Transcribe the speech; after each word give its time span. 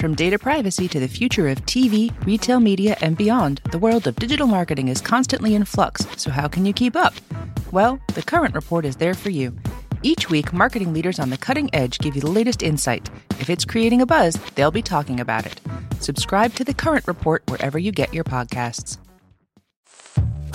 From 0.00 0.14
data 0.14 0.38
privacy 0.38 0.88
to 0.88 0.98
the 0.98 1.06
future 1.06 1.46
of 1.48 1.60
TV, 1.66 2.10
retail 2.24 2.58
media, 2.58 2.96
and 3.02 3.18
beyond, 3.18 3.60
the 3.70 3.78
world 3.78 4.06
of 4.06 4.16
digital 4.16 4.46
marketing 4.46 4.88
is 4.88 4.98
constantly 4.98 5.54
in 5.54 5.66
flux, 5.66 6.06
so 6.16 6.30
how 6.30 6.48
can 6.48 6.64
you 6.64 6.72
keep 6.72 6.96
up? 6.96 7.12
Well, 7.70 8.00
the 8.14 8.22
Current 8.22 8.54
Report 8.54 8.86
is 8.86 8.96
there 8.96 9.12
for 9.12 9.28
you. 9.28 9.54
Each 10.02 10.30
week, 10.30 10.54
marketing 10.54 10.94
leaders 10.94 11.18
on 11.18 11.28
the 11.28 11.36
cutting 11.36 11.68
edge 11.74 11.98
give 11.98 12.14
you 12.14 12.22
the 12.22 12.30
latest 12.30 12.62
insight. 12.62 13.10
If 13.40 13.50
it's 13.50 13.66
creating 13.66 14.00
a 14.00 14.06
buzz, 14.06 14.36
they'll 14.54 14.70
be 14.70 14.80
talking 14.80 15.20
about 15.20 15.44
it. 15.44 15.60
Subscribe 16.00 16.54
to 16.54 16.64
the 16.64 16.72
Current 16.72 17.06
Report 17.06 17.42
wherever 17.50 17.78
you 17.78 17.92
get 17.92 18.14
your 18.14 18.24
podcasts. 18.24 18.96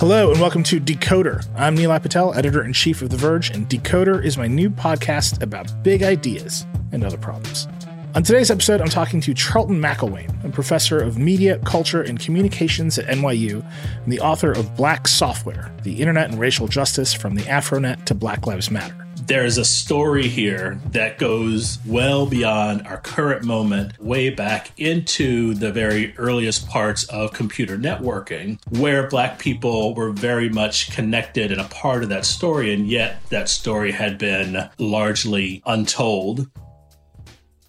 Hello 0.00 0.32
and 0.32 0.40
welcome 0.40 0.64
to 0.64 0.80
Decoder. 0.80 1.46
I'm 1.54 1.76
Nilay 1.76 2.02
Patel, 2.02 2.34
editor 2.34 2.64
in 2.64 2.72
chief 2.72 3.00
of 3.00 3.10
The 3.10 3.16
Verge, 3.16 3.50
and 3.50 3.68
Decoder 3.68 4.24
is 4.24 4.36
my 4.36 4.48
new 4.48 4.70
podcast 4.70 5.40
about 5.40 5.84
big 5.84 6.02
ideas 6.02 6.66
and 6.90 7.04
other 7.04 7.16
problems. 7.16 7.68
On 8.16 8.22
today's 8.22 8.50
episode, 8.50 8.80
I'm 8.80 8.88
talking 8.88 9.20
to 9.20 9.34
Charlton 9.34 9.78
McIlwain, 9.78 10.42
a 10.42 10.48
professor 10.48 10.98
of 10.98 11.18
media, 11.18 11.58
culture, 11.66 12.00
and 12.00 12.18
communications 12.18 12.98
at 12.98 13.04
NYU, 13.08 13.62
and 14.04 14.10
the 14.10 14.20
author 14.20 14.52
of 14.52 14.74
Black 14.74 15.06
Software 15.06 15.70
The 15.82 16.00
Internet 16.00 16.30
and 16.30 16.40
Racial 16.40 16.66
Justice 16.66 17.12
from 17.12 17.34
the 17.34 17.42
Afronet 17.42 18.06
to 18.06 18.14
Black 18.14 18.46
Lives 18.46 18.70
Matter 18.70 19.06
there's 19.26 19.58
a 19.58 19.64
story 19.64 20.28
here 20.28 20.80
that 20.92 21.18
goes 21.18 21.78
well 21.84 22.26
beyond 22.26 22.86
our 22.86 22.98
current 22.98 23.44
moment, 23.44 23.98
way 23.98 24.30
back 24.30 24.70
into 24.76 25.52
the 25.54 25.72
very 25.72 26.16
earliest 26.16 26.68
parts 26.68 27.04
of 27.04 27.32
computer 27.32 27.76
networking, 27.76 28.58
where 28.78 29.08
Black 29.08 29.40
people 29.40 29.94
were 29.94 30.12
very 30.12 30.48
much 30.48 30.92
connected 30.92 31.50
and 31.50 31.60
a 31.60 31.64
part 31.64 32.04
of 32.04 32.08
that 32.08 32.24
story, 32.24 32.72
and 32.72 32.86
yet 32.86 33.20
that 33.30 33.48
story 33.48 33.90
had 33.90 34.16
been 34.16 34.68
largely 34.78 35.60
untold. 35.66 36.48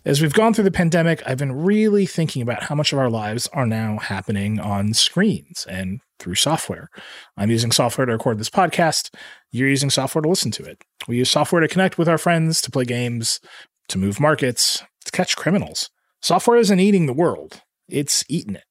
As 0.08 0.22
we've 0.22 0.32
gone 0.32 0.54
through 0.54 0.64
the 0.64 0.72
pandemic, 0.72 1.22
I've 1.26 1.38
been 1.38 1.52
really 1.52 2.06
thinking 2.06 2.42
about 2.42 2.64
how 2.64 2.76
much 2.76 2.94
of 2.94 2.98
our 2.98 3.10
lives 3.10 3.50
are 3.52 3.68
now 3.68 3.98
happening 3.98 4.58
on 4.58 4.94
screens 4.94 5.68
and 5.70 6.00
through 6.18 6.36
software. 6.36 6.90
I'm 7.36 7.52
using 7.52 7.74
software 7.74 8.06
to 8.06 8.14
record 8.14 8.40
this 8.40 8.50
podcast. 8.50 9.14
You're 9.52 9.68
using 9.68 9.90
software 9.90 10.22
to 10.22 10.30
listen 10.30 10.50
to 10.52 10.64
it. 10.64 10.82
We 11.10 11.18
use 11.18 11.30
software 11.30 11.60
to 11.60 11.68
connect 11.68 11.98
with 11.98 12.08
our 12.08 12.18
friends, 12.18 12.62
to 12.62 12.72
play 12.72 12.86
games, 12.86 13.42
to 13.90 13.98
move 13.98 14.18
markets, 14.18 14.82
to 15.04 15.12
catch 15.12 15.36
criminals. 15.36 15.90
Software 16.22 16.58
isn't 16.58 16.80
eating 16.80 17.06
the 17.06 17.12
world, 17.12 17.62
it's 17.90 18.24
eating 18.30 18.56
it. 18.56 18.64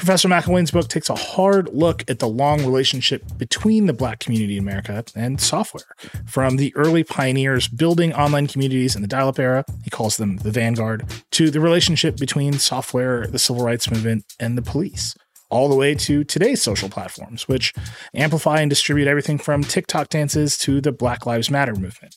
Professor 0.00 0.28
McIlwain's 0.28 0.70
book 0.70 0.88
takes 0.88 1.10
a 1.10 1.14
hard 1.14 1.68
look 1.74 2.08
at 2.08 2.20
the 2.20 2.26
long 2.26 2.64
relationship 2.64 3.22
between 3.36 3.84
the 3.84 3.92
Black 3.92 4.18
community 4.18 4.56
in 4.56 4.62
America 4.62 5.04
and 5.14 5.38
software. 5.38 5.94
From 6.24 6.56
the 6.56 6.74
early 6.74 7.04
pioneers 7.04 7.68
building 7.68 8.14
online 8.14 8.46
communities 8.46 8.96
in 8.96 9.02
the 9.02 9.08
dial 9.08 9.28
up 9.28 9.38
era, 9.38 9.62
he 9.84 9.90
calls 9.90 10.16
them 10.16 10.38
the 10.38 10.50
vanguard, 10.50 11.04
to 11.32 11.50
the 11.50 11.60
relationship 11.60 12.16
between 12.16 12.54
software, 12.54 13.26
the 13.26 13.38
civil 13.38 13.62
rights 13.62 13.90
movement, 13.90 14.24
and 14.40 14.56
the 14.56 14.62
police 14.62 15.14
all 15.50 15.68
the 15.68 15.76
way 15.76 15.94
to 15.94 16.24
today's 16.24 16.62
social 16.62 16.88
platforms, 16.88 17.46
which 17.46 17.74
amplify 18.14 18.60
and 18.60 18.70
distribute 18.70 19.06
everything 19.06 19.36
from 19.36 19.62
TikTok 19.62 20.08
dances 20.08 20.56
to 20.56 20.80
the 20.80 20.92
Black 20.92 21.26
Lives 21.26 21.50
Matter 21.50 21.74
movement. 21.74 22.16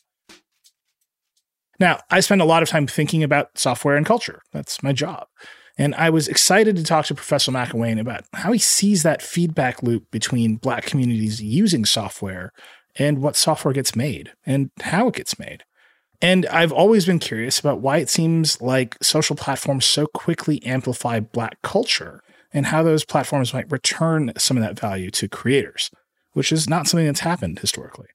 Now, 1.81 1.99
I 2.09 2.21
spend 2.21 2.41
a 2.41 2.45
lot 2.45 2.63
of 2.63 2.69
time 2.69 2.87
thinking 2.87 3.23
about 3.23 3.57
software 3.57 3.97
and 3.97 4.05
culture. 4.05 4.41
That's 4.53 4.81
my 4.81 4.93
job. 4.93 5.27
And 5.77 5.95
I 5.95 6.09
was 6.09 6.27
excited 6.27 6.75
to 6.75 6.83
talk 6.83 7.05
to 7.07 7.15
Professor 7.15 7.51
McIlwain 7.51 7.99
about 7.99 8.25
how 8.33 8.51
he 8.51 8.59
sees 8.59 9.03
that 9.03 9.21
feedback 9.21 9.81
loop 9.81 10.09
between 10.11 10.57
Black 10.57 10.85
communities 10.85 11.41
using 11.41 11.83
software 11.83 12.51
and 12.95 13.21
what 13.21 13.35
software 13.35 13.73
gets 13.73 13.95
made 13.95 14.31
and 14.45 14.69
how 14.81 15.07
it 15.07 15.15
gets 15.15 15.39
made. 15.39 15.63
And 16.21 16.45
I've 16.45 16.71
always 16.71 17.05
been 17.05 17.19
curious 17.19 17.59
about 17.59 17.81
why 17.81 17.97
it 17.97 18.09
seems 18.09 18.61
like 18.61 18.97
social 19.03 19.35
platforms 19.35 19.85
so 19.85 20.05
quickly 20.07 20.63
amplify 20.63 21.19
Black 21.19 21.61
culture 21.63 22.21
and 22.53 22.67
how 22.67 22.83
those 22.83 23.03
platforms 23.03 23.53
might 23.53 23.71
return 23.71 24.31
some 24.37 24.55
of 24.55 24.63
that 24.63 24.79
value 24.79 25.09
to 25.11 25.27
creators, 25.27 25.89
which 26.33 26.51
is 26.51 26.69
not 26.69 26.87
something 26.87 27.07
that's 27.07 27.21
happened 27.21 27.59
historically. 27.59 28.07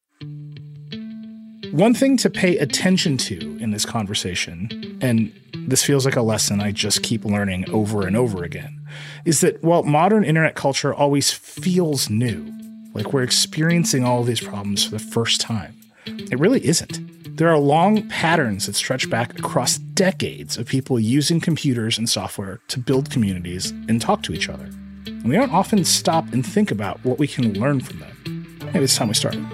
One 1.73 1.93
thing 1.93 2.17
to 2.19 2.31
pay 2.31 2.57
attention 2.59 3.19
to 3.19 3.59
in 3.59 3.73
this 3.73 3.85
conversation, 3.85 4.99
and 5.03 5.33
this 5.67 5.85
feels 5.85 6.05
like 6.05 6.17
a 6.17 6.23
lesson 6.23 6.61
I 6.61 6.73
just 6.73 7.03
keep 7.03 7.25
learning 7.25 7.71
over 7.71 8.07
and 8.07 8.17
over 8.17 8.43
again, 8.43 8.81
is 9.25 9.41
that 9.43 9.63
while 9.63 9.83
modern 9.83 10.25
internet 10.25 10.55
culture 10.55 10.95
always 10.95 11.31
feels 11.31 12.09
new, 12.09 12.51
like 12.95 13.13
we're 13.13 13.23
experiencing 13.23 14.03
all 14.03 14.21
of 14.21 14.27
these 14.27 14.41
problems 14.41 14.85
for 14.85 14.93
the 14.93 14.99
first 14.99 15.41
time, 15.41 15.75
it 16.07 16.39
really 16.39 16.65
isn't. 16.67 17.37
There 17.37 17.49
are 17.49 17.59
long 17.59 18.09
patterns 18.09 18.67
that 18.67 18.75
stretch 18.75 19.11
back 19.11 19.39
across 19.39 19.79
decades 19.79 20.57
of 20.57 20.67
people 20.67 20.99
using 20.99 21.39
computers 21.39 21.99
and 21.99 22.09
software 22.09 22.61
to 22.69 22.79
build 22.79 23.11
communities 23.11 23.71
and 23.89 24.01
talk 24.01 24.23
to 24.25 24.33
each 24.33 24.49
other. 24.49 24.65
And 25.07 25.25
we 25.25 25.37
don't 25.37 25.53
often 25.53 25.85
stop 25.85 26.33
and 26.33 26.45
think 26.45 26.71
about 26.71 27.05
what 27.05 27.19
we 27.19 27.29
can 27.29 27.53
learn 27.61 27.81
from 27.81 28.01
them. 28.01 28.59
Maybe 28.73 28.85
it's 28.85 28.97
time 28.97 29.09
we 29.09 29.15
started. 29.15 29.45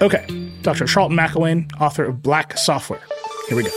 Okay, 0.00 0.24
Dr. 0.68 0.84
Charlton 0.84 1.16
McIlwain, 1.16 1.72
author 1.80 2.04
of 2.04 2.20
Black 2.20 2.58
Software. 2.58 3.00
Here 3.48 3.56
we 3.56 3.62
go. 3.62 3.70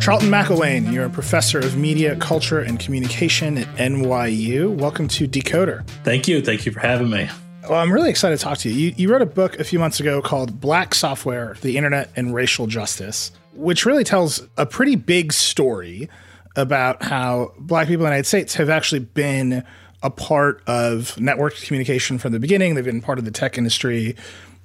Charlton 0.00 0.30
McIlwain, 0.30 0.92
you're 0.92 1.06
a 1.06 1.10
professor 1.10 1.58
of 1.58 1.76
media, 1.76 2.14
culture, 2.14 2.60
and 2.60 2.78
communication 2.78 3.58
at 3.58 3.66
NYU. 3.78 4.72
Welcome 4.72 5.08
to 5.08 5.26
Decoder. 5.26 5.84
Thank 6.04 6.28
you. 6.28 6.40
Thank 6.40 6.66
you 6.66 6.70
for 6.70 6.78
having 6.78 7.10
me. 7.10 7.28
Well, 7.68 7.80
I'm 7.80 7.92
really 7.92 8.10
excited 8.10 8.38
to 8.38 8.44
talk 8.44 8.58
to 8.58 8.68
you. 8.68 8.74
you. 8.74 8.94
You 8.96 9.10
wrote 9.10 9.22
a 9.22 9.26
book 9.26 9.58
a 9.58 9.64
few 9.64 9.80
months 9.80 9.98
ago 9.98 10.22
called 10.22 10.60
Black 10.60 10.94
Software 10.94 11.56
The 11.62 11.76
Internet 11.76 12.10
and 12.14 12.32
Racial 12.32 12.66
Justice, 12.66 13.32
which 13.54 13.84
really 13.86 14.04
tells 14.04 14.46
a 14.56 14.66
pretty 14.66 14.96
big 14.96 15.32
story 15.32 16.08
about 16.56 17.02
how 17.02 17.52
Black 17.58 17.88
people 17.88 18.04
in 18.04 18.10
the 18.10 18.14
United 18.16 18.26
States 18.26 18.54
have 18.54 18.68
actually 18.68 19.00
been 19.00 19.64
a 20.02 20.10
part 20.10 20.62
of 20.66 21.18
network 21.20 21.56
communication 21.56 22.18
from 22.18 22.32
the 22.32 22.40
beginning. 22.40 22.74
They've 22.74 22.84
been 22.84 23.00
part 23.00 23.18
of 23.18 23.24
the 23.24 23.30
tech 23.30 23.56
industry. 23.56 24.16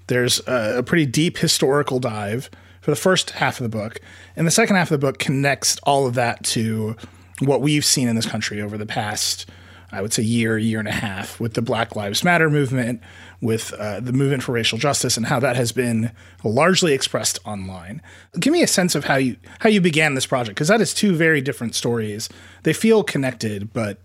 There's 0.07 0.39
a, 0.47 0.79
a 0.79 0.83
pretty 0.83 1.05
deep 1.05 1.37
historical 1.37 1.99
dive 1.99 2.49
for 2.81 2.91
the 2.91 2.95
first 2.95 3.31
half 3.31 3.59
of 3.59 3.69
the 3.69 3.77
book. 3.77 3.99
And 4.35 4.47
the 4.47 4.51
second 4.51 4.75
half 4.75 4.91
of 4.91 4.99
the 4.99 5.05
book 5.05 5.19
connects 5.19 5.77
all 5.83 6.07
of 6.07 6.15
that 6.15 6.43
to 6.45 6.95
what 7.39 7.61
we've 7.61 7.85
seen 7.85 8.07
in 8.07 8.15
this 8.15 8.25
country 8.25 8.61
over 8.61 8.77
the 8.77 8.85
past, 8.85 9.45
I 9.91 10.01
would 10.01 10.11
say, 10.11 10.23
year, 10.23 10.57
year 10.57 10.79
and 10.79 10.87
a 10.87 10.91
half 10.91 11.39
with 11.39 11.53
the 11.53 11.61
Black 11.61 11.95
Lives 11.95 12.23
Matter 12.23 12.49
movement, 12.49 13.01
with 13.39 13.73
uh, 13.73 13.99
the 14.01 14.11
movement 14.11 14.43
for 14.43 14.51
racial 14.51 14.77
justice, 14.77 15.15
and 15.15 15.27
how 15.27 15.39
that 15.39 15.55
has 15.55 15.71
been 15.71 16.11
largely 16.43 16.93
expressed 16.93 17.39
online. 17.45 18.01
Give 18.39 18.51
me 18.51 18.63
a 18.63 18.67
sense 18.67 18.95
of 18.95 19.05
how 19.05 19.15
you 19.15 19.37
how 19.59 19.69
you 19.69 19.79
began 19.79 20.13
this 20.13 20.25
project, 20.25 20.55
because 20.55 20.67
that 20.67 20.81
is 20.81 20.93
two 20.93 21.15
very 21.15 21.39
different 21.41 21.73
stories. 21.73 22.27
They 22.63 22.73
feel 22.73 23.03
connected, 23.03 23.71
but 23.71 23.99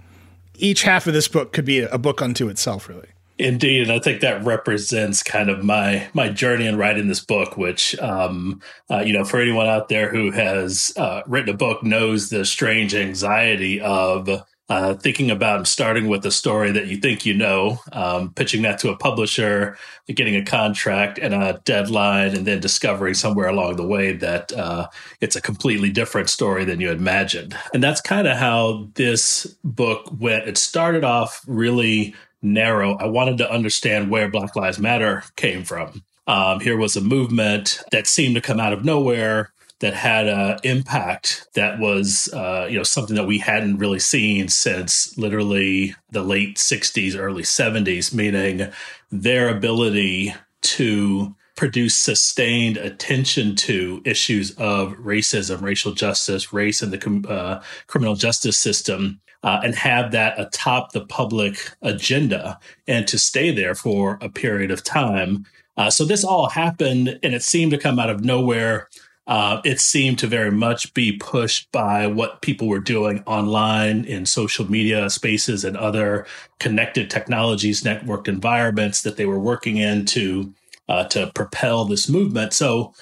each 0.56 0.82
half 0.82 1.06
of 1.06 1.14
this 1.14 1.29
book 1.29 1.52
could 1.52 1.64
be 1.64 1.81
a 1.81 1.99
book 1.99 2.23
unto 2.23 2.49
itself, 2.49 2.88
really. 2.88 3.08
Indeed, 3.38 3.82
and 3.82 3.93
I 3.93 3.99
think 3.99 4.20
that 4.20 4.44
represents 4.44 5.23
kind 5.23 5.50
of 5.50 5.64
my 5.64 6.06
my 6.12 6.28
journey 6.28 6.67
in 6.67 6.76
writing 6.76 7.08
this 7.08 7.25
book. 7.25 7.56
Which, 7.56 7.99
um, 7.99 8.61
uh, 8.88 9.00
you 9.00 9.12
know, 9.12 9.25
for 9.25 9.40
anyone 9.40 9.67
out 9.67 9.88
there 9.88 10.11
who 10.11 10.31
has 10.31 10.93
uh, 10.96 11.23
written 11.26 11.52
a 11.52 11.56
book, 11.56 11.82
knows 11.82 12.28
the 12.28 12.44
strange 12.44 12.94
anxiety 12.94 13.81
of 13.81 14.28
uh, 14.69 14.94
thinking 14.94 15.31
about 15.31 15.67
starting 15.67 16.09
with 16.09 16.25
a 16.25 16.31
story 16.31 16.73
that 16.73 16.87
you 16.87 16.97
think 16.97 17.26
you 17.26 17.35
know, 17.35 17.79
um, 17.93 18.32
pitching 18.32 18.62
that 18.62 18.79
to 18.79 18.91
a 18.91 18.97
publisher, 18.97 19.76
getting 20.09 20.37
a 20.37 20.44
contract 20.44 21.19
and 21.19 21.35
a 21.35 21.61
deadline, 21.64 22.35
and 22.35 22.47
then 22.47 22.61
discovering 22.61 23.14
somewhere 23.14 23.49
along 23.49 23.76
the 23.76 23.87
way 23.87 24.12
that 24.12 24.53
uh, 24.53 24.88
it's 25.20 25.37
a 25.37 25.41
completely 25.41 25.91
different 25.91 26.31
story 26.31 26.64
than 26.64 26.81
you 26.81 26.91
imagined. 26.91 27.56
And 27.75 27.82
that's 27.82 28.00
kind 28.00 28.26
of 28.26 28.37
how 28.37 28.88
this 28.94 29.47
book 29.64 30.11
went. 30.19 30.49
It 30.49 30.56
started 30.56 31.05
off 31.05 31.43
really 31.47 32.14
narrow. 32.41 32.97
I 32.97 33.06
wanted 33.06 33.38
to 33.38 33.50
understand 33.50 34.11
where 34.11 34.29
Black 34.29 34.56
Lives 34.56 34.79
Matter 34.79 35.25
came 35.37 35.64
from. 35.64 36.03
Um, 36.26 36.61
here 36.61 36.76
was 36.76 36.97
a 36.97 37.00
movement 37.00 37.82
that 37.91 38.06
seemed 38.06 38.37
to 38.37 38.41
come 38.41 38.61
out 38.61 38.73
of 38.73 38.85
nowhere 38.85 39.53
that 39.82 39.94
had 39.94 40.29
an 40.29 40.58
impact 40.62 41.49
that 41.55 41.81
was, 41.81 42.32
uh, 42.32 42.69
you 42.70 42.76
know, 42.76 42.84
something 42.84 43.17
that 43.17 43.26
we 43.26 43.38
hadn't 43.38 43.79
really 43.79 43.99
seen 43.99 44.49
since 44.49 45.19
literally 45.19 45.94
the 46.11 46.23
late 46.23 46.56
'60s, 46.56 47.19
early 47.19 47.43
'70s. 47.43 48.14
Meaning 48.14 48.70
their 49.11 49.49
ability 49.49 50.34
to 50.62 51.34
produce 51.56 51.96
sustained 51.96 52.76
attention 52.76 53.56
to 53.56 54.00
issues 54.05 54.52
of 54.52 54.93
racism, 54.94 55.61
racial 55.61 55.93
justice, 55.93 56.52
race, 56.52 56.81
and 56.81 56.93
the 56.93 57.28
uh, 57.28 57.61
criminal 57.88 58.14
justice 58.14 58.58
system. 58.58 59.20
Uh, 59.44 59.61
and 59.64 59.75
have 59.75 60.12
that 60.12 60.38
atop 60.38 60.93
the 60.93 61.05
public 61.05 61.73
agenda 61.82 62.56
and 62.87 63.08
to 63.08 63.19
stay 63.19 63.50
there 63.52 63.75
for 63.75 64.17
a 64.20 64.28
period 64.28 64.70
of 64.70 64.85
time. 64.85 65.44
Uh, 65.76 65.90
so 65.90 66.05
this 66.05 66.23
all 66.23 66.49
happened 66.49 67.19
and 67.25 67.35
it 67.35 67.43
seemed 67.43 67.73
to 67.73 67.76
come 67.76 67.99
out 67.99 68.08
of 68.08 68.25
nowhere 68.25 68.88
uh, 69.27 69.61
it 69.65 69.79
seemed 69.81 70.19
to 70.19 70.27
very 70.27 70.51
much 70.51 70.93
be 70.95 71.13
pushed 71.13 71.71
by 71.71 72.07
what 72.07 72.43
people 72.43 72.67
were 72.67 72.81
doing 72.81 73.23
online 73.25 74.05
in 74.05 74.27
social 74.27 74.69
media 74.69 75.09
spaces 75.09 75.65
and 75.65 75.77
other 75.77 76.27
connected 76.59 77.09
technologies, 77.09 77.83
networked 77.83 78.27
environments 78.27 79.03
that 79.03 79.17
they 79.17 79.27
were 79.27 79.39
working 79.39 79.77
in 79.77 80.05
to 80.07 80.53
uh, 80.89 81.05
to 81.05 81.31
propel 81.35 81.85
this 81.85 82.09
movement. 82.09 82.53
So 82.53 82.93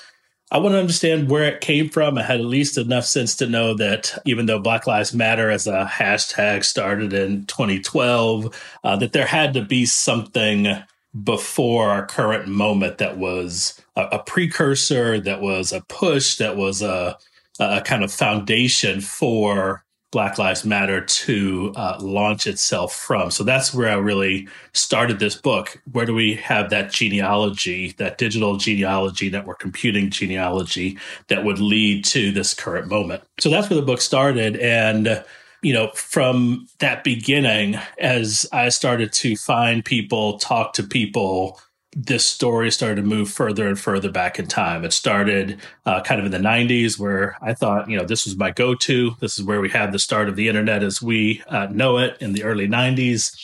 I 0.53 0.59
want 0.59 0.75
to 0.75 0.81
understand 0.81 1.31
where 1.31 1.45
it 1.45 1.61
came 1.61 1.89
from. 1.89 2.19
I 2.19 2.23
had 2.23 2.41
at 2.41 2.47
least 2.47 2.77
enough 2.77 3.05
sense 3.05 3.37
to 3.37 3.47
know 3.47 3.73
that 3.75 4.19
even 4.27 4.47
though 4.47 4.59
Black 4.59 4.87
Lives 4.87 5.15
Matter 5.15 5.49
as 5.49 5.67
a 5.67 5.89
hashtag 5.91 6.65
started 6.65 7.13
in 7.13 7.47
2012, 7.47 8.79
uh, 8.83 8.97
that 8.97 9.13
there 9.13 9.27
had 9.27 9.55
to 9.55 9.65
be 9.65 9.87
something 9.87 10.67
before 11.25 11.91
our 11.91 12.07
current 12.07 12.49
moment 12.49 12.99
that 12.99 13.19
was 13.19 13.81
a, 13.97 14.03
a 14.13 14.19
precursor, 14.21 15.21
that 15.21 15.41
was 15.41 15.73
a 15.73 15.81
push, 15.83 16.37
that 16.37 16.57
was 16.57 16.83
a, 16.83 17.17
a 17.59 17.81
kind 17.81 18.05
of 18.05 18.13
foundation 18.13 19.01
for 19.01 19.85
Black 20.13 20.39
Lives 20.39 20.65
Matter 20.65 21.01
to 21.01 21.73
uh, 21.77 21.97
launch 22.01 22.47
itself 22.47 22.93
from. 22.93 23.31
So 23.31 23.45
that's 23.45 23.73
where 23.73 23.89
I 23.89 23.95
really 23.95 24.49
started 24.73 25.21
this 25.21 25.37
book. 25.37 25.81
Where 25.93 26.07
do 26.07 26.15
we 26.15 26.35
have 26.35 26.71
that 26.71 26.91
genealogy, 26.91 27.93
that 27.99 28.19
digital 28.19 28.57
genealogy, 28.57 29.31
network 29.31 29.61
computing 29.61 30.11
genealogy 30.11 30.99
that 31.29 31.45
would 31.45 31.61
lead 31.61 32.05
to 32.07 32.33
this 32.33 32.55
current 32.55 32.89
moment? 32.89 33.23
So 33.39 33.51
that's 33.51 33.71
where 33.71 33.79
the 33.79 33.87
book 33.87 34.01
started. 34.01 34.57
And 34.57 35.23
you 35.63 35.73
know, 35.73 35.91
from 35.95 36.67
that 36.79 37.05
beginning, 37.05 37.79
as 37.99 38.47
I 38.53 38.71
started 38.71 39.13
to 39.15 39.37
find 39.37 39.85
people, 39.85 40.39
talk 40.39 40.73
to 40.75 40.83
people, 40.83 41.61
this 41.95 42.25
story 42.25 42.71
started 42.71 42.97
to 42.97 43.03
move 43.03 43.31
further 43.31 43.67
and 43.67 43.79
further 43.79 44.11
back 44.11 44.39
in 44.39 44.47
time. 44.47 44.85
It 44.85 44.93
started 44.93 45.61
uh, 45.85 46.03
kind 46.03 46.21
of 46.21 46.27
in 46.27 46.33
the 46.33 46.49
90s, 46.49 46.99
where 46.99 47.37
I 47.43 47.53
thought, 47.53 47.91
you 47.91 47.99
know, 47.99 48.05
this 48.05 48.25
was 48.25 48.37
my 48.37 48.51
go 48.51 48.75
to. 48.77 49.17
This 49.21 49.39
is 49.39 49.45
where 49.45 49.61
we 49.61 49.69
had 49.69 49.93
the 49.93 49.99
start 49.99 50.29
of 50.29 50.37
the 50.37 50.49
internet 50.49 50.83
as 50.83 51.03
we 51.03 51.43
uh, 51.49 51.67
know 51.71 51.99
it 51.99 52.17
in 52.21 52.33
the 52.33 52.45
early 52.45 52.69
90s. 52.69 53.37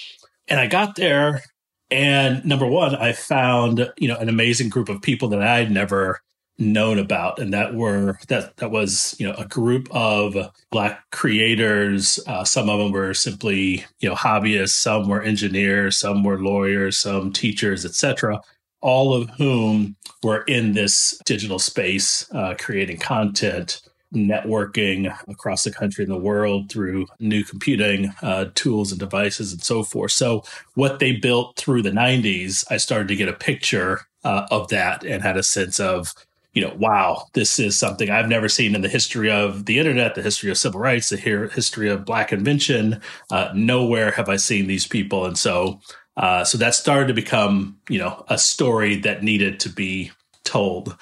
And 0.48 0.60
I 0.60 0.68
got 0.68 0.94
there, 0.94 1.42
and 1.90 2.44
number 2.44 2.66
one, 2.66 2.94
I 2.94 3.12
found, 3.12 3.92
you 3.96 4.06
know, 4.06 4.16
an 4.16 4.28
amazing 4.28 4.68
group 4.68 4.88
of 4.88 5.02
people 5.02 5.28
that 5.30 5.42
I 5.42 5.58
had 5.58 5.70
never 5.70 6.20
known 6.58 6.98
about 6.98 7.38
and 7.38 7.52
that 7.52 7.74
were 7.74 8.18
that 8.28 8.56
that 8.56 8.70
was 8.70 9.14
you 9.18 9.26
know 9.26 9.34
a 9.34 9.46
group 9.46 9.88
of 9.90 10.36
black 10.70 11.02
creators. 11.10 12.18
Uh, 12.26 12.44
some 12.44 12.68
of 12.70 12.78
them 12.78 12.92
were 12.92 13.12
simply 13.12 13.84
you 14.00 14.08
know 14.08 14.14
hobbyists 14.14 14.70
some 14.70 15.08
were 15.08 15.22
engineers 15.22 15.96
some 15.98 16.24
were 16.24 16.40
lawyers 16.40 16.98
some 16.98 17.32
teachers 17.32 17.84
etc 17.84 18.40
all 18.80 19.14
of 19.14 19.28
whom 19.30 19.96
were 20.22 20.42
in 20.42 20.72
this 20.72 21.18
digital 21.24 21.58
space 21.58 22.30
uh, 22.32 22.54
creating 22.58 22.98
content 22.98 23.80
networking 24.14 25.14
across 25.28 25.64
the 25.64 25.72
country 25.72 26.04
and 26.04 26.12
the 26.12 26.18
world 26.18 26.70
through 26.70 27.06
new 27.18 27.42
computing 27.42 28.12
uh, 28.22 28.46
tools 28.54 28.92
and 28.92 29.00
devices 29.00 29.52
and 29.52 29.62
so 29.62 29.82
forth. 29.82 30.12
So 30.12 30.44
what 30.74 31.00
they 31.00 31.12
built 31.12 31.56
through 31.56 31.82
the 31.82 31.90
90s 31.90 32.64
i 32.70 32.76
started 32.76 33.08
to 33.08 33.16
get 33.16 33.28
a 33.28 33.32
picture 33.32 34.02
uh, 34.24 34.46
of 34.50 34.68
that 34.68 35.04
and 35.04 35.22
had 35.22 35.36
a 35.36 35.42
sense 35.42 35.78
of 35.78 36.12
you 36.56 36.62
know, 36.62 36.74
wow, 36.78 37.28
this 37.34 37.58
is 37.58 37.78
something 37.78 38.08
I've 38.08 38.30
never 38.30 38.48
seen 38.48 38.74
in 38.74 38.80
the 38.80 38.88
history 38.88 39.30
of 39.30 39.66
the 39.66 39.78
internet, 39.78 40.14
the 40.14 40.22
history 40.22 40.50
of 40.50 40.56
civil 40.56 40.80
rights, 40.80 41.10
the 41.10 41.18
history 41.18 41.90
of 41.90 42.06
Black 42.06 42.32
invention. 42.32 43.02
Uh, 43.30 43.50
nowhere 43.54 44.10
have 44.12 44.30
I 44.30 44.36
seen 44.36 44.66
these 44.66 44.86
people, 44.86 45.26
and 45.26 45.36
so 45.36 45.80
uh, 46.16 46.44
so 46.44 46.56
that 46.56 46.74
started 46.74 47.08
to 47.08 47.14
become 47.14 47.78
you 47.90 47.98
know 47.98 48.24
a 48.30 48.38
story 48.38 48.96
that 48.96 49.22
needed 49.22 49.60
to 49.60 49.68
be 49.68 50.12
told. 50.44 50.96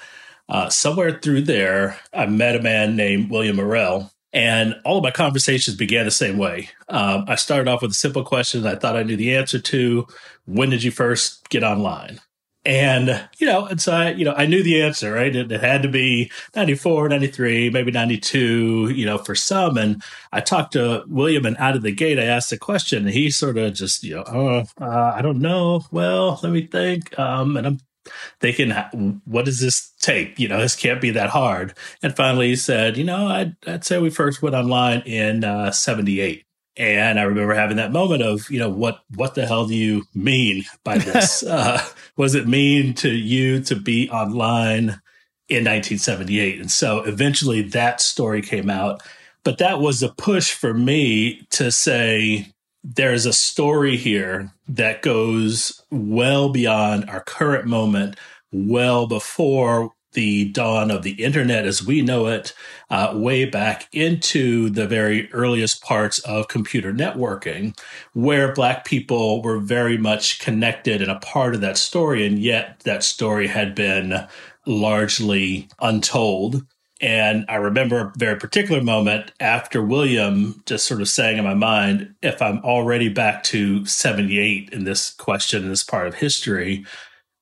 Uh, 0.49 0.67
somewhere 0.69 1.19
through 1.21 1.43
there, 1.43 1.97
I 2.13 2.25
met 2.25 2.57
a 2.57 2.61
man 2.61 2.97
named 2.97 3.31
William 3.31 3.55
Morrell, 3.55 4.11
and 4.33 4.75
all 4.83 4.97
of 4.97 5.03
my 5.03 5.11
conversations 5.11 5.77
began 5.77 6.03
the 6.03 6.11
same 6.11 6.37
way. 6.37 6.67
Um, 6.89 7.23
I 7.29 7.35
started 7.35 7.69
off 7.69 7.81
with 7.81 7.91
a 7.91 7.95
simple 7.95 8.25
question 8.25 8.67
I 8.67 8.75
thought 8.75 8.97
I 8.97 9.03
knew 9.03 9.15
the 9.15 9.33
answer 9.33 9.59
to: 9.59 10.05
When 10.43 10.69
did 10.69 10.83
you 10.83 10.91
first 10.91 11.47
get 11.47 11.63
online? 11.63 12.19
And, 12.65 13.27
you 13.37 13.45
know, 13.45 13.67
and 13.67 13.79
so 13.79 13.93
I, 13.93 14.11
you 14.11 14.25
know, 14.25 14.33
I 14.33 14.47
knew 14.47 14.63
the 14.63 14.81
answer, 14.81 15.13
right? 15.13 15.35
It, 15.35 15.51
it, 15.51 15.61
had 15.61 15.83
to 15.83 15.87
be 15.87 16.31
94, 16.55 17.09
93, 17.09 17.69
maybe 17.69 17.91
92, 17.91 18.89
you 18.89 19.05
know, 19.05 19.19
for 19.19 19.35
some. 19.35 19.77
And 19.77 20.01
I 20.31 20.41
talked 20.41 20.73
to 20.73 21.03
William 21.07 21.45
and 21.45 21.55
out 21.57 21.75
of 21.75 21.83
the 21.83 21.91
gate, 21.91 22.17
I 22.17 22.23
asked 22.23 22.49
the 22.49 22.57
question 22.57 23.05
and 23.05 23.13
he 23.13 23.29
sort 23.29 23.59
of 23.59 23.73
just, 23.75 24.03
you 24.03 24.15
know, 24.15 24.23
oh, 24.27 24.63
uh, 24.81 25.13
I 25.15 25.21
don't 25.21 25.39
know. 25.39 25.85
Well, 25.91 26.39
let 26.41 26.51
me 26.51 26.65
think. 26.65 27.17
Um, 27.19 27.55
and 27.55 27.67
I'm 27.67 27.79
thinking, 28.39 28.71
what 29.25 29.45
does 29.45 29.59
this 29.59 29.93
take? 29.99 30.39
You 30.39 30.47
know, 30.47 30.59
this 30.59 30.75
can't 30.75 31.01
be 31.01 31.11
that 31.11 31.29
hard. 31.29 31.77
And 32.01 32.15
finally 32.15 32.47
he 32.47 32.55
said, 32.55 32.97
you 32.97 33.03
know, 33.03 33.27
I'd, 33.27 33.55
I'd 33.67 33.85
say 33.85 33.99
we 33.99 34.09
first 34.09 34.41
went 34.41 34.55
online 34.55 35.01
in 35.01 35.43
uh, 35.43 35.69
78. 35.69 36.45
And 36.77 37.19
I 37.19 37.23
remember 37.23 37.53
having 37.53 37.77
that 37.77 37.93
moment 37.93 38.21
of, 38.21 38.49
you 38.49 38.59
know, 38.59 38.69
what 38.69 38.99
what 39.15 39.35
the 39.35 39.45
hell 39.45 39.65
do 39.65 39.75
you 39.75 40.03
mean 40.13 40.63
by 40.83 40.97
this? 40.97 41.43
uh, 41.47 41.81
what 42.15 42.25
does 42.25 42.35
it 42.35 42.47
mean 42.47 42.93
to 42.95 43.09
you 43.09 43.61
to 43.61 43.75
be 43.75 44.09
online 44.09 45.01
in 45.47 45.63
1978? 45.63 46.59
And 46.59 46.71
so 46.71 47.03
eventually 47.03 47.61
that 47.61 48.01
story 48.01 48.41
came 48.41 48.69
out. 48.69 49.01
But 49.43 49.59
that 49.59 49.79
was 49.79 50.01
a 50.03 50.09
push 50.09 50.51
for 50.51 50.73
me 50.73 51.47
to 51.51 51.71
say 51.71 52.47
there's 52.83 53.25
a 53.25 53.33
story 53.33 53.95
here 53.95 54.51
that 54.67 55.01
goes 55.01 55.81
well 55.91 56.49
beyond 56.49 57.09
our 57.09 57.21
current 57.21 57.65
moment, 57.65 58.15
well 58.51 59.07
before 59.07 59.91
the 60.15 60.45
dawn 60.49 60.89
of 60.89 61.03
the 61.03 61.23
internet 61.23 61.65
as 61.65 61.85
we 61.85 62.01
know 62.01 62.27
it, 62.27 62.53
uh, 62.89 63.13
way 63.13 63.45
back 63.45 63.87
into 63.91 64.69
the 64.71 64.87
very 64.87 65.31
earliest 65.31 65.83
parts 65.83 66.19
of 66.19 66.47
computer 66.47 66.91
networking, 66.91 67.77
where 68.13 68.53
Black 68.53 68.85
people 68.85 69.41
were 69.41 69.59
very 69.59 69.97
much 69.97 70.39
connected 70.39 71.01
and 71.01 71.11
a 71.11 71.19
part 71.19 71.53
of 71.53 71.61
that 71.61 71.77
story. 71.77 72.25
And 72.25 72.39
yet 72.39 72.79
that 72.81 73.03
story 73.03 73.47
had 73.47 73.75
been 73.75 74.27
largely 74.65 75.67
untold. 75.79 76.65
And 77.01 77.45
I 77.49 77.55
remember 77.55 77.99
a 77.99 78.13
very 78.17 78.37
particular 78.37 78.81
moment 78.81 79.31
after 79.39 79.83
William 79.83 80.63
just 80.65 80.87
sort 80.87 81.01
of 81.01 81.09
saying 81.09 81.37
in 81.37 81.43
my 81.43 81.53
mind, 81.53 82.15
if 82.21 82.41
I'm 82.41 82.59
already 82.59 83.09
back 83.09 83.43
to 83.43 83.85
78 83.85 84.69
in 84.71 84.85
this 84.85 85.11
question, 85.11 85.63
in 85.63 85.69
this 85.69 85.83
part 85.83 86.07
of 86.07 86.15
history, 86.15 86.85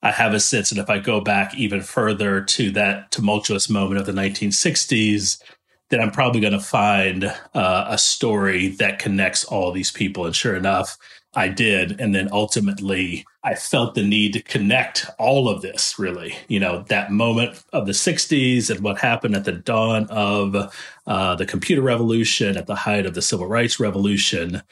I 0.03 0.11
have 0.11 0.33
a 0.33 0.39
sense 0.39 0.69
that 0.69 0.77
if 0.77 0.89
I 0.89 0.99
go 0.99 1.21
back 1.21 1.55
even 1.55 1.81
further 1.81 2.41
to 2.41 2.71
that 2.71 3.09
tumultuous 3.09 3.69
moment 3.69 4.01
of 4.01 4.05
the 4.05 4.11
1960s, 4.11 5.41
then 5.89 6.01
I'm 6.01 6.11
probably 6.11 6.41
going 6.41 6.53
to 6.53 6.59
find 6.59 7.23
uh, 7.53 7.85
a 7.87 7.97
story 7.97 8.67
that 8.79 8.99
connects 8.99 9.45
all 9.45 9.71
these 9.71 9.91
people. 9.91 10.25
And 10.25 10.35
sure 10.35 10.57
enough, 10.57 10.97
I 11.35 11.47
did. 11.47 12.01
And 12.01 12.13
then 12.13 12.27
ultimately, 12.33 13.25
I 13.45 13.55
felt 13.55 13.95
the 13.95 14.03
need 14.03 14.33
to 14.33 14.41
connect 14.41 15.09
all 15.17 15.47
of 15.47 15.61
this 15.61 15.97
really, 15.97 16.35
you 16.49 16.59
know, 16.59 16.83
that 16.89 17.11
moment 17.11 17.63
of 17.71 17.85
the 17.85 17.93
60s 17.93 18.69
and 18.69 18.81
what 18.81 18.99
happened 18.99 19.35
at 19.35 19.45
the 19.45 19.53
dawn 19.53 20.05
of 20.09 20.75
uh, 21.07 21.35
the 21.35 21.45
computer 21.45 21.81
revolution, 21.81 22.57
at 22.57 22.67
the 22.67 22.75
height 22.75 23.05
of 23.05 23.13
the 23.13 23.21
civil 23.21 23.47
rights 23.47 23.79
revolution, 23.79 24.63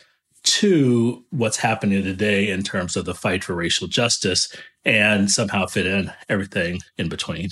to 0.43 1.23
what's 1.29 1.57
happening 1.57 2.03
today 2.03 2.49
in 2.49 2.63
terms 2.63 2.95
of 2.95 3.05
the 3.05 3.13
fight 3.13 3.43
for 3.43 3.53
racial 3.53 3.87
justice 3.87 4.53
and 4.85 5.29
somehow 5.29 5.65
fit 5.65 5.85
in 5.85 6.11
everything 6.29 6.79
in 6.97 7.09
between. 7.09 7.49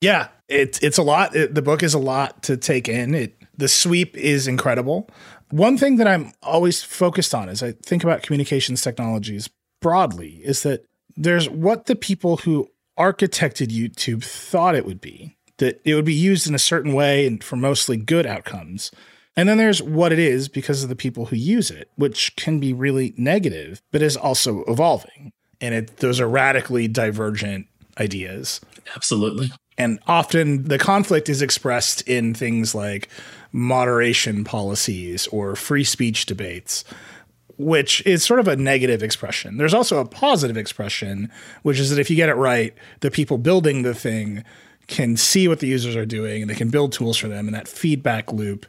Yeah, 0.00 0.28
it's 0.48 0.78
it's 0.80 0.98
a 0.98 1.02
lot. 1.02 1.34
It, 1.34 1.54
the 1.54 1.62
book 1.62 1.82
is 1.82 1.94
a 1.94 1.98
lot 1.98 2.42
to 2.44 2.56
take 2.56 2.88
in. 2.88 3.14
It 3.14 3.36
The 3.56 3.68
sweep 3.68 4.16
is 4.16 4.46
incredible. 4.46 5.10
One 5.50 5.78
thing 5.78 5.96
that 5.96 6.06
I'm 6.06 6.32
always 6.42 6.82
focused 6.82 7.34
on 7.34 7.48
as 7.48 7.62
I 7.62 7.72
think 7.72 8.04
about 8.04 8.22
communications 8.22 8.82
technologies 8.82 9.48
broadly 9.80 10.40
is 10.44 10.62
that 10.62 10.84
there's 11.16 11.48
what 11.48 11.86
the 11.86 11.96
people 11.96 12.38
who 12.38 12.68
architected 12.98 13.68
YouTube 13.68 14.24
thought 14.24 14.74
it 14.74 14.84
would 14.84 15.00
be, 15.00 15.36
that 15.58 15.80
it 15.84 15.94
would 15.94 16.04
be 16.04 16.14
used 16.14 16.46
in 16.46 16.54
a 16.54 16.58
certain 16.58 16.92
way 16.92 17.26
and 17.26 17.42
for 17.42 17.56
mostly 17.56 17.96
good 17.96 18.26
outcomes. 18.26 18.90
And 19.36 19.48
then 19.48 19.56
there's 19.56 19.80
what 19.80 20.12
it 20.12 20.18
is 20.18 20.48
because 20.48 20.82
of 20.82 20.88
the 20.88 20.96
people 20.96 21.26
who 21.26 21.36
use 21.36 21.70
it, 21.70 21.90
which 21.94 22.34
can 22.36 22.58
be 22.58 22.72
really 22.72 23.14
negative, 23.16 23.80
but 23.92 24.02
is 24.02 24.16
also 24.16 24.64
evolving. 24.64 25.32
And 25.60 25.74
it, 25.74 25.96
those 25.98 26.20
are 26.20 26.28
radically 26.28 26.88
divergent 26.88 27.66
ideas. 27.98 28.60
Absolutely. 28.94 29.50
And 29.76 29.98
often 30.06 30.64
the 30.64 30.78
conflict 30.78 31.28
is 31.28 31.42
expressed 31.42 32.02
in 32.02 32.34
things 32.34 32.74
like 32.74 33.08
moderation 33.52 34.44
policies 34.44 35.26
or 35.28 35.56
free 35.56 35.84
speech 35.84 36.26
debates, 36.26 36.84
which 37.56 38.04
is 38.06 38.24
sort 38.24 38.40
of 38.40 38.48
a 38.48 38.56
negative 38.56 39.02
expression. 39.02 39.56
There's 39.56 39.74
also 39.74 39.98
a 39.98 40.04
positive 40.04 40.56
expression, 40.56 41.30
which 41.62 41.78
is 41.78 41.90
that 41.90 41.98
if 41.98 42.10
you 42.10 42.16
get 42.16 42.28
it 42.28 42.34
right, 42.34 42.74
the 43.00 43.10
people 43.10 43.38
building 43.38 43.82
the 43.82 43.94
thing 43.94 44.44
can 44.86 45.16
see 45.16 45.48
what 45.48 45.60
the 45.60 45.66
users 45.66 45.94
are 45.96 46.06
doing 46.06 46.42
and 46.42 46.50
they 46.50 46.54
can 46.54 46.70
build 46.70 46.92
tools 46.92 47.16
for 47.16 47.28
them. 47.28 47.46
And 47.46 47.54
that 47.54 47.68
feedback 47.68 48.32
loop 48.32 48.66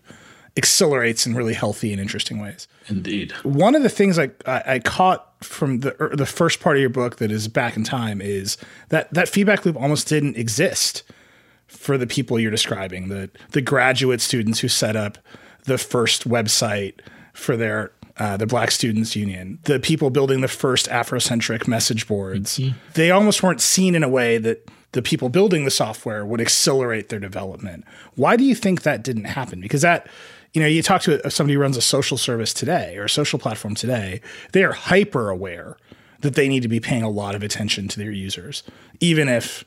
accelerates 0.58 1.25
in 1.25 1.34
really 1.34 1.53
healthy 1.53 1.91
and 1.91 2.01
interesting 2.01 2.39
ways. 2.39 2.67
Indeed. 2.88 3.31
One 3.43 3.75
of 3.75 3.84
the 3.84 3.89
things 3.89 4.19
I, 4.19 4.31
I, 4.46 4.63
I 4.65 4.79
caught 4.79 5.28
from 5.41 5.79
the 5.79 5.96
er, 6.01 6.15
the 6.15 6.25
first 6.25 6.60
part 6.60 6.75
of 6.75 6.81
your 6.81 6.89
book 6.89 7.17
that 7.17 7.31
is 7.31 7.48
back 7.48 7.77
in 7.77 7.84
time 7.84 8.22
is 8.22 8.58
that 8.89 9.13
that 9.13 9.29
feedback 9.29 9.65
loop 9.65 9.75
almost 9.77 10.08
didn't 10.08 10.38
exist 10.38 11.03
for 11.67 11.98
the 11.98 12.08
people 12.08 12.39
you're 12.39 12.51
describing 12.51 13.10
the 13.10 13.29
the 13.51 13.62
graduate 13.62 14.22
students 14.22 14.60
who 14.60 14.67
set 14.67 14.96
up 14.96 15.17
the 15.65 15.77
first 15.77 16.27
website 16.27 17.00
for 17.34 17.55
their 17.55 17.91
uh, 18.17 18.36
the 18.36 18.46
Black 18.46 18.69
Students 18.69 19.15
Union, 19.15 19.60
the 19.63 19.79
people 19.79 20.10
building 20.10 20.41
the 20.41 20.50
first 20.50 20.88
Afrocentric 20.89 21.69
message 21.69 22.05
boards, 22.05 22.60
mm-hmm. 22.60 22.77
they 22.96 23.12
almost 23.12 23.41
weren't 23.41 23.62
seen 23.62 23.96
in 23.96 24.03
a 24.03 24.10
way 24.10 24.38
that 24.38 24.69
the 24.91 25.01
people 25.01 25.29
building 25.29 25.63
the 25.63 25.72
software 25.72 26.25
would 26.25 26.41
accelerate 26.41 27.08
their 27.08 27.19
development. 27.19 27.86
Why 28.15 28.36
do 28.36 28.43
you 28.43 28.55
think 28.55 28.81
that 28.81 29.03
didn't 29.03 29.25
happen? 29.25 29.62
Because 29.62 29.84
that 29.84 30.08
you 30.53 30.62
know, 30.62 30.68
you 30.68 30.82
talk 30.82 31.01
to 31.03 31.29
somebody 31.29 31.56
who 31.56 31.60
runs 31.62 31.77
a 31.77 31.82
social 31.82 32.18
service 32.18 32.53
today 32.53 32.98
or 32.98 33.06
a 33.06 33.10
social 33.10 33.39
platform 33.39 33.75
today, 33.75 34.22
they 34.51 34.63
are 34.63 34.72
hyper 34.72 35.29
aware 35.29 35.77
that 36.22 36.36
they 36.36 36.48
need 36.48 36.63
to 36.63 36.68
be 36.68 36.79
paying 36.79 37.03
a 37.03 37.10
lot 37.10 37.36
of 37.36 37.44
attention 37.44 37.88
to 37.88 38.00
their 38.00 38.12
users, 38.12 38.63
even 39.00 39.29
if 39.29 39.63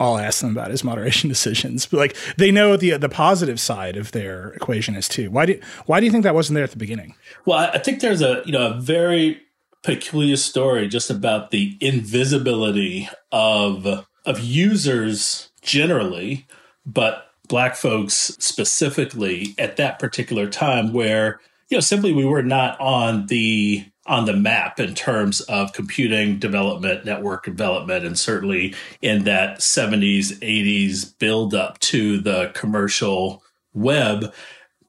all 0.00 0.16
I 0.16 0.24
ask 0.24 0.40
them 0.40 0.52
about 0.52 0.70
is 0.70 0.84
moderation 0.84 1.28
decisions. 1.28 1.86
But 1.86 1.98
like 1.98 2.16
they 2.36 2.50
know 2.50 2.76
the 2.76 2.96
the 2.96 3.08
positive 3.08 3.58
side 3.60 3.96
of 3.96 4.12
their 4.12 4.50
equation 4.50 4.94
is 4.94 5.08
too. 5.08 5.30
Why 5.30 5.46
do 5.46 5.60
why 5.86 6.00
do 6.00 6.06
you 6.06 6.12
think 6.12 6.24
that 6.24 6.34
wasn't 6.34 6.54
there 6.54 6.64
at 6.64 6.70
the 6.70 6.76
beginning? 6.76 7.14
Well, 7.44 7.58
I 7.58 7.78
think 7.78 8.00
there's 8.00 8.22
a 8.22 8.42
you 8.44 8.52
know 8.52 8.72
a 8.72 8.80
very 8.80 9.40
peculiar 9.82 10.36
story 10.36 10.88
just 10.88 11.10
about 11.10 11.50
the 11.50 11.76
invisibility 11.80 13.08
of 13.32 14.06
of 14.26 14.40
users 14.40 15.50
generally, 15.62 16.46
but 16.84 17.27
black 17.48 17.74
folks 17.74 18.14
specifically 18.38 19.54
at 19.58 19.76
that 19.76 19.98
particular 19.98 20.48
time 20.48 20.92
where 20.92 21.40
you 21.68 21.76
know 21.76 21.80
simply 21.80 22.12
we 22.12 22.24
were 22.24 22.42
not 22.42 22.78
on 22.80 23.26
the 23.26 23.84
on 24.06 24.24
the 24.24 24.32
map 24.32 24.80
in 24.80 24.94
terms 24.94 25.40
of 25.42 25.72
computing 25.72 26.38
development 26.38 27.04
network 27.04 27.44
development 27.44 28.04
and 28.04 28.18
certainly 28.18 28.74
in 29.02 29.24
that 29.24 29.58
70s 29.58 30.38
80s 30.40 31.18
build 31.18 31.54
up 31.54 31.78
to 31.80 32.18
the 32.18 32.50
commercial 32.54 33.42
web 33.74 34.32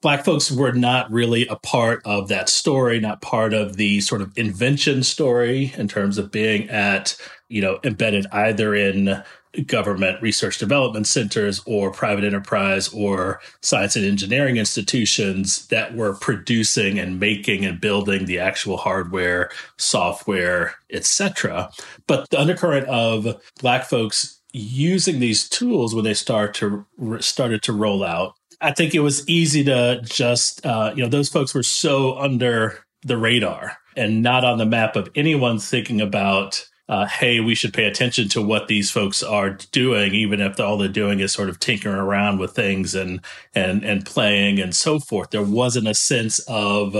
black 0.00 0.24
folks 0.24 0.50
were 0.50 0.72
not 0.72 1.10
really 1.10 1.46
a 1.48 1.56
part 1.56 2.00
of 2.04 2.28
that 2.28 2.48
story 2.48 2.98
not 2.98 3.20
part 3.20 3.52
of 3.52 3.76
the 3.76 4.00
sort 4.00 4.22
of 4.22 4.32
invention 4.36 5.02
story 5.02 5.74
in 5.76 5.86
terms 5.86 6.16
of 6.16 6.30
being 6.30 6.68
at 6.70 7.16
you 7.48 7.60
know 7.60 7.78
embedded 7.84 8.26
either 8.32 8.74
in 8.74 9.22
government 9.66 10.22
research 10.22 10.58
development 10.58 11.06
centers 11.06 11.60
or 11.66 11.90
private 11.90 12.24
enterprise 12.24 12.88
or 12.92 13.40
science 13.62 13.96
and 13.96 14.04
engineering 14.04 14.56
institutions 14.56 15.66
that 15.68 15.94
were 15.94 16.14
producing 16.14 16.98
and 16.98 17.18
making 17.18 17.64
and 17.64 17.80
building 17.80 18.26
the 18.26 18.38
actual 18.38 18.76
hardware, 18.76 19.50
software, 19.76 20.74
etc. 20.90 21.70
But 22.06 22.30
the 22.30 22.40
undercurrent 22.40 22.86
of 22.86 23.42
black 23.60 23.84
folks 23.84 24.40
using 24.52 25.20
these 25.20 25.48
tools 25.48 25.94
when 25.94 26.04
they 26.04 26.14
start 26.14 26.54
to 26.54 26.86
started 27.20 27.62
to 27.62 27.72
roll 27.72 28.04
out, 28.04 28.34
I 28.60 28.72
think 28.72 28.94
it 28.94 29.00
was 29.00 29.28
easy 29.28 29.64
to 29.64 30.00
just 30.04 30.64
uh, 30.64 30.92
you 30.94 31.02
know 31.02 31.08
those 31.08 31.28
folks 31.28 31.54
were 31.54 31.62
so 31.62 32.16
under 32.18 32.84
the 33.02 33.16
radar 33.16 33.78
and 33.96 34.22
not 34.22 34.44
on 34.44 34.58
the 34.58 34.66
map 34.66 34.94
of 34.94 35.10
anyone 35.14 35.58
thinking 35.58 36.00
about 36.00 36.66
uh, 36.90 37.06
hey, 37.06 37.38
we 37.38 37.54
should 37.54 37.72
pay 37.72 37.84
attention 37.84 38.28
to 38.28 38.42
what 38.42 38.66
these 38.66 38.90
folks 38.90 39.22
are 39.22 39.50
doing, 39.70 40.12
even 40.12 40.40
if 40.40 40.58
all 40.58 40.76
they're 40.76 40.88
doing 40.88 41.20
is 41.20 41.32
sort 41.32 41.48
of 41.48 41.60
tinkering 41.60 41.94
around 41.94 42.40
with 42.40 42.50
things 42.50 42.96
and 42.96 43.20
and 43.54 43.84
and 43.84 44.04
playing 44.04 44.58
and 44.58 44.74
so 44.74 44.98
forth. 44.98 45.30
There 45.30 45.40
wasn't 45.40 45.86
a 45.86 45.94
sense 45.94 46.40
of 46.48 46.96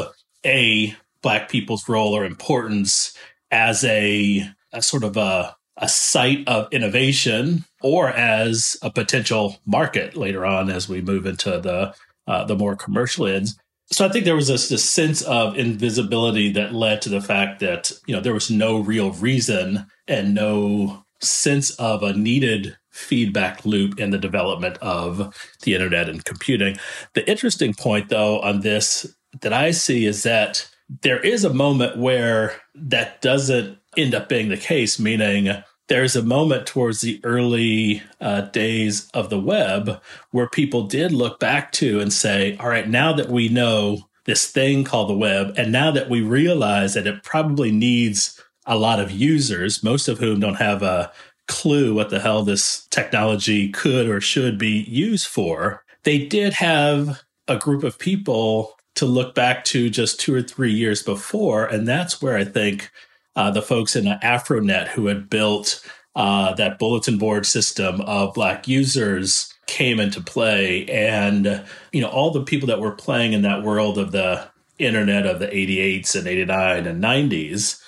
a 0.46 0.94
black 1.22 1.48
people's 1.48 1.88
role 1.88 2.14
or 2.14 2.24
importance 2.24 3.12
as 3.50 3.82
a, 3.82 4.48
a 4.72 4.80
sort 4.80 5.02
of 5.02 5.16
a 5.16 5.56
a 5.76 5.88
site 5.88 6.46
of 6.46 6.72
innovation 6.72 7.64
or 7.82 8.10
as 8.10 8.76
a 8.82 8.90
potential 8.90 9.56
market 9.66 10.16
later 10.16 10.46
on 10.46 10.70
as 10.70 10.88
we 10.88 11.00
move 11.00 11.26
into 11.26 11.58
the 11.58 11.92
uh, 12.28 12.44
the 12.44 12.54
more 12.54 12.76
commercial 12.76 13.26
ends 13.26 13.58
so 13.92 14.06
I 14.06 14.08
think 14.08 14.24
there 14.24 14.36
was 14.36 14.48
this, 14.48 14.68
this 14.68 14.88
sense 14.88 15.22
of 15.22 15.58
invisibility 15.58 16.52
that 16.52 16.72
led 16.72 17.02
to 17.02 17.08
the 17.08 17.20
fact 17.20 17.60
that 17.60 17.90
you 18.06 18.14
know 18.14 18.20
there 18.20 18.34
was 18.34 18.50
no 18.50 18.78
real 18.78 19.12
reason 19.12 19.86
and 20.06 20.34
no 20.34 21.04
sense 21.20 21.70
of 21.72 22.02
a 22.02 22.12
needed 22.12 22.76
feedback 22.90 23.64
loop 23.64 23.98
in 23.98 24.10
the 24.10 24.18
development 24.18 24.78
of 24.78 25.34
the 25.62 25.74
internet 25.74 26.08
and 26.08 26.24
computing. 26.24 26.76
The 27.14 27.28
interesting 27.28 27.74
point 27.74 28.08
though 28.08 28.40
on 28.40 28.60
this 28.60 29.14
that 29.40 29.52
I 29.52 29.70
see 29.70 30.06
is 30.06 30.22
that 30.22 30.68
there 31.02 31.20
is 31.20 31.44
a 31.44 31.54
moment 31.54 31.98
where 31.98 32.54
that 32.74 33.20
doesn't 33.20 33.78
end 33.96 34.14
up 34.14 34.28
being 34.28 34.48
the 34.48 34.56
case, 34.56 34.98
meaning 34.98 35.62
there's 35.90 36.14
a 36.14 36.22
moment 36.22 36.68
towards 36.68 37.00
the 37.00 37.20
early 37.24 38.00
uh, 38.20 38.42
days 38.42 39.10
of 39.12 39.28
the 39.28 39.40
web 39.40 40.00
where 40.30 40.48
people 40.48 40.86
did 40.86 41.10
look 41.10 41.40
back 41.40 41.72
to 41.72 41.98
and 41.98 42.12
say, 42.12 42.56
all 42.58 42.68
right, 42.68 42.88
now 42.88 43.12
that 43.12 43.28
we 43.28 43.48
know 43.48 44.08
this 44.24 44.48
thing 44.48 44.84
called 44.84 45.10
the 45.10 45.14
web, 45.14 45.52
and 45.56 45.72
now 45.72 45.90
that 45.90 46.08
we 46.08 46.22
realize 46.22 46.94
that 46.94 47.08
it 47.08 47.24
probably 47.24 47.72
needs 47.72 48.40
a 48.66 48.78
lot 48.78 49.00
of 49.00 49.10
users, 49.10 49.82
most 49.82 50.06
of 50.06 50.20
whom 50.20 50.38
don't 50.38 50.54
have 50.54 50.80
a 50.84 51.10
clue 51.48 51.92
what 51.92 52.10
the 52.10 52.20
hell 52.20 52.44
this 52.44 52.86
technology 52.92 53.68
could 53.68 54.08
or 54.08 54.20
should 54.20 54.58
be 54.58 54.84
used 54.88 55.26
for, 55.26 55.84
they 56.04 56.24
did 56.24 56.52
have 56.52 57.24
a 57.48 57.56
group 57.56 57.82
of 57.82 57.98
people 57.98 58.76
to 58.94 59.06
look 59.06 59.34
back 59.34 59.64
to 59.64 59.90
just 59.90 60.20
two 60.20 60.32
or 60.32 60.42
three 60.42 60.72
years 60.72 61.02
before. 61.02 61.66
And 61.66 61.88
that's 61.88 62.22
where 62.22 62.36
I 62.36 62.44
think 62.44 62.92
uh, 63.36 63.50
the 63.50 63.62
folks 63.62 63.96
in 63.96 64.04
AfroNet 64.04 64.88
who 64.88 65.06
had 65.06 65.30
built 65.30 65.84
uh, 66.16 66.54
that 66.54 66.78
bulletin 66.78 67.18
board 67.18 67.46
system 67.46 68.00
of 68.02 68.34
Black 68.34 68.66
users 68.66 69.54
came 69.66 70.00
into 70.00 70.20
play. 70.20 70.84
And, 70.86 71.64
you 71.92 72.00
know, 72.00 72.08
all 72.08 72.32
the 72.32 72.42
people 72.42 72.66
that 72.68 72.80
were 72.80 72.90
playing 72.92 73.32
in 73.32 73.42
that 73.42 73.62
world 73.62 73.98
of 73.98 74.12
the 74.12 74.48
internet 74.78 75.26
of 75.26 75.38
the 75.38 75.46
88s 75.46 76.16
and 76.16 76.26
89 76.26 76.86
and 76.86 77.02
90s. 77.02 77.80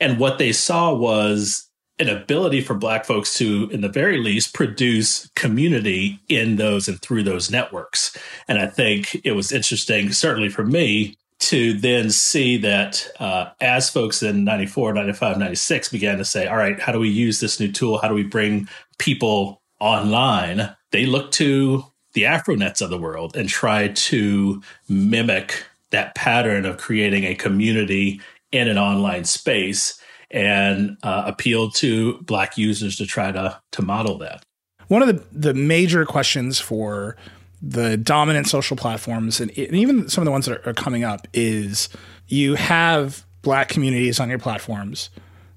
And 0.00 0.18
what 0.18 0.38
they 0.38 0.52
saw 0.52 0.92
was 0.94 1.68
an 1.98 2.08
ability 2.08 2.60
for 2.60 2.74
black 2.74 3.04
folks 3.04 3.36
to 3.38 3.68
in 3.70 3.80
the 3.80 3.88
very 3.88 4.18
least 4.18 4.54
produce 4.54 5.28
community 5.34 6.20
in 6.28 6.56
those 6.56 6.88
and 6.88 7.00
through 7.00 7.24
those 7.24 7.50
networks 7.50 8.16
and 8.46 8.58
i 8.58 8.66
think 8.66 9.20
it 9.24 9.32
was 9.32 9.50
interesting 9.50 10.12
certainly 10.12 10.48
for 10.48 10.64
me 10.64 11.16
to 11.38 11.72
then 11.74 12.10
see 12.10 12.56
that 12.58 13.06
uh, 13.20 13.50
as 13.60 13.88
folks 13.88 14.22
in 14.22 14.44
94, 14.44 14.92
95, 14.94 15.38
96 15.38 15.88
began 15.88 16.18
to 16.18 16.24
say, 16.24 16.46
all 16.46 16.56
right, 16.56 16.80
how 16.80 16.92
do 16.92 16.98
we 16.98 17.08
use 17.08 17.40
this 17.40 17.60
new 17.60 17.70
tool? 17.70 17.98
How 17.98 18.08
do 18.08 18.14
we 18.14 18.24
bring 18.24 18.68
people 18.98 19.62
online? 19.80 20.74
They 20.90 21.06
looked 21.06 21.34
to 21.34 21.84
the 22.14 22.24
Afronets 22.24 22.82
of 22.82 22.90
the 22.90 22.98
world 22.98 23.36
and 23.36 23.48
tried 23.48 23.94
to 23.96 24.62
mimic 24.88 25.64
that 25.90 26.14
pattern 26.14 26.66
of 26.66 26.78
creating 26.78 27.24
a 27.24 27.34
community 27.34 28.20
in 28.50 28.68
an 28.68 28.78
online 28.78 29.24
space 29.24 30.00
and 30.30 30.96
uh, 31.02 31.22
appealed 31.26 31.74
to 31.76 32.20
Black 32.22 32.58
users 32.58 32.96
to 32.96 33.06
try 33.06 33.32
to, 33.32 33.60
to 33.72 33.82
model 33.82 34.18
that. 34.18 34.42
One 34.88 35.02
of 35.02 35.08
the, 35.08 35.24
the 35.32 35.54
major 35.54 36.04
questions 36.04 36.58
for 36.58 37.16
the 37.60 37.96
dominant 37.96 38.46
social 38.46 38.76
platforms 38.76 39.40
and, 39.40 39.50
and 39.58 39.74
even 39.74 40.08
some 40.08 40.22
of 40.22 40.26
the 40.26 40.30
ones 40.30 40.46
that 40.46 40.58
are, 40.58 40.70
are 40.70 40.74
coming 40.74 41.04
up 41.04 41.26
is 41.32 41.88
you 42.28 42.54
have 42.54 43.24
black 43.42 43.68
communities 43.68 44.20
on 44.20 44.28
your 44.28 44.38
platforms. 44.38 45.10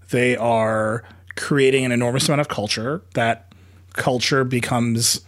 They 0.10 0.36
are 0.36 1.03
creating 1.36 1.86
an 1.86 1.91
enormous 1.91 2.27
amount 2.27 2.41
of 2.41 2.48
culture. 2.48 3.01
That 3.13 3.53
culture 3.93 4.43
becomes 4.43 5.22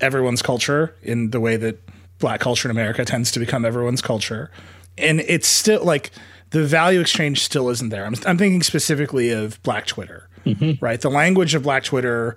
everyone's 0.00 0.42
culture 0.42 0.94
in 1.02 1.30
the 1.30 1.40
way 1.40 1.56
that 1.56 1.80
black 2.18 2.40
culture 2.40 2.68
in 2.68 2.70
America 2.70 3.04
tends 3.04 3.30
to 3.32 3.38
become 3.38 3.64
everyone's 3.64 4.02
culture. 4.02 4.50
And 4.96 5.20
it's 5.20 5.48
still 5.48 5.84
like 5.84 6.10
the 6.50 6.64
value 6.64 7.00
exchange 7.00 7.44
still 7.44 7.68
isn't 7.70 7.90
there. 7.90 8.04
I'm, 8.04 8.14
I'm 8.26 8.38
thinking 8.38 8.62
specifically 8.62 9.30
of 9.30 9.62
black 9.62 9.86
Twitter, 9.86 10.28
mm-hmm. 10.44 10.84
right? 10.84 11.00
The 11.00 11.10
language 11.10 11.54
of 11.54 11.62
black 11.62 11.84
Twitter 11.84 12.36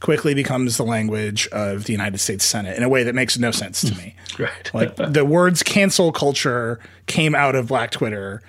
quickly 0.00 0.34
becomes 0.34 0.76
the 0.76 0.84
language 0.84 1.48
of 1.48 1.84
the 1.84 1.92
United 1.92 2.18
States 2.18 2.44
Senate 2.44 2.76
in 2.76 2.82
a 2.82 2.88
way 2.88 3.02
that 3.02 3.14
makes 3.14 3.38
no 3.38 3.50
sense 3.50 3.80
to 3.82 3.94
me. 3.96 4.14
right. 4.38 4.70
like 4.72 4.96
the 4.96 5.24
words 5.24 5.62
cancel 5.62 6.12
culture 6.12 6.78
came 7.06 7.34
out 7.34 7.54
of 7.54 7.68
black 7.68 7.90
Twitter 7.90 8.42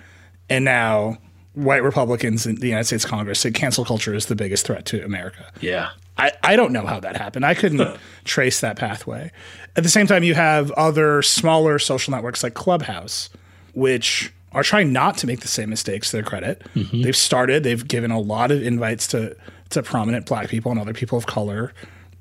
and 0.50 0.64
now 0.64 1.18
white 1.54 1.84
Republicans 1.84 2.46
in 2.46 2.56
the 2.56 2.68
United 2.68 2.86
States 2.86 3.06
Congress 3.06 3.40
say 3.40 3.52
cancel 3.52 3.84
culture 3.84 4.14
is 4.14 4.28
the 4.28 4.36
biggest 4.36 4.66
threat 4.66 4.86
to 4.86 5.04
America. 5.04 5.52
Yeah. 5.60 5.90
I, 6.18 6.32
I 6.44 6.56
don't 6.56 6.74
know 6.74 6.86
how 6.86 7.00
that 7.00 7.16
happened. 7.16 7.46
I 7.46 7.54
couldn't 7.54 7.98
trace 8.26 8.60
that 8.60 8.76
pathway. 8.76 9.32
At 9.76 9.84
the 9.84 9.90
same 9.90 10.06
time, 10.06 10.24
you 10.24 10.36
have 10.36 10.70
other 10.72 11.22
smaller 11.22 11.80
social 11.80 12.12
networks 12.12 12.44
like 12.44 12.56
Clubhouse, 12.56 13.30
which 13.74 14.34
are 14.52 14.64
trying 14.64 14.92
not 14.92 15.18
to 15.20 15.28
make 15.28 15.40
the 15.40 15.48
same 15.48 15.70
mistakes 15.70 16.10
to 16.10 16.18
their 16.18 16.24
credit. 16.24 16.62
Mm-hmm. 16.76 17.04
They've 17.04 17.16
started, 17.16 17.64
they've 17.64 17.88
given 17.88 18.12
a 18.12 18.20
lot 18.20 18.52
of 18.52 18.62
invites 18.62 19.08
to, 19.08 19.36
to 19.72 19.84
prominent 19.84 20.26
black 20.26 20.50
people 20.50 20.72
and 20.72 20.80
other 20.80 20.94
people 20.94 21.18
of 21.18 21.26
color. 21.26 21.74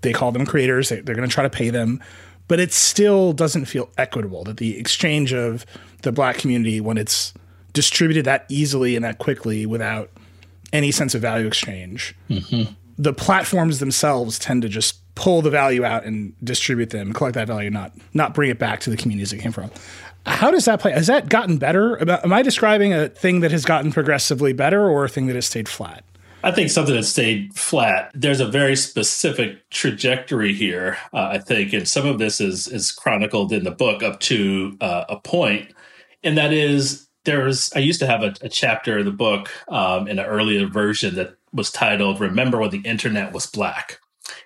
They 0.03 0.13
call 0.13 0.33
them 0.33 0.47
creators, 0.47 0.89
they, 0.89 1.01
they're 1.01 1.15
going 1.15 1.29
to 1.29 1.33
try 1.33 1.43
to 1.43 1.51
pay 1.51 1.71
them. 1.71 2.03
But 2.47 2.61
it 2.61 2.73
still 2.73 3.33
doesn't 3.33 3.67
feel 3.67 3.91
equitable 3.99 4.45
that 4.45 4.57
the 4.57 4.79
exchange 4.79 5.35
of 5.35 5.67
the 6.03 6.13
black 6.13 6.39
community, 6.39 6.81
when 6.81 6.97
it's 6.97 7.35
distributed 7.75 8.25
that 8.25 8.47
easily 8.49 8.97
and 8.97 9.05
that 9.05 9.19
quickly 9.19 9.67
without 9.67 10.11
any 10.73 10.91
sense 10.91 11.15
of 11.15 11.21
value 11.21 11.47
exchange, 11.47 12.15
mm-hmm 12.31 12.73
the 12.99 13.13
platforms 13.13 13.79
themselves 13.79 14.39
tend 14.39 14.63
to 14.63 14.69
just 14.69 15.01
pull 15.15 15.41
the 15.41 15.51
value 15.51 15.85
out 15.85 16.05
and 16.05 16.35
distribute 16.43 16.91
them, 16.91 17.13
collect 17.13 17.35
that 17.35 17.47
value, 17.47 17.71
not 17.71 17.93
not 18.13 18.35
bring 18.35 18.51
it 18.51 18.59
back 18.59 18.81
to 18.81 18.91
the 18.91 18.97
communities 18.97 19.33
it 19.33 19.39
came 19.39 19.53
from. 19.53 19.71
How 20.27 20.51
does 20.51 20.67
that 20.67 20.81
play? 20.81 20.93
Has 20.93 21.07
that 21.07 21.29
gotten 21.29 21.57
better? 21.59 21.99
Am 22.11 22.33
I 22.33 22.43
describing 22.43 22.93
a 22.93 23.09
thing 23.09 23.41
that 23.41 23.53
has 23.53 23.65
gotten 23.65 23.93
progressively 23.93 24.53
better 24.53 24.87
or 24.87 25.05
a 25.05 25.09
thing 25.09 25.29
that 25.29 25.37
has 25.37 25.47
stayed 25.47 25.69
flat? 25.69 26.05
I 26.45 26.53
think 26.53 26.71
something 26.71 26.95
that 26.95 27.05
stayed 27.05 27.55
flat. 27.55 28.13
There's 28.15 28.41
a 28.41 28.47
very 28.47 28.77
specific 28.77 29.69
trajectory 29.71 30.55
here, 30.55 30.97
uh, 31.13 31.29
I 31.33 31.39
think, 31.39 31.73
and 31.73 31.89
some 31.89 32.07
of 32.07 32.19
this 32.19 32.41
is 32.41 32.69
is 32.69 32.93
chronicled 32.93 33.53
in 33.53 33.65
the 33.65 33.73
book 33.73 34.03
up 34.03 34.21
to 34.21 34.77
uh, 34.81 35.05
a 35.09 35.19
point, 35.19 35.73
and 36.23 36.39
that 36.39 36.53
is 36.53 37.09
there's. 37.25 37.73
I 37.75 37.81
used 37.81 38.01
to 38.01 38.07
have 38.07 38.23
a, 38.23 38.35
a 38.43 38.49
chapter 38.49 38.99
in 38.99 39.05
the 39.05 39.13
book 39.13 39.51
um, 39.69 40.07
in 40.07 40.19
an 40.19 40.27
earlier 40.27 40.67
version 40.69 41.17
that 41.17 41.37
was 41.53 41.71
titled 41.71 42.21
Remember 42.21 42.59
When 42.59 42.71
the 42.71 42.83
Internet 42.83 43.33
Was 43.33 43.47
Black. 43.47 43.99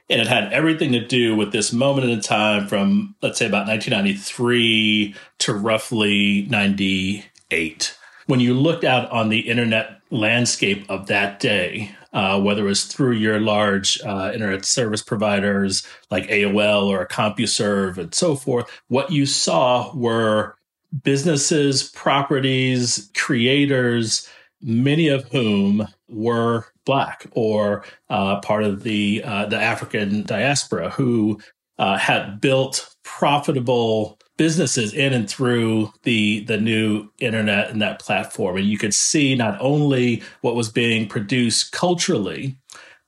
And 0.09 0.21
it 0.21 0.27
had 0.27 0.53
everything 0.53 0.93
to 0.93 1.05
do 1.05 1.35
with 1.35 1.53
this 1.53 1.73
moment 1.73 2.09
in 2.11 2.21
time 2.21 2.69
from, 2.69 3.17
let's 3.23 3.39
say, 3.39 3.47
about 3.47 3.67
1993 3.67 5.15
to 5.39 5.55
roughly 5.55 6.47
98. 6.51 7.99
When 8.27 8.41
you 8.41 8.55
looked 8.55 8.85
out 8.85 9.11
on 9.11 9.29
the 9.29 9.41
internet 9.41 10.01
landscape 10.11 10.85
of 10.89 11.07
that 11.07 11.41
day, 11.41 11.95
uh, 12.13 12.41
whether 12.41 12.63
it 12.63 12.69
was 12.69 12.85
through 12.85 13.13
your 13.13 13.41
large 13.41 14.01
uh, 14.03 14.31
internet 14.35 14.65
service 14.65 15.03
providers 15.03 15.87
like 16.11 16.29
AOL 16.29 16.87
or 16.87 17.07
CompuServe 17.07 17.99
and 17.99 18.15
so 18.15 18.37
forth, 18.37 18.71
what 18.89 19.11
you 19.11 19.27
saw 19.27 19.95
were 19.95 20.57
businesses, 21.03 21.85
properties, 21.91 23.11
creators, 23.15 24.29
many 24.61 25.09
of 25.09 25.25
whom 25.31 25.87
were 26.09 26.67
black 26.85 27.27
or 27.33 27.85
uh, 28.11 28.41
part 28.41 28.65
of 28.65 28.83
the 28.83 29.23
uh, 29.25 29.47
the 29.47 29.59
African 29.59 30.23
diaspora 30.23 30.91
who 30.91 31.41
uh, 31.79 31.97
had 31.97 32.41
built 32.41 32.95
profitable 33.03 34.19
businesses 34.45 34.93
in 34.93 35.13
and 35.13 35.31
through 35.31 35.93
the 36.03 36.45
the 36.51 36.59
new 36.59 37.09
internet 37.19 37.71
and 37.71 37.81
that 37.81 38.01
platform. 38.01 38.57
And 38.57 38.67
you 38.67 38.79
could 38.83 38.95
see 38.95 39.37
not 39.37 39.57
only 39.61 40.23
what 40.41 40.57
was 40.57 40.69
being 40.69 41.09
produced 41.09 41.71
culturally 41.71 42.57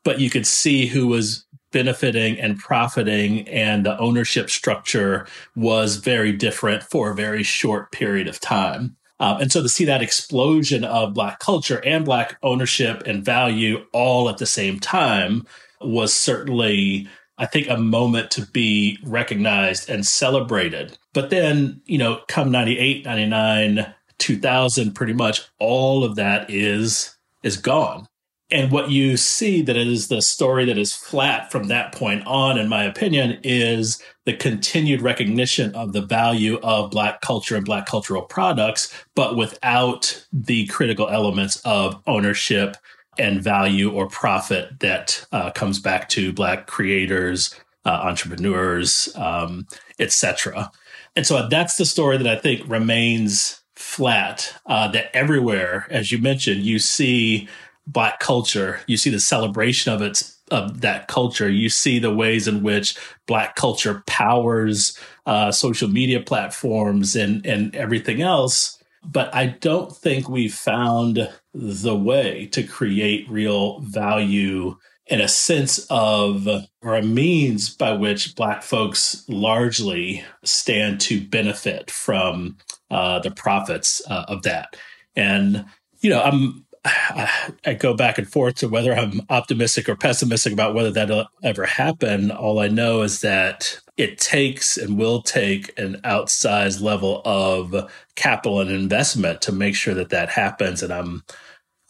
but 0.04 0.20
you 0.20 0.30
could 0.30 0.46
see 0.46 0.86
who 0.86 1.08
was 1.08 1.46
benefiting 1.72 2.38
and 2.38 2.58
profiting 2.58 3.48
and 3.48 3.84
the 3.84 3.98
ownership 3.98 4.48
structure 4.48 5.26
was 5.56 5.96
very 5.96 6.30
different 6.30 6.82
for 6.84 7.10
a 7.10 7.14
very 7.14 7.42
short 7.42 7.90
period 7.90 8.28
of 8.28 8.38
time. 8.38 8.96
Um, 9.18 9.40
and 9.40 9.50
so 9.50 9.62
to 9.62 9.68
see 9.68 9.86
that 9.86 10.02
explosion 10.02 10.84
of 10.84 11.14
Black 11.14 11.40
culture 11.40 11.80
and 11.84 12.04
Black 12.04 12.36
ownership 12.42 13.02
and 13.06 13.24
value 13.24 13.85
all 13.92 14.28
at 14.28 14.38
the 14.38 14.46
same 14.46 14.78
time 14.78 15.46
was 15.80 16.12
certainly, 16.12 17.09
I 17.38 17.47
think, 17.47 17.68
a 17.68 17.77
moment 17.77 18.31
to 18.33 18.47
be 18.47 18.99
recognized 19.03 19.90
and 19.90 20.07
celebrated. 20.07 20.99
But 21.12 21.31
then, 21.31 21.81
you 21.85 21.99
know, 21.99 22.23
come 22.29 22.51
98, 22.51 23.05
99, 23.05 23.94
2000, 24.18 24.94
pretty 24.94 25.12
much 25.12 25.42
all 25.59 26.05
of 26.05 26.16
that 26.16 26.51
is 26.51 27.16
is 27.42 27.57
gone. 27.57 28.07
And 28.51 28.70
what 28.70 28.90
you 28.90 29.16
see 29.16 29.62
that 29.62 29.77
is 29.77 30.09
the 30.09 30.23
story 30.23 30.64
that 30.66 30.79
is 30.79 30.94
flat 30.94 31.51
from 31.51 31.68
that 31.68 31.92
point 31.92 32.27
on, 32.27 32.59
in 32.59 32.68
my 32.68 32.85
opinion, 32.85 33.40
is 33.42 34.03
the 34.27 34.37
continued 34.37 35.03
recognition 35.03 35.75
of 35.75 35.92
the 35.92 36.03
value 36.03 36.59
of 36.62 36.90
Black 36.90 37.20
culture 37.20 37.57
and 37.57 37.64
Black 37.64 37.87
cultural 37.87 38.23
products, 38.23 38.94
but 39.14 39.37
without 39.37 40.27
the 40.33 40.66
critical 40.66 41.09
elements 41.09 41.61
of 41.64 42.01
ownership 42.07 42.77
and 43.18 43.42
value 43.42 43.90
or 43.90 44.09
profit 44.09 44.81
that 44.81 45.24
uh, 45.33 45.50
comes 45.50 45.79
back 45.79 46.09
to 46.11 46.33
Black 46.33 46.66
creators, 46.66 47.55
uh, 47.85 48.00
entrepreneurs, 48.03 49.09
um, 49.16 49.66
etc. 49.98 50.70
And 51.16 51.27
so 51.27 51.48
that's 51.48 51.77
the 51.77 51.85
story 51.85 52.16
that 52.18 52.27
I 52.27 52.40
think 52.40 52.62
remains 52.68 53.62
flat. 53.77 54.55
Uh, 54.66 54.88
that 54.88 55.14
everywhere, 55.14 55.87
as 55.90 56.11
you 56.11 56.18
mentioned, 56.18 56.62
you 56.62 56.79
see 56.79 57.48
black 57.87 58.18
culture 58.18 58.81
you 58.87 58.96
see 58.96 59.11
the 59.11 59.20
celebration 59.20 59.92
of 59.92 60.00
its 60.00 60.38
of 60.50 60.81
that 60.81 61.07
culture 61.07 61.50
you 61.50 61.68
see 61.68 61.98
the 61.98 62.14
ways 62.14 62.48
in 62.48 62.62
which 62.62 62.96
black 63.27 63.57
culture 63.57 64.03
powers 64.07 64.98
uh, 65.27 65.50
social 65.50 65.88
media 65.88 66.20
platforms 66.20 67.14
and 67.14 67.44
and 67.44 67.74
everything 67.77 68.22
else 68.22 68.73
but 69.10 69.34
i 69.34 69.46
don't 69.46 69.96
think 69.96 70.28
we've 70.28 70.54
found 70.54 71.30
the 71.52 71.96
way 71.96 72.46
to 72.46 72.62
create 72.62 73.28
real 73.28 73.80
value 73.80 74.76
in 75.06 75.20
a 75.20 75.28
sense 75.28 75.86
of 75.90 76.48
or 76.80 76.94
a 76.94 77.02
means 77.02 77.68
by 77.68 77.92
which 77.92 78.34
black 78.36 78.62
folks 78.62 79.22
largely 79.28 80.24
stand 80.44 80.98
to 80.98 81.20
benefit 81.20 81.90
from 81.90 82.56
uh, 82.90 83.18
the 83.18 83.30
profits 83.30 84.00
uh, 84.08 84.24
of 84.28 84.42
that. 84.44 84.76
And 85.14 85.66
you 86.04 86.10
know 86.10 86.20
i'm 86.22 86.63
I 87.64 87.77
go 87.79 87.94
back 87.94 88.18
and 88.18 88.29
forth 88.29 88.57
to 88.57 88.68
whether 88.68 88.94
I'm 88.94 89.23
optimistic 89.31 89.88
or 89.88 89.97
pessimistic 89.97 90.53
about 90.53 90.75
whether 90.75 90.90
that'll 90.90 91.27
ever 91.42 91.64
happen. 91.64 92.31
All 92.31 92.59
I 92.59 92.68
know 92.68 93.03
is 93.03 93.20
that 93.23 93.81
it 93.97 94.18
takes 94.18 94.77
and 94.77 94.99
will 94.99 95.23
take 95.23 95.77
an 95.79 96.01
outsized 96.05 96.83
level 96.83 97.23
of 97.25 97.90
capital 98.16 98.61
and 98.61 98.70
investment 98.70 99.40
to 99.42 99.53
make 99.53 99.75
sure 99.75 99.94
that 99.94 100.11
that 100.11 100.29
happens. 100.29 100.83
And 100.83 100.92
I'm, 100.92 101.23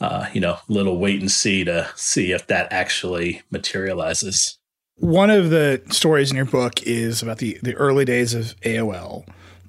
uh, 0.01 0.29
you 0.33 0.41
know, 0.41 0.59
a 0.69 0.73
little 0.73 0.99
wait 0.99 1.21
and 1.21 1.31
see 1.31 1.65
to 1.65 1.91
see 1.97 2.33
if 2.33 2.47
that 2.47 2.73
actually 2.73 3.43
materializes. 3.51 4.59
One 4.97 5.31
of 5.31 5.51
the 5.51 5.83
stories 5.91 6.31
in 6.31 6.37
your 6.37 6.47
book 6.47 6.83
is 6.83 7.21
about 7.21 7.39
the 7.39 7.59
the 7.63 7.75
early 7.75 8.05
days 8.05 8.33
of 8.33 8.55
AOL 8.61 9.27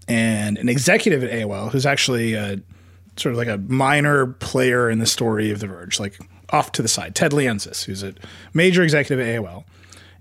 and 0.07 0.59
an 0.59 0.69
executive 0.69 1.23
at 1.23 1.31
AOL 1.31 1.71
who's 1.71 1.87
actually 1.87 2.35
sort 3.17 3.33
of 3.33 3.37
like 3.37 3.47
a 3.47 3.57
minor 3.57 4.27
player 4.27 4.89
in 4.89 4.99
the 4.99 5.05
story 5.05 5.51
of 5.51 5.59
The 5.59 5.67
Verge, 5.67 5.99
like 5.99 6.17
off 6.49 6.71
to 6.73 6.81
the 6.81 6.87
side. 6.87 7.15
Ted 7.15 7.31
Leonsis, 7.31 7.85
who's 7.85 8.03
a 8.03 8.13
major 8.53 8.83
executive 8.83 9.25
at 9.25 9.41
AOL, 9.41 9.63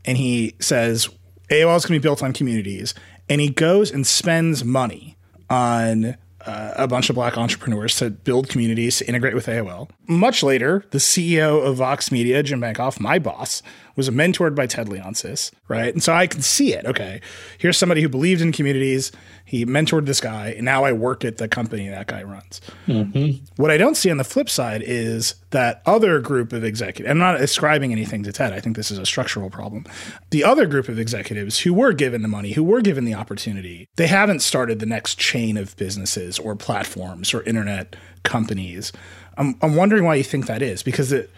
and 0.05 0.17
he 0.17 0.55
says 0.61 1.09
AOL 1.51 1.77
is 1.77 1.87
going 1.87 1.99
to 1.99 2.01
be 2.01 2.03
built 2.03 2.23
on 2.23 2.33
communities, 2.33 2.95
and 3.29 3.41
he 3.41 3.49
goes 3.49 3.91
and 3.91 4.07
spends 4.07 4.65
money 4.65 5.17
on 5.51 6.17
uh, 6.47 6.75
a 6.77 6.87
bunch 6.87 7.09
of 7.09 7.15
black 7.15 7.39
entrepreneurs 7.39 7.97
to 7.97 8.11
build 8.11 8.49
communities 8.49 8.99
to 8.99 9.09
integrate 9.09 9.35
with 9.35 9.47
AOL. 9.47 9.89
Much 10.07 10.43
later, 10.43 10.85
the 10.91 10.99
CEO 10.99 11.65
of 11.65 11.77
Vox 11.77 12.13
Media, 12.13 12.43
Jim 12.43 12.61
Bankoff, 12.61 13.01
my 13.01 13.19
boss, 13.19 13.63
was 13.97 14.09
mentored 14.11 14.55
by 14.55 14.67
Ted 14.67 14.89
Leonsis, 14.89 15.53
right? 15.69 15.93
And 15.93 16.03
so 16.03 16.13
I 16.13 16.27
can 16.27 16.43
see 16.43 16.75
it. 16.75 16.85
Okay, 16.87 17.21
here's 17.59 17.79
somebody 17.79 18.03
who 18.03 18.09
believed 18.09 18.41
in 18.41 18.53
communities. 18.53 19.13
He 19.45 19.65
mentored 19.67 20.07
this 20.07 20.21
guy, 20.21 20.49
and 20.49 20.65
now 20.65 20.85
I 20.85 20.93
work 20.93 21.25
at 21.25 21.37
the 21.37 21.49
company 21.49 21.89
that 21.89 22.07
guy 22.07 22.23
runs. 22.23 22.61
Mm-hmm. 22.87 23.45
What 23.57 23.71
I 23.71 23.77
don't 23.77 23.95
see 23.95 24.11
on 24.11 24.17
the 24.17 24.25
flip 24.25 24.49
side 24.49 24.83
is 24.85 25.35
that 25.51 25.83
other 25.87 26.21
group 26.21 26.53
of 26.53 26.65
executives. 26.65 27.11
I'm 27.11 27.19
not 27.19 27.41
ascribing 27.41 27.93
anything 27.93 28.23
to 28.25 28.33
Ted. 28.33 28.53
I 28.53 28.61
think 28.61 28.77
this 28.77 28.91
is 28.91 28.99
a 28.99 29.07
structural 29.07 29.51
problem. 29.51 29.85
The 30.31 30.45
other 30.45 30.67
group 30.67 30.89
of 30.89 30.99
executives 30.99 31.61
who 31.61 31.73
were 31.73 31.93
given 31.93 32.23
the 32.23 32.29
money, 32.29 32.53
who 32.53 32.65
were 32.65 32.81
given 32.81 33.05
the 33.05 33.15
opportunity, 33.15 33.89
they 33.97 34.07
haven't 34.07 34.41
started 34.41 34.81
the 34.81 34.87
next 34.87 35.19
chain 35.19 35.57
of 35.57 35.77
businesses 35.77 36.39
or 36.39 36.57
platforms 36.57 37.33
or 37.33 37.43
internet 37.43 37.97
companies. 38.25 38.93
I'm, 39.37 39.57
I'm 39.63 39.77
wondering 39.77 40.05
why 40.05 40.17
you 40.17 40.25
think 40.25 40.47
that 40.47 40.63
is 40.63 40.83
because 40.83 41.13
it, 41.13 41.31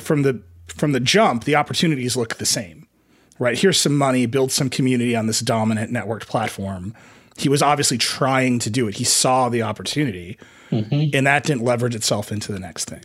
from 0.00 0.22
the 0.22 0.42
from 0.76 0.92
the 0.92 1.00
jump, 1.00 1.44
the 1.44 1.56
opportunities 1.56 2.16
look 2.16 2.36
the 2.36 2.46
same, 2.46 2.86
right? 3.38 3.58
Here's 3.58 3.78
some 3.78 3.96
money, 3.96 4.26
build 4.26 4.52
some 4.52 4.70
community 4.70 5.16
on 5.16 5.26
this 5.26 5.40
dominant 5.40 5.92
networked 5.92 6.26
platform. 6.26 6.94
he 7.36 7.48
was 7.48 7.62
obviously 7.62 7.98
trying 7.98 8.58
to 8.60 8.70
do 8.70 8.86
it. 8.86 8.96
He 8.96 9.04
saw 9.04 9.48
the 9.48 9.62
opportunity, 9.62 10.38
mm-hmm. 10.70 11.16
and 11.16 11.26
that 11.26 11.44
didn't 11.44 11.62
leverage 11.62 11.94
itself 11.94 12.30
into 12.30 12.52
the 12.52 12.58
next 12.58 12.84
thing. 12.86 13.02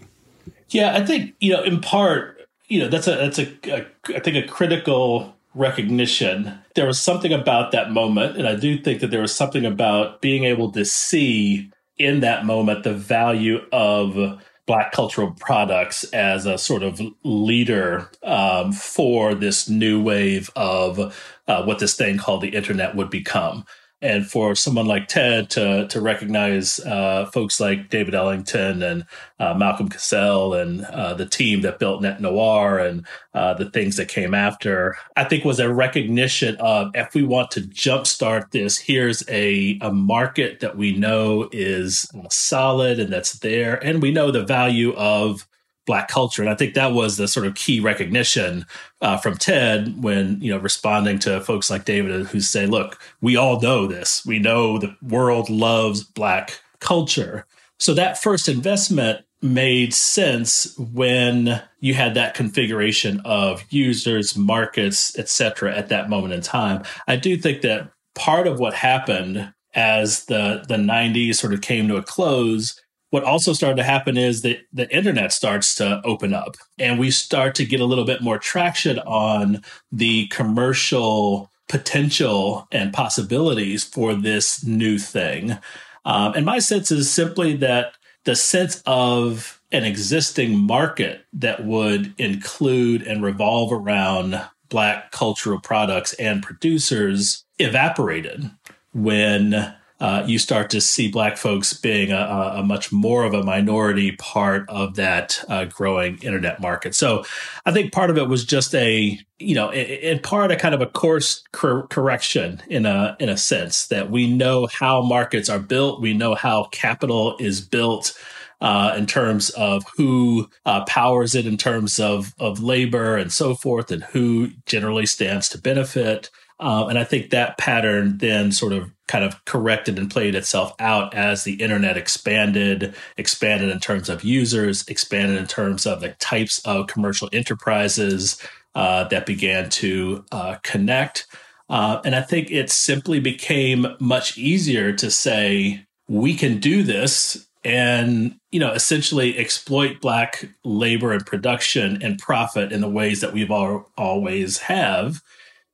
Yeah, 0.69 0.95
I 0.95 1.05
think 1.05 1.35
you 1.39 1.53
know, 1.53 1.63
in 1.63 1.79
part, 1.79 2.37
you 2.67 2.79
know, 2.79 2.89
that's 2.89 3.07
a 3.07 3.15
that's 3.15 3.39
a, 3.39 3.47
a 3.65 3.85
I 4.15 4.19
think 4.19 4.35
a 4.35 4.47
critical 4.47 5.35
recognition. 5.53 6.59
There 6.75 6.85
was 6.85 6.99
something 6.99 7.31
about 7.31 7.71
that 7.71 7.91
moment, 7.91 8.37
and 8.37 8.47
I 8.47 8.55
do 8.55 8.77
think 8.77 8.99
that 9.01 9.11
there 9.11 9.21
was 9.21 9.33
something 9.33 9.65
about 9.65 10.21
being 10.21 10.43
able 10.43 10.71
to 10.73 10.83
see 10.83 11.71
in 11.97 12.19
that 12.19 12.45
moment 12.45 12.83
the 12.83 12.93
value 12.93 13.61
of 13.71 14.41
black 14.65 14.91
cultural 14.91 15.31
products 15.31 16.03
as 16.05 16.45
a 16.45 16.57
sort 16.57 16.83
of 16.83 17.01
leader 17.23 18.09
um, 18.23 18.71
for 18.71 19.35
this 19.35 19.69
new 19.69 20.01
wave 20.01 20.49
of 20.55 21.15
uh, 21.47 21.63
what 21.63 21.79
this 21.79 21.95
thing 21.95 22.17
called 22.17 22.41
the 22.41 22.49
internet 22.49 22.95
would 22.95 23.09
become 23.09 23.65
and 24.05 24.29
for 24.29 24.55
someone 24.55 24.85
like 24.85 25.07
Ted 25.07 25.49
to 25.51 25.87
to 25.87 25.99
recognize 25.99 26.79
uh, 26.81 27.25
folks 27.33 27.59
like 27.59 27.89
David 27.89 28.13
Ellington 28.13 28.83
and 28.83 29.05
uh, 29.39 29.53
Malcolm 29.55 29.89
CasSelle 29.89 30.61
and 30.61 30.85
uh, 30.85 31.15
the 31.15 31.25
team 31.25 31.61
that 31.61 31.79
built 31.79 32.03
NetNoir 32.03 32.87
and 32.87 33.05
uh, 33.33 33.55
the 33.55 33.69
things 33.69 33.97
that 33.97 34.07
came 34.07 34.33
after, 34.33 34.95
I 35.17 35.23
think 35.23 35.43
was 35.43 35.59
a 35.59 35.73
recognition 35.73 36.55
of 36.57 36.91
if 36.93 37.15
we 37.15 37.23
want 37.23 37.51
to 37.51 37.61
jumpstart 37.61 38.51
this, 38.51 38.77
here's 38.77 39.27
a 39.27 39.79
a 39.81 39.91
market 39.91 40.59
that 40.59 40.77
we 40.77 40.95
know 40.95 41.49
is 41.51 42.09
solid 42.29 42.99
and 42.99 43.11
that's 43.11 43.39
there, 43.39 43.83
and 43.83 44.01
we 44.01 44.11
know 44.11 44.29
the 44.31 44.45
value 44.45 44.93
of 44.93 45.47
black 45.85 46.07
culture. 46.07 46.41
And 46.41 46.49
i 46.51 46.55
think 46.55 46.73
that 46.73 46.93
was 46.93 47.17
the 47.17 47.27
sort 47.27 47.45
of 47.45 47.55
key 47.55 47.79
recognition 47.79 48.65
uh, 49.01 49.17
from 49.17 49.37
ted 49.37 50.01
when 50.03 50.39
you 50.41 50.51
know 50.51 50.57
responding 50.57 51.19
to 51.19 51.41
folks 51.41 51.69
like 51.69 51.85
david 51.85 52.27
who 52.27 52.39
say 52.39 52.65
look 52.65 52.99
we 53.21 53.35
all 53.35 53.59
know 53.59 53.87
this. 53.87 54.25
We 54.25 54.39
know 54.39 54.77
the 54.77 54.95
world 55.01 55.49
loves 55.49 56.03
black 56.03 56.59
culture. 56.79 57.45
So 57.79 57.93
that 57.93 58.21
first 58.21 58.47
investment 58.47 59.25
made 59.41 59.93
sense 59.93 60.77
when 60.77 61.61
you 61.79 61.93
had 61.93 62.13
that 62.15 62.33
configuration 62.33 63.21
of 63.25 63.63
users 63.69 64.35
markets 64.35 65.17
etc 65.19 65.75
at 65.75 65.89
that 65.89 66.09
moment 66.09 66.33
in 66.33 66.41
time. 66.41 66.83
I 67.07 67.15
do 67.15 67.37
think 67.37 67.61
that 67.61 67.91
part 68.15 68.47
of 68.47 68.59
what 68.59 68.73
happened 68.73 69.53
as 69.73 70.25
the 70.25 70.63
the 70.67 70.77
90s 70.77 71.35
sort 71.35 71.53
of 71.53 71.61
came 71.61 71.87
to 71.87 71.97
a 71.97 72.03
close 72.03 72.81
what 73.09 73.23
also 73.23 73.53
started 73.53 73.77
to 73.77 73.83
happen 73.83 74.17
is 74.17 74.41
that 74.41 74.59
the 74.73 74.93
internet 74.95 75.31
starts 75.31 75.75
to 75.75 76.01
open 76.03 76.33
up 76.33 76.55
and 76.79 76.99
we 76.99 77.11
start 77.11 77.55
to 77.55 77.65
get 77.65 77.79
a 77.79 77.85
little 77.85 78.05
bit 78.05 78.21
more 78.21 78.37
traction 78.37 78.99
on 78.99 79.61
the 79.91 80.27
commercial 80.27 81.49
potential 81.67 82.67
and 82.71 82.93
possibilities 82.93 83.83
for 83.83 84.13
this 84.13 84.63
new 84.65 84.99
thing. 84.99 85.57
Um, 86.03 86.33
and 86.35 86.45
my 86.45 86.59
sense 86.59 86.91
is 86.91 87.09
simply 87.09 87.55
that 87.57 87.93
the 88.25 88.35
sense 88.35 88.81
of 88.85 89.61
an 89.71 89.83
existing 89.83 90.57
market 90.57 91.25
that 91.33 91.65
would 91.65 92.13
include 92.17 93.01
and 93.03 93.23
revolve 93.23 93.71
around 93.71 94.41
Black 94.69 95.11
cultural 95.11 95.59
products 95.59 96.13
and 96.13 96.41
producers 96.41 97.45
evaporated 97.59 98.49
when 98.93 99.73
uh, 100.05 100.23
you 100.27 100.37
start 100.37 100.69
to 100.69 100.79
see 100.79 101.09
black 101.09 101.35
folks 101.35 101.73
being 101.73 102.11
a, 102.11 102.53
a, 102.57 102.63
much 102.63 102.91
more 102.91 103.23
of 103.23 103.33
a 103.33 103.41
minority 103.41 104.11
part 104.17 104.63
of 104.69 104.93
that 104.97 105.43
uh, 105.49 105.65
growing 105.65 106.19
internet 106.19 106.61
market. 106.61 106.93
So 106.93 107.25
I 107.65 107.71
think 107.71 107.91
part 107.91 108.11
of 108.11 108.17
it 108.19 108.29
was 108.29 108.45
just 108.45 108.75
a, 108.75 109.19
you 109.39 109.55
know, 109.55 109.73
in, 109.73 110.19
part 110.19 110.51
a 110.51 110.57
kind 110.57 110.75
of 110.75 110.81
a 110.81 110.85
course 110.85 111.43
cor- 111.53 111.87
correction 111.87 112.61
in 112.67 112.85
a 112.85 113.17
in 113.19 113.29
a 113.29 113.37
sense 113.37 113.87
that 113.87 114.11
we 114.11 114.31
know 114.31 114.67
how 114.67 115.01
markets 115.01 115.49
are 115.49 115.57
built, 115.57 116.01
we 116.01 116.13
know 116.13 116.35
how 116.35 116.65
capital 116.65 117.35
is 117.39 117.59
built. 117.61 118.15
Uh, 118.61 118.95
in 118.97 119.05
terms 119.05 119.49
of 119.51 119.83
who 119.97 120.49
uh, 120.65 120.85
powers 120.85 121.35
it, 121.35 121.45
in 121.45 121.57
terms 121.57 121.99
of 121.99 122.33
of 122.39 122.63
labor 122.63 123.17
and 123.17 123.31
so 123.33 123.53
forth, 123.53 123.91
and 123.91 124.03
who 124.03 124.49
generally 124.65 125.05
stands 125.05 125.49
to 125.49 125.57
benefit. 125.57 126.29
Um, 126.59 126.89
and 126.89 126.97
I 126.97 127.03
think 127.03 127.29
that 127.29 127.57
pattern 127.57 128.17
then 128.19 128.51
sort 128.51 128.73
of 128.73 128.91
kind 129.07 129.23
of 129.23 129.43
corrected 129.45 129.99
and 129.99 130.09
played 130.09 130.35
itself 130.35 130.73
out 130.79 131.13
as 131.13 131.43
the 131.43 131.55
internet 131.55 131.97
expanded, 131.97 132.95
expanded 133.17 133.69
in 133.69 133.79
terms 133.79 134.09
of 134.09 134.23
users, 134.23 134.87
expanded 134.87 135.37
in 135.37 135.47
terms 135.47 135.85
of 135.85 136.01
the 136.01 136.09
types 136.13 136.59
of 136.65 136.87
commercial 136.87 137.29
enterprises 137.33 138.41
uh, 138.73 139.03
that 139.05 139.25
began 139.25 139.69
to 139.69 140.23
uh, 140.31 140.55
connect. 140.63 141.27
Uh, 141.69 141.99
and 142.05 142.15
I 142.15 142.21
think 142.21 142.51
it 142.51 142.69
simply 142.69 143.19
became 143.19 143.87
much 143.99 144.37
easier 144.37 144.93
to 144.93 145.11
say, 145.11 145.85
we 146.07 146.35
can 146.35 146.59
do 146.59 146.83
this 146.83 147.47
and 147.63 148.35
you 148.51 148.59
know 148.59 148.71
essentially 148.73 149.35
exploit 149.39 149.99
black 149.99 150.47
labor 150.63 151.11
and 151.11 151.25
production 151.25 151.99
and 152.03 152.19
profit 152.19 152.71
in 152.71 152.79
the 152.79 152.87
ways 152.87 153.21
that 153.21 153.33
we've 153.33 153.49
all, 153.49 153.89
always 153.97 154.59
have 154.59 155.21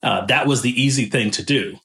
uh, 0.03 0.25
that 0.25 0.47
was 0.47 0.61
the 0.61 0.81
easy 0.81 1.05
thing 1.05 1.31
to 1.31 1.43
do. 1.43 1.77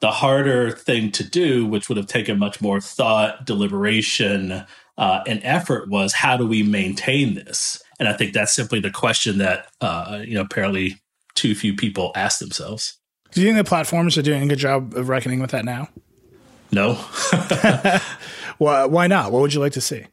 The 0.00 0.10
harder 0.10 0.70
thing 0.70 1.12
to 1.12 1.24
do, 1.24 1.66
which 1.66 1.88
would 1.88 1.96
have 1.96 2.06
taken 2.06 2.38
much 2.38 2.60
more 2.60 2.80
thought, 2.80 3.46
deliberation, 3.46 4.64
uh, 4.98 5.20
and 5.26 5.40
effort, 5.42 5.88
was 5.88 6.12
how 6.12 6.36
do 6.36 6.46
we 6.46 6.62
maintain 6.62 7.34
this? 7.34 7.82
And 7.98 8.08
I 8.08 8.12
think 8.12 8.32
that's 8.32 8.54
simply 8.54 8.80
the 8.80 8.90
question 8.90 9.38
that 9.38 9.68
uh, 9.80 10.22
you 10.24 10.34
know 10.34 10.42
apparently 10.42 11.00
too 11.34 11.54
few 11.54 11.74
people 11.74 12.12
ask 12.14 12.38
themselves. 12.38 12.98
Do 13.32 13.40
you 13.40 13.48
think 13.48 13.56
the 13.56 13.68
platforms 13.68 14.16
are 14.16 14.22
doing 14.22 14.42
a 14.42 14.46
good 14.46 14.58
job 14.58 14.94
of 14.94 15.08
reckoning 15.08 15.40
with 15.40 15.50
that 15.50 15.64
now? 15.64 15.88
No. 16.70 16.94
why, 18.58 18.84
why 18.84 19.06
not? 19.06 19.32
What 19.32 19.42
would 19.42 19.54
you 19.54 19.60
like 19.60 19.72
to 19.72 19.80
see? 19.80 20.04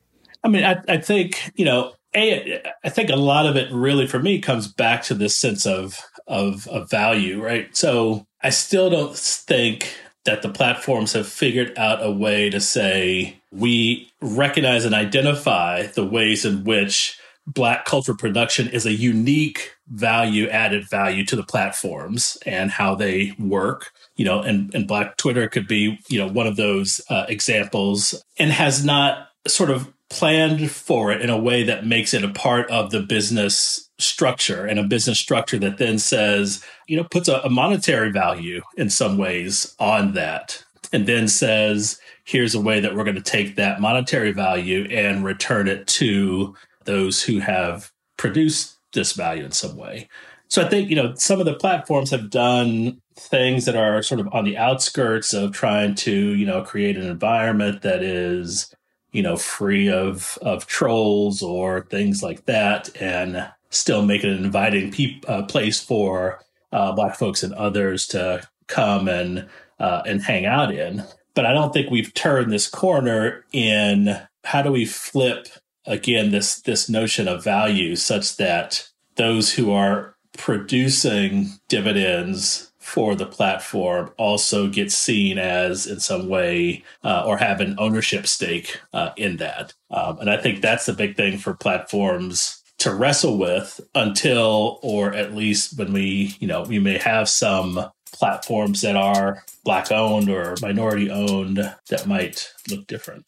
I 0.44 0.48
mean, 0.48 0.64
I, 0.64 0.82
I 0.88 0.98
think 0.98 1.52
you 1.56 1.66
know, 1.66 1.94
a, 2.16 2.62
I 2.84 2.90
think 2.90 3.10
a 3.10 3.16
lot 3.16 3.46
of 3.46 3.56
it 3.56 3.72
really 3.72 4.08
for 4.08 4.20
me 4.20 4.40
comes 4.40 4.68
back 4.68 5.04
to 5.04 5.14
this 5.14 5.36
sense 5.36 5.66
of 5.66 6.00
of, 6.32 6.66
of 6.70 6.90
value, 6.90 7.44
right? 7.44 7.76
So 7.76 8.26
I 8.42 8.50
still 8.50 8.90
don't 8.90 9.16
think 9.16 9.94
that 10.24 10.42
the 10.42 10.50
platforms 10.50 11.14
have 11.14 11.28
figured 11.28 11.78
out 11.78 12.04
a 12.04 12.12
way 12.12 12.50
to 12.50 12.62
say 12.62 13.38
we 13.52 14.10
recognize 14.22 14.86
and 14.86 14.96
identify 14.96 15.88
the 15.88 16.06
ways 16.06 16.46
in 16.46 16.64
which 16.64 17.20
black 17.46 17.86
culture 17.86 18.14
production 18.14 18.70
is 18.70 18.86
a 18.86 18.94
unique 18.94 19.76
value 19.88 20.48
added 20.50 20.88
value 20.88 21.26
to 21.26 21.36
the 21.36 21.44
platforms 21.44 22.38
and 22.46 22.72
how 22.72 22.94
they 22.96 23.34
work 23.40 23.92
you 24.16 24.24
know 24.24 24.42
and, 24.42 24.74
and 24.76 24.88
black 24.88 25.18
twitter 25.18 25.50
could 25.50 25.68
be 25.68 25.98
you 26.08 26.20
know 26.20 26.28
one 26.28 26.46
of 26.46 26.56
those 26.56 27.02
uh, 27.10 27.26
examples 27.28 28.24
and 28.38 28.52
has 28.52 28.86
not 28.86 29.30
sort 29.48 29.72
of 29.72 29.92
planned 30.12 30.70
for 30.70 31.12
it 31.12 31.22
in 31.22 31.30
a 31.30 31.38
way 31.38 31.64
that 31.64 31.86
makes 31.86 32.14
it 32.14 32.24
a 32.24 32.30
part 32.30 32.70
of 32.70 32.92
the 32.92 33.02
business 33.02 33.90
structure 34.02 34.66
and 34.66 34.80
a 34.80 34.84
business 34.84 35.20
structure 35.20 35.60
that 35.60 35.78
then 35.78 36.00
says, 36.00 36.64
you 36.88 36.98
know, 36.98 37.04
puts 37.04 37.28
a, 37.28 37.40
a 37.40 37.50
monetary 37.50 38.12
value 38.12 38.62
in 38.78 38.90
some 38.90 39.18
ways 39.18 39.76
on 39.80 40.14
that 40.14 40.64
and 40.94 41.08
then 41.08 41.28
says, 41.28 42.00
here's 42.26 42.56
a 42.56 42.62
way 42.62 42.80
that 42.80 42.96
we're 42.96 43.04
going 43.04 43.16
to 43.16 43.22
take 43.22 43.56
that 43.56 43.82
monetary 43.82 44.32
value 44.32 44.88
and 44.92 45.24
return 45.24 45.68
it 45.68 45.88
to 45.88 46.56
those 46.86 47.24
who 47.24 47.40
have 47.40 47.92
produced 48.18 48.78
this 48.94 49.14
value 49.14 49.46
in 49.46 49.52
some 49.52 49.78
way. 49.78 50.10
So 50.48 50.62
I 50.62 50.68
think, 50.68 50.90
you 50.90 50.96
know, 50.98 51.14
some 51.16 51.40
of 51.40 51.46
the 51.46 51.54
platforms 51.54 52.12
have 52.12 52.30
done 52.30 53.02
things 53.16 53.66
that 53.66 53.76
are 53.76 54.04
sort 54.04 54.20
of 54.20 54.28
on 54.34 54.44
the 54.44 54.58
outskirts 54.58 55.34
of 55.34 55.54
trying 55.54 55.96
to, 55.96 56.12
you 56.12 56.46
know, 56.46 56.62
create 56.62 56.98
an 56.98 57.08
environment 57.08 57.84
that 57.84 58.04
is, 58.04 58.74
you 59.12 59.22
know, 59.22 59.38
free 59.38 59.90
of 59.90 60.38
of 60.42 60.68
trolls 60.68 61.42
or 61.42 61.86
things 61.90 62.22
like 62.22 62.46
that 62.46 62.90
and 63.02 63.50
still 63.72 64.04
make 64.04 64.24
it 64.24 64.30
an 64.30 64.44
inviting 64.44 64.92
pe- 64.92 65.20
uh, 65.28 65.44
place 65.44 65.80
for 65.80 66.40
uh, 66.72 66.92
black 66.94 67.16
folks 67.16 67.44
and 67.44 67.54
others 67.54 68.08
to 68.08 68.48
come 68.68 69.08
and 69.08 69.50
uh, 69.80 70.04
and 70.06 70.22
hang 70.22 70.46
out 70.46 70.74
in. 70.74 71.04
But 71.34 71.46
I 71.46 71.54
don't 71.54 71.74
think 71.74 71.90
we've 71.90 72.14
turned 72.14 72.52
this 72.52 72.68
corner 72.68 73.46
in 73.52 74.20
how 74.44 74.62
do 74.62 74.72
we 74.72 74.86
flip 74.86 75.48
again 75.86 76.32
this 76.32 76.62
this 76.62 76.90
notion 76.90 77.28
of 77.28 77.44
value 77.44 77.96
such 77.96 78.38
that 78.38 78.88
those 79.16 79.54
who 79.54 79.72
are 79.72 80.16
producing 80.38 81.50
dividends 81.68 82.72
for 82.80 83.16
the 83.16 83.26
platform 83.26 84.12
also 84.18 84.68
get 84.68 84.92
seen 84.92 85.38
as 85.38 85.86
in 85.86 86.00
some 86.00 86.28
way 86.28 86.84
uh, 87.04 87.24
or 87.26 87.38
have 87.38 87.62
an 87.62 87.76
ownership 87.78 88.26
stake 88.26 88.80
uh, 88.94 89.12
in 89.18 89.38
that 89.38 89.74
um, 89.92 90.18
and 90.20 90.30
i 90.30 90.38
think 90.38 90.62
that's 90.62 90.86
the 90.86 90.94
big 90.94 91.16
thing 91.16 91.38
for 91.38 91.54
platforms 91.54 92.61
to 92.82 92.94
wrestle 92.94 93.38
with 93.38 93.80
until, 93.94 94.80
or 94.82 95.14
at 95.14 95.36
least 95.36 95.78
when 95.78 95.94
we, 95.94 96.36
you 96.40 96.48
know, 96.48 96.64
we 96.64 96.80
may 96.80 96.98
have 96.98 97.30
some 97.30 97.80
platforms 98.12 98.82
that 98.82 98.96
are 98.96 99.44
black 99.64 99.92
owned 99.92 100.30
or 100.30 100.56
minority 100.64 101.12
owned 101.12 101.58
that 101.90 102.08
might 102.08 102.52
look 102.70 102.88
different. 102.88 103.24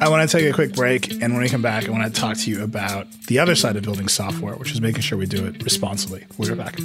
I 0.00 0.08
want 0.10 0.28
to 0.28 0.36
take 0.36 0.48
a 0.48 0.52
quick 0.52 0.74
break. 0.74 1.12
And 1.12 1.32
when 1.32 1.40
we 1.40 1.48
come 1.48 1.62
back, 1.62 1.88
I 1.88 1.90
want 1.90 2.12
to 2.12 2.20
talk 2.20 2.36
to 2.38 2.50
you 2.50 2.62
about 2.62 3.06
the 3.28 3.38
other 3.38 3.54
side 3.54 3.76
of 3.76 3.82
building 3.82 4.08
software, 4.08 4.54
which 4.56 4.72
is 4.72 4.82
making 4.82 5.00
sure 5.00 5.16
we 5.16 5.24
do 5.24 5.46
it 5.46 5.62
responsibly. 5.62 6.26
We'll 6.36 6.50
be 6.50 6.56
back. 6.56 6.76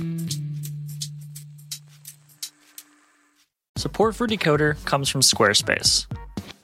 Support 3.75 4.15
for 4.15 4.25
Decoder 4.25 4.83
comes 4.85 5.09
from 5.09 5.21
Squarespace. 5.21 6.05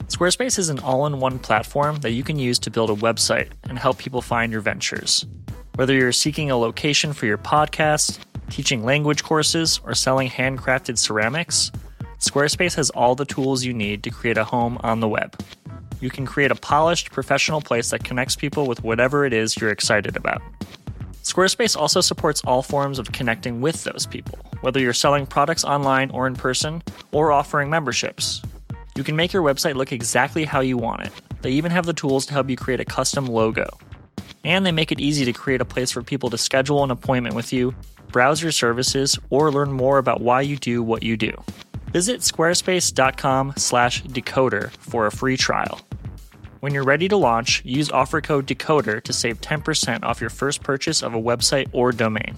Squarespace 0.08 0.56
is 0.56 0.68
an 0.68 0.78
all 0.78 1.04
in 1.06 1.18
one 1.18 1.38
platform 1.38 1.96
that 1.96 2.12
you 2.12 2.22
can 2.22 2.38
use 2.38 2.60
to 2.60 2.70
build 2.70 2.90
a 2.90 2.94
website 2.94 3.48
and 3.68 3.76
help 3.76 3.98
people 3.98 4.22
find 4.22 4.52
your 4.52 4.60
ventures. 4.60 5.26
Whether 5.74 5.94
you're 5.94 6.12
seeking 6.12 6.48
a 6.50 6.56
location 6.56 7.12
for 7.12 7.26
your 7.26 7.38
podcast, 7.38 8.20
teaching 8.48 8.84
language 8.84 9.24
courses, 9.24 9.80
or 9.84 9.94
selling 9.94 10.30
handcrafted 10.30 10.96
ceramics, 10.96 11.72
Squarespace 12.20 12.76
has 12.76 12.90
all 12.90 13.16
the 13.16 13.24
tools 13.24 13.64
you 13.64 13.74
need 13.74 14.04
to 14.04 14.10
create 14.10 14.38
a 14.38 14.44
home 14.44 14.78
on 14.84 15.00
the 15.00 15.08
web. 15.08 15.36
You 16.00 16.08
can 16.08 16.24
create 16.24 16.52
a 16.52 16.56
polished, 16.56 17.10
professional 17.10 17.60
place 17.60 17.90
that 17.90 18.04
connects 18.04 18.36
people 18.36 18.68
with 18.68 18.84
whatever 18.84 19.26
it 19.26 19.32
is 19.32 19.56
you're 19.56 19.70
excited 19.70 20.16
about. 20.16 20.40
Squarespace 21.24 21.76
also 21.76 22.00
supports 22.00 22.42
all 22.44 22.62
forms 22.62 23.00
of 23.00 23.10
connecting 23.10 23.60
with 23.60 23.82
those 23.82 24.06
people, 24.06 24.38
whether 24.60 24.78
you're 24.78 24.92
selling 24.92 25.26
products 25.26 25.64
online 25.64 26.12
or 26.12 26.28
in 26.28 26.36
person, 26.36 26.80
or 27.10 27.32
offering 27.32 27.68
memberships. 27.68 28.40
You 28.96 29.04
can 29.04 29.14
make 29.14 29.32
your 29.34 29.42
website 29.42 29.74
look 29.74 29.92
exactly 29.92 30.44
how 30.44 30.60
you 30.60 30.78
want 30.78 31.02
it. 31.02 31.12
They 31.42 31.50
even 31.50 31.70
have 31.70 31.84
the 31.84 31.92
tools 31.92 32.24
to 32.26 32.32
help 32.32 32.48
you 32.48 32.56
create 32.56 32.80
a 32.80 32.84
custom 32.86 33.26
logo. 33.26 33.68
And 34.42 34.64
they 34.64 34.72
make 34.72 34.90
it 34.90 35.00
easy 35.00 35.26
to 35.26 35.34
create 35.34 35.60
a 35.60 35.66
place 35.66 35.90
for 35.90 36.02
people 36.02 36.30
to 36.30 36.38
schedule 36.38 36.82
an 36.82 36.90
appointment 36.90 37.34
with 37.34 37.52
you, 37.52 37.74
browse 38.10 38.42
your 38.42 38.52
services, 38.52 39.18
or 39.28 39.52
learn 39.52 39.70
more 39.70 39.98
about 39.98 40.22
why 40.22 40.40
you 40.40 40.56
do 40.56 40.82
what 40.82 41.02
you 41.02 41.18
do. 41.18 41.34
Visit 41.92 42.22
squarespace.com/decoder 42.22 44.70
for 44.78 45.06
a 45.06 45.10
free 45.10 45.36
trial. 45.36 45.82
When 46.60 46.72
you're 46.72 46.82
ready 46.82 47.06
to 47.08 47.18
launch, 47.18 47.62
use 47.66 47.90
offer 47.90 48.22
code 48.22 48.46
DECODER 48.46 49.02
to 49.02 49.12
save 49.12 49.42
10% 49.42 50.04
off 50.04 50.22
your 50.22 50.30
first 50.30 50.62
purchase 50.62 51.02
of 51.02 51.14
a 51.14 51.20
website 51.20 51.68
or 51.72 51.92
domain. 51.92 52.34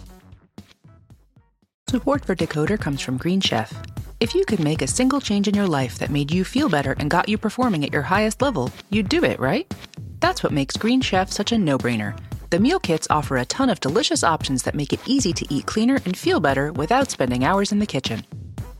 Support 1.89 2.27
for 2.27 2.37
Decoder 2.37 2.79
comes 2.79 3.01
from 3.01 3.17
Green 3.17 3.41
Chef. 3.41 3.75
If 4.21 4.35
you 4.35 4.45
could 4.45 4.61
make 4.61 4.83
a 4.83 4.87
single 4.87 5.23
change 5.23 5.49
in 5.49 5.55
your 5.55 5.67
life 5.67 5.99
that 6.01 6.11
made 6.11 6.31
you 6.31 6.45
feel 6.45 6.69
better 6.69 6.93
and 6.99 7.09
got 7.09 7.31
you 7.31 7.39
performing 7.39 7.83
at 7.83 7.95
your 7.95 8.03
highest 8.03 8.43
level, 8.43 8.71
you'd 8.91 9.09
do 9.09 9.25
it, 9.25 9.41
right? 9.41 9.73
That's 10.21 10.43
what 10.43 10.53
makes 10.53 10.77
Green 10.77 11.01
Chef 11.01 11.33
such 11.33 11.53
a 11.53 11.57
no 11.57 11.79
brainer. 11.79 12.15
The 12.51 12.59
meal 12.59 12.79
kits 12.79 13.07
offer 13.09 13.39
a 13.39 13.47
ton 13.47 13.71
of 13.71 13.81
delicious 13.81 14.23
options 14.23 14.65
that 14.65 14.75
make 14.75 14.93
it 14.93 15.01
easy 15.07 15.33
to 15.33 15.47
eat 15.49 15.65
cleaner 15.65 15.99
and 16.05 16.15
feel 16.15 16.41
better 16.41 16.75
without 16.75 17.11
spending 17.11 17.43
hours 17.43 17.73
in 17.73 17.79
the 17.79 17.87
kitchen. 17.87 18.23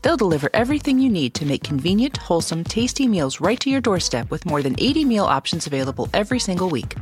They'll 0.03 0.15
deliver 0.15 0.51
everything 0.53 0.99
you 0.99 1.09
need 1.09 1.33
to 1.33 1.47
make 1.47 1.63
convenient, 1.63 2.15
wholesome, 2.15 2.63
tasty 2.63 3.07
meals 3.07 3.41
right 3.41 3.59
to 3.61 3.71
your 3.71 3.81
doorstep 3.81 4.29
with 4.29 4.45
more 4.45 4.61
than 4.61 4.75
80 4.77 5.05
meal 5.05 5.25
options 5.25 5.65
available 5.65 6.09
every 6.13 6.37
single 6.37 6.69
week. 6.69 6.95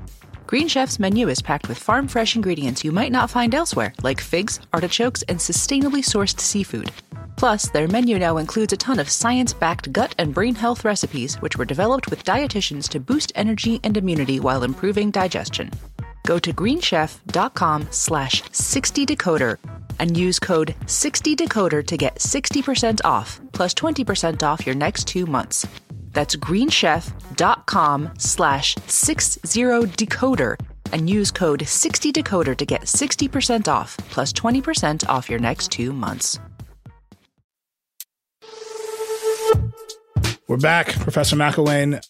Green 0.48 0.70
Chef's 0.70 0.98
menu 0.98 1.28
is 1.28 1.42
packed 1.42 1.68
with 1.68 1.78
farm 1.78 2.08
fresh 2.08 2.38
ingredients 2.38 2.82
you 2.82 2.94
might 2.94 3.12
not 3.12 3.30
find 3.30 3.54
elsewhere, 3.54 3.94
like 4.02 4.22
figs, 4.22 4.62
artichokes, 4.72 5.22
and 5.24 5.38
sustainably 5.38 6.02
sourced 6.02 6.40
seafood. 6.40 6.90
Plus, 7.36 7.70
their 7.72 7.90
menu 7.90 8.18
now 8.18 8.38
includes 8.38 8.72
a 8.72 8.78
ton 8.78 8.98
of 8.98 9.10
science 9.10 9.52
backed 9.52 9.92
gut 9.92 10.16
and 10.18 10.34
brain 10.34 10.56
health 10.56 10.86
recipes, 10.86 11.36
which 11.42 11.58
were 11.58 11.66
developed 11.66 12.10
with 12.10 12.24
dietitians 12.24 12.88
to 12.88 12.98
boost 12.98 13.34
energy 13.36 13.82
and 13.84 13.98
immunity 13.98 14.40
while 14.40 14.64
improving 14.64 15.12
digestion. 15.12 15.70
Go 16.24 16.40
to 16.40 16.54
greenchef.com 16.54 17.90
slash 17.92 18.42
60decoder 18.44 19.58
and 20.00 20.16
use 20.16 20.40
code 20.40 20.76
60decoder 20.86 21.86
to 21.86 21.98
get 21.98 22.20
60% 22.20 23.02
off 23.04 23.42
plus 23.52 23.74
20% 23.74 24.44
off 24.44 24.66
your 24.66 24.76
next 24.76 25.10
two 25.10 25.26
months. 25.26 25.68
That's 26.18 26.36
greenchef.com 26.36 28.14
slash 28.18 28.74
60decoder 28.74 30.60
and 30.92 31.08
use 31.08 31.30
code 31.30 31.60
60decoder 31.60 32.58
to 32.58 32.66
get 32.66 32.82
60% 32.82 33.68
off 33.68 33.98
plus 34.10 34.34
20% 34.34 35.08
off 35.08 35.30
your 35.30 35.38
next 35.38 35.72
two 35.72 35.94
months. 35.94 36.40
We're 40.48 40.58
back, 40.58 40.88
Professor 40.94 41.36
McIlwain. 41.36 42.04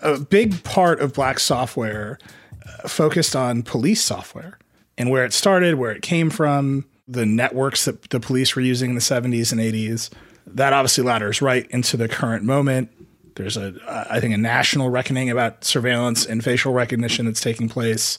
A 0.00 0.18
big 0.18 0.64
part 0.64 1.00
of 1.00 1.12
Black 1.12 1.38
software 1.38 2.18
uh, 2.66 2.88
focused 2.88 3.36
on 3.36 3.62
police 3.62 4.02
software 4.02 4.58
and 4.96 5.10
where 5.10 5.26
it 5.26 5.34
started, 5.34 5.74
where 5.74 5.90
it 5.90 6.00
came 6.00 6.30
from, 6.30 6.86
the 7.06 7.26
networks 7.26 7.84
that 7.84 8.08
the 8.08 8.20
police 8.20 8.56
were 8.56 8.62
using 8.62 8.88
in 8.88 8.94
the 8.94 9.02
70s 9.02 9.52
and 9.52 9.60
80s. 9.60 10.08
That 10.46 10.72
obviously 10.72 11.04
ladders 11.04 11.42
right 11.42 11.66
into 11.70 11.98
the 11.98 12.08
current 12.08 12.42
moment. 12.42 12.90
There's 13.34 13.56
a, 13.56 13.74
I 14.10 14.20
think, 14.20 14.34
a 14.34 14.38
national 14.38 14.90
reckoning 14.90 15.30
about 15.30 15.64
surveillance 15.64 16.26
and 16.26 16.42
facial 16.42 16.72
recognition 16.72 17.26
that's 17.26 17.40
taking 17.40 17.68
place. 17.68 18.18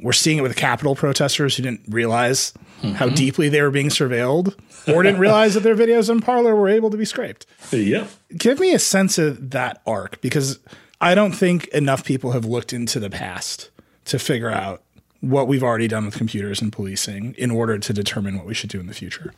We're 0.00 0.12
seeing 0.12 0.38
it 0.38 0.42
with 0.42 0.56
Capitol 0.56 0.96
protesters 0.96 1.56
who 1.56 1.62
didn't 1.62 1.82
realize 1.88 2.52
mm-hmm. 2.80 2.92
how 2.92 3.08
deeply 3.08 3.48
they 3.48 3.62
were 3.62 3.70
being 3.70 3.88
surveilled 3.88 4.54
or 4.92 5.02
didn't 5.02 5.20
realize 5.20 5.54
that 5.54 5.62
their 5.62 5.76
videos 5.76 6.10
in 6.10 6.20
Parler 6.20 6.56
were 6.56 6.68
able 6.68 6.90
to 6.90 6.96
be 6.96 7.04
scraped. 7.04 7.46
Yep. 7.70 8.10
Give 8.36 8.58
me 8.58 8.74
a 8.74 8.78
sense 8.78 9.18
of 9.18 9.50
that 9.50 9.80
arc 9.86 10.20
because 10.20 10.58
I 11.00 11.14
don't 11.14 11.32
think 11.32 11.68
enough 11.68 12.04
people 12.04 12.32
have 12.32 12.44
looked 12.44 12.72
into 12.72 12.98
the 12.98 13.10
past 13.10 13.70
to 14.06 14.18
figure 14.18 14.50
out 14.50 14.82
what 15.20 15.46
we've 15.46 15.62
already 15.62 15.86
done 15.86 16.04
with 16.04 16.16
computers 16.16 16.60
and 16.60 16.72
policing 16.72 17.34
in 17.38 17.50
order 17.50 17.78
to 17.78 17.92
determine 17.92 18.36
what 18.36 18.46
we 18.46 18.54
should 18.54 18.70
do 18.70 18.80
in 18.80 18.86
the 18.86 18.94
future. 18.94 19.32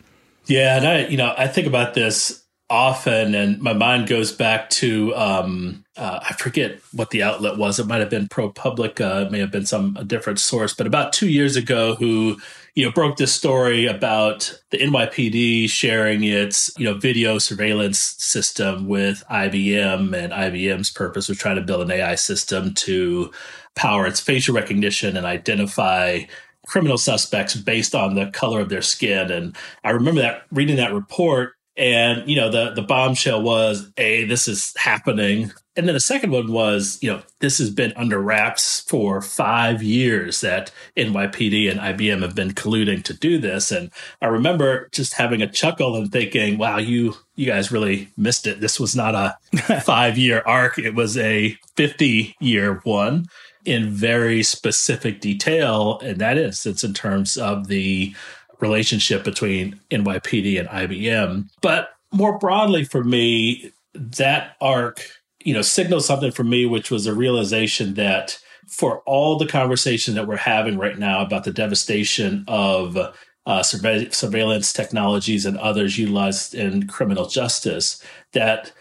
Yeah, 0.46 0.76
and 0.76 0.86
I, 0.86 1.06
you 1.06 1.16
know, 1.16 1.34
I 1.36 1.46
think 1.46 1.66
about 1.66 1.94
this 1.94 2.43
often, 2.70 3.34
and 3.34 3.60
my 3.60 3.72
mind 3.72 4.08
goes 4.08 4.32
back 4.32 4.70
to 4.70 5.14
um, 5.14 5.84
uh, 5.96 6.20
I 6.22 6.32
forget 6.34 6.80
what 6.92 7.10
the 7.10 7.22
outlet 7.22 7.56
was. 7.56 7.78
It 7.78 7.86
might 7.86 8.00
have 8.00 8.10
been 8.10 8.28
ProPublica, 8.28 9.26
it 9.26 9.32
may 9.32 9.38
have 9.38 9.50
been 9.50 9.66
some 9.66 9.96
a 9.98 10.04
different 10.04 10.40
source, 10.40 10.74
but 10.74 10.86
about 10.86 11.12
two 11.12 11.28
years 11.28 11.56
ago, 11.56 11.94
who 11.94 12.38
you 12.74 12.84
know 12.84 12.90
broke 12.90 13.16
this 13.16 13.32
story 13.32 13.86
about 13.86 14.60
the 14.70 14.78
NYPD 14.78 15.68
sharing 15.68 16.24
its 16.24 16.72
you 16.78 16.84
know 16.84 16.94
video 16.94 17.38
surveillance 17.38 17.98
system 18.18 18.88
with 18.88 19.22
IBM, 19.30 20.14
and 20.14 20.32
IBM's 20.32 20.90
purpose 20.90 21.28
was 21.28 21.38
trying 21.38 21.56
to 21.56 21.62
build 21.62 21.82
an 21.82 21.90
AI 21.90 22.14
system 22.14 22.74
to 22.74 23.30
power 23.76 24.06
its 24.06 24.20
facial 24.20 24.54
recognition 24.54 25.16
and 25.16 25.26
identify 25.26 26.20
criminal 26.66 26.96
suspects 26.96 27.54
based 27.54 27.94
on 27.94 28.14
the 28.14 28.30
color 28.30 28.60
of 28.60 28.70
their 28.70 28.82
skin. 28.82 29.30
And 29.30 29.54
I 29.84 29.90
remember 29.90 30.22
that 30.22 30.44
reading 30.50 30.76
that 30.76 30.94
report 30.94 31.54
and 31.76 32.28
you 32.28 32.36
know 32.36 32.50
the 32.50 32.70
the 32.72 32.82
bombshell 32.82 33.42
was 33.42 33.90
a 33.96 34.24
this 34.24 34.46
is 34.48 34.72
happening. 34.76 35.52
And 35.76 35.88
then 35.88 35.94
the 35.94 36.00
second 36.00 36.30
one 36.30 36.52
was 36.52 36.98
you 37.02 37.10
know 37.10 37.22
this 37.40 37.58
has 37.58 37.70
been 37.70 37.92
under 37.96 38.20
wraps 38.20 38.80
for 38.88 39.20
five 39.20 39.82
years 39.82 40.40
that 40.40 40.70
nypd 40.96 41.68
and 41.70 41.80
ibm 41.80 42.22
have 42.22 42.34
been 42.36 42.52
colluding 42.52 43.02
to 43.04 43.14
do 43.14 43.38
this. 43.38 43.72
And 43.72 43.90
i 44.22 44.26
remember 44.26 44.88
just 44.92 45.14
having 45.14 45.42
a 45.42 45.50
chuckle 45.50 45.96
and 45.96 46.12
thinking 46.12 46.58
wow 46.58 46.78
you 46.78 47.14
you 47.34 47.46
guys 47.46 47.72
really 47.72 48.08
missed 48.16 48.46
it. 48.46 48.60
This 48.60 48.78
was 48.78 48.94
not 48.94 49.14
a 49.14 49.36
five 49.80 50.16
year 50.16 50.42
arc. 50.46 50.78
It 50.78 50.94
was 50.94 51.16
a 51.16 51.56
50 51.76 52.36
year 52.40 52.80
one 52.84 53.26
in 53.64 53.90
very 53.90 54.42
specific 54.42 55.20
detail. 55.20 55.98
And 56.00 56.18
that 56.20 56.36
is, 56.36 56.66
it's 56.66 56.84
in 56.84 56.94
terms 56.94 57.36
of 57.36 57.68
the 57.68 58.14
relationship 58.60 59.24
between 59.24 59.80
NYPD 59.90 60.58
and 60.58 60.68
IBM. 60.68 61.48
But 61.60 61.90
more 62.12 62.38
broadly 62.38 62.84
for 62.84 63.04
me, 63.04 63.72
that 63.94 64.56
arc, 64.60 65.08
you 65.40 65.54
know, 65.54 65.62
signals 65.62 66.06
something 66.06 66.32
for 66.32 66.44
me, 66.44 66.66
which 66.66 66.90
was 66.90 67.06
a 67.06 67.14
realization 67.14 67.94
that 67.94 68.38
for 68.66 69.00
all 69.00 69.36
the 69.38 69.46
conversation 69.46 70.14
that 70.14 70.26
we're 70.26 70.36
having 70.36 70.78
right 70.78 70.98
now 70.98 71.20
about 71.20 71.44
the 71.44 71.52
devastation 71.52 72.44
of 72.48 72.96
uh, 73.46 73.62
surveillance 73.62 74.72
technologies 74.72 75.44
and 75.44 75.58
others 75.58 75.98
utilized 75.98 76.54
in 76.54 76.86
criminal 76.86 77.26
justice, 77.26 78.02
that 78.32 78.72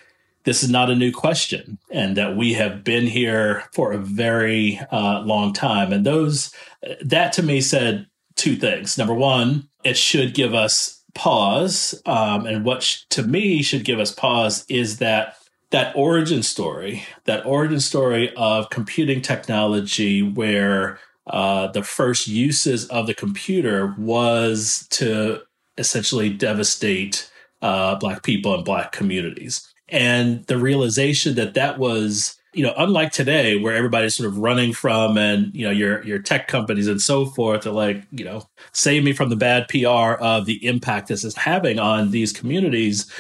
this 0.46 0.64
is 0.64 0.70
not 0.70 0.90
a 0.90 0.96
new 0.96 1.12
question 1.12 1.78
and 1.90 2.18
that 2.18 2.36
we 2.36 2.54
have 2.54 2.84
been 2.84 3.08
here 3.08 3.64
for 3.74 3.92
a 3.92 3.98
very 3.98 4.80
uh, 4.92 5.22
long 5.22 5.54
time. 5.54 5.92
And 5.92 6.06
those, 6.06 6.54
that 7.02 7.34
to 7.34 7.44
me 7.44 7.62
said 7.62 8.08
two 8.36 8.56
things. 8.56 8.98
Number 8.98 9.14
one, 9.14 9.70
it 9.84 9.98
should 9.98 10.34
give 10.34 10.54
us 10.54 11.04
pause. 11.14 12.02
Um, 12.06 12.46
and 12.46 12.66
what 12.66 12.84
sh- 12.84 13.04
to 13.12 13.24
me 13.24 13.62
should 13.62 13.86
give 13.86 14.00
us 14.00 14.12
pause 14.12 14.66
is 14.70 14.98
that 14.98 15.38
that 15.72 15.96
origin 15.96 16.44
story, 16.44 17.04
that 17.26 17.46
origin 17.46 17.80
story 17.80 18.34
of 18.36 18.70
computing 18.70 19.22
technology 19.22 20.22
where 20.22 21.00
uh, 21.28 21.68
the 21.68 21.84
first 21.84 22.28
uses 22.28 22.88
of 22.90 23.08
the 23.08 23.14
computer 23.14 23.96
was 23.98 24.88
to 24.92 25.42
essentially 25.78 26.30
devastate 26.30 27.32
uh, 27.62 27.96
Black 27.96 28.24
people 28.24 28.54
and 28.54 28.66
Black 28.66 28.92
communities 28.92 29.74
and 29.94 30.44
the 30.46 30.58
realization 30.58 31.36
that 31.36 31.54
that 31.54 31.78
was 31.78 32.36
you 32.54 32.64
know 32.64 32.74
unlike 32.78 33.12
today 33.12 33.58
where 33.58 33.76
everybody's 33.76 34.16
sort 34.16 34.28
of 34.28 34.38
running 34.38 34.74
from 34.74 35.18
and 35.18 35.54
you 35.56 35.66
know 35.66 35.72
your 35.72 36.04
your 36.04 36.20
tech 36.20 36.48
companies 36.48 36.88
and 36.88 37.02
so 37.02 37.26
forth 37.26 37.66
are 37.66 37.72
like 37.72 38.04
you 38.12 38.24
know 38.24 38.48
save 38.72 39.04
me 39.04 39.14
from 39.14 39.30
the 39.30 39.36
bad 39.36 39.68
pr 39.68 39.88
of 39.88 40.46
the 40.46 40.66
impact 40.66 41.08
this 41.08 41.24
is 41.24 41.36
having 41.36 41.80
on 41.80 42.12
these 42.12 42.32
communities. 42.32 43.12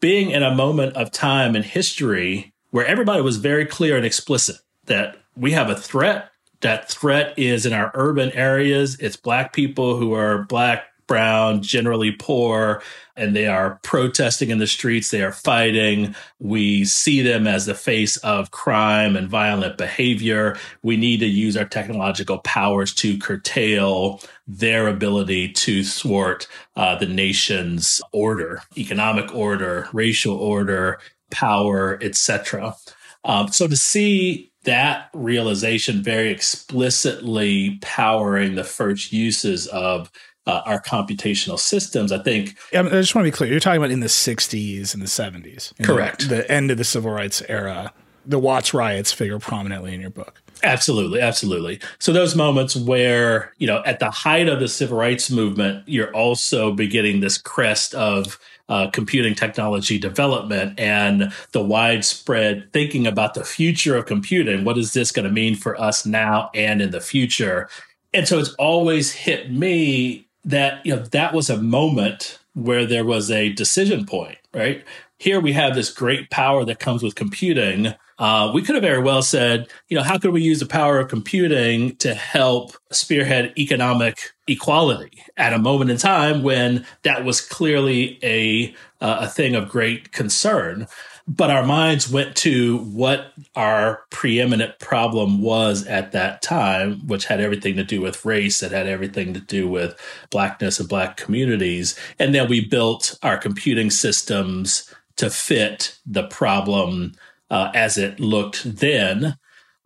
Being 0.00 0.30
in 0.30 0.42
a 0.42 0.54
moment 0.54 0.96
of 0.96 1.12
time 1.12 1.54
in 1.54 1.62
history 1.62 2.54
where 2.70 2.86
everybody 2.86 3.20
was 3.20 3.36
very 3.36 3.66
clear 3.66 3.96
and 3.96 4.06
explicit 4.06 4.56
that 4.86 5.18
we 5.36 5.52
have 5.52 5.68
a 5.68 5.76
threat 5.76 6.30
that 6.60 6.90
threat 6.90 7.38
is 7.38 7.66
in 7.66 7.72
our 7.72 7.90
urban 7.94 8.30
areas. 8.32 8.98
It's 9.00 9.16
black 9.16 9.52
people 9.52 9.96
who 9.96 10.12
are 10.12 10.44
black 10.44 10.84
brown, 11.10 11.60
generally 11.60 12.12
poor, 12.12 12.80
and 13.16 13.34
they 13.34 13.48
are 13.48 13.80
protesting 13.82 14.50
in 14.50 14.58
the 14.58 14.66
streets. 14.68 15.10
They 15.10 15.24
are 15.24 15.32
fighting. 15.32 16.14
We 16.38 16.84
see 16.84 17.20
them 17.20 17.48
as 17.48 17.66
the 17.66 17.74
face 17.74 18.16
of 18.18 18.52
crime 18.52 19.16
and 19.16 19.28
violent 19.28 19.76
behavior. 19.76 20.56
We 20.84 20.96
need 20.96 21.18
to 21.18 21.26
use 21.26 21.56
our 21.56 21.64
technological 21.64 22.38
powers 22.38 22.94
to 22.94 23.18
curtail 23.18 24.20
their 24.46 24.86
ability 24.86 25.48
to 25.54 25.82
thwart 25.82 26.46
uh, 26.76 26.94
the 26.94 27.06
nation's 27.06 28.00
order, 28.12 28.62
economic 28.78 29.34
order, 29.34 29.88
racial 29.92 30.36
order, 30.36 31.00
power, 31.32 31.98
etc. 32.00 32.76
Um, 33.24 33.48
so 33.48 33.66
to 33.66 33.76
see 33.76 34.50
that 34.62 35.10
realization 35.14 36.02
very 36.02 36.30
explicitly 36.30 37.78
powering 37.80 38.54
the 38.54 38.64
first 38.64 39.12
uses 39.12 39.66
of 39.68 40.12
uh, 40.46 40.62
our 40.64 40.80
computational 40.80 41.58
systems. 41.58 42.12
I 42.12 42.22
think. 42.22 42.56
I 42.74 42.82
just 42.82 43.14
want 43.14 43.26
to 43.26 43.30
be 43.30 43.36
clear. 43.36 43.50
You're 43.50 43.60
talking 43.60 43.78
about 43.78 43.90
in 43.90 44.00
the 44.00 44.06
60s 44.06 44.94
and 44.94 45.02
the 45.02 45.06
70s. 45.06 45.72
Correct. 45.82 46.28
The, 46.28 46.36
the 46.36 46.50
end 46.50 46.70
of 46.70 46.78
the 46.78 46.84
civil 46.84 47.10
rights 47.10 47.42
era. 47.48 47.92
The 48.26 48.38
Watts 48.38 48.74
riots 48.74 49.12
figure 49.12 49.38
prominently 49.38 49.94
in 49.94 50.00
your 50.00 50.10
book. 50.10 50.42
Absolutely, 50.62 51.20
absolutely. 51.20 51.80
So 51.98 52.12
those 52.12 52.36
moments 52.36 52.76
where, 52.76 53.52
you 53.58 53.66
know, 53.66 53.82
at 53.86 53.98
the 53.98 54.10
height 54.10 54.48
of 54.48 54.60
the 54.60 54.68
civil 54.68 54.98
rights 54.98 55.30
movement, 55.30 55.88
you're 55.88 56.14
also 56.14 56.72
beginning 56.72 57.20
this 57.20 57.38
crest 57.38 57.94
of 57.94 58.38
uh, 58.68 58.88
computing 58.90 59.34
technology 59.34 59.98
development 59.98 60.78
and 60.78 61.32
the 61.52 61.62
widespread 61.62 62.70
thinking 62.72 63.06
about 63.06 63.34
the 63.34 63.44
future 63.44 63.96
of 63.96 64.06
computing. 64.06 64.64
What 64.64 64.78
is 64.78 64.92
this 64.92 65.10
going 65.12 65.26
to 65.26 65.32
mean 65.32 65.56
for 65.56 65.80
us 65.80 66.06
now 66.06 66.50
and 66.54 66.82
in 66.82 66.90
the 66.90 67.00
future? 67.00 67.68
And 68.12 68.28
so 68.28 68.38
it's 68.38 68.54
always 68.54 69.12
hit 69.12 69.50
me 69.50 70.28
that 70.44 70.84
you 70.84 70.94
know 70.94 71.02
that 71.02 71.34
was 71.34 71.50
a 71.50 71.60
moment 71.60 72.38
where 72.54 72.86
there 72.86 73.04
was 73.04 73.30
a 73.30 73.52
decision 73.52 74.06
point, 74.06 74.38
right? 74.52 74.84
Here 75.18 75.40
we 75.40 75.52
have 75.52 75.74
this 75.74 75.92
great 75.92 76.30
power 76.30 76.64
that 76.64 76.78
comes 76.78 77.02
with 77.02 77.14
computing. 77.14 77.94
Uh, 78.18 78.50
we 78.52 78.62
could 78.62 78.74
have 78.74 78.82
very 78.82 79.02
well 79.02 79.22
said, 79.22 79.68
you 79.88 79.96
know, 79.96 80.02
how 80.02 80.18
could 80.18 80.32
we 80.32 80.42
use 80.42 80.60
the 80.60 80.66
power 80.66 80.98
of 80.98 81.08
computing 81.08 81.96
to 81.96 82.14
help 82.14 82.72
spearhead 82.90 83.52
economic 83.56 84.32
equality 84.46 85.22
at 85.36 85.52
a 85.52 85.58
moment 85.58 85.90
in 85.90 85.96
time 85.96 86.42
when 86.42 86.84
that 87.02 87.24
was 87.24 87.40
clearly 87.40 88.18
a 88.22 88.74
uh, 89.00 89.18
a 89.20 89.28
thing 89.28 89.54
of 89.54 89.68
great 89.68 90.12
concern? 90.12 90.86
But 91.30 91.48
our 91.48 91.64
minds 91.64 92.10
went 92.10 92.34
to 92.34 92.78
what 92.78 93.32
our 93.54 94.02
preeminent 94.10 94.76
problem 94.80 95.40
was 95.40 95.86
at 95.86 96.10
that 96.10 96.42
time, 96.42 97.06
which 97.06 97.26
had 97.26 97.40
everything 97.40 97.76
to 97.76 97.84
do 97.84 98.00
with 98.00 98.24
race, 98.24 98.64
it 98.64 98.72
had 98.72 98.88
everything 98.88 99.32
to 99.32 99.40
do 99.40 99.68
with 99.68 99.96
blackness 100.30 100.80
and 100.80 100.88
black 100.88 101.16
communities. 101.16 101.96
And 102.18 102.34
then 102.34 102.48
we 102.48 102.66
built 102.66 103.16
our 103.22 103.38
computing 103.38 103.90
systems 103.90 104.92
to 105.18 105.30
fit 105.30 105.96
the 106.04 106.26
problem 106.26 107.12
uh, 107.48 107.70
as 107.76 107.96
it 107.96 108.18
looked 108.18 108.64
then. 108.64 109.36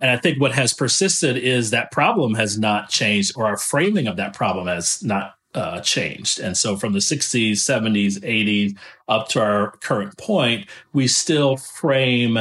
And 0.01 0.11
I 0.11 0.17
think 0.17 0.41
what 0.41 0.53
has 0.53 0.73
persisted 0.73 1.37
is 1.37 1.71
that 1.71 1.93
problem 1.93 2.35
has 2.35 2.59
not 2.59 2.89
changed, 2.89 3.33
or 3.37 3.45
our 3.45 3.59
framing 3.59 4.07
of 4.07 4.17
that 4.17 4.33
problem 4.33 4.67
has 4.67 5.03
not 5.03 5.35
uh, 5.55 5.81
changed. 5.81 6.41
And 6.41 6.57
so 6.57 6.77
from 6.77 6.93
the 6.93 6.99
60s, 6.99 7.53
70s, 7.53 8.21
80s 8.21 8.77
up 9.09 9.29
to 9.29 9.43
our 9.43 9.73
current 9.79 10.17
point, 10.19 10.67
we 10.93 11.07
still 11.07 11.57
frame 11.57 12.39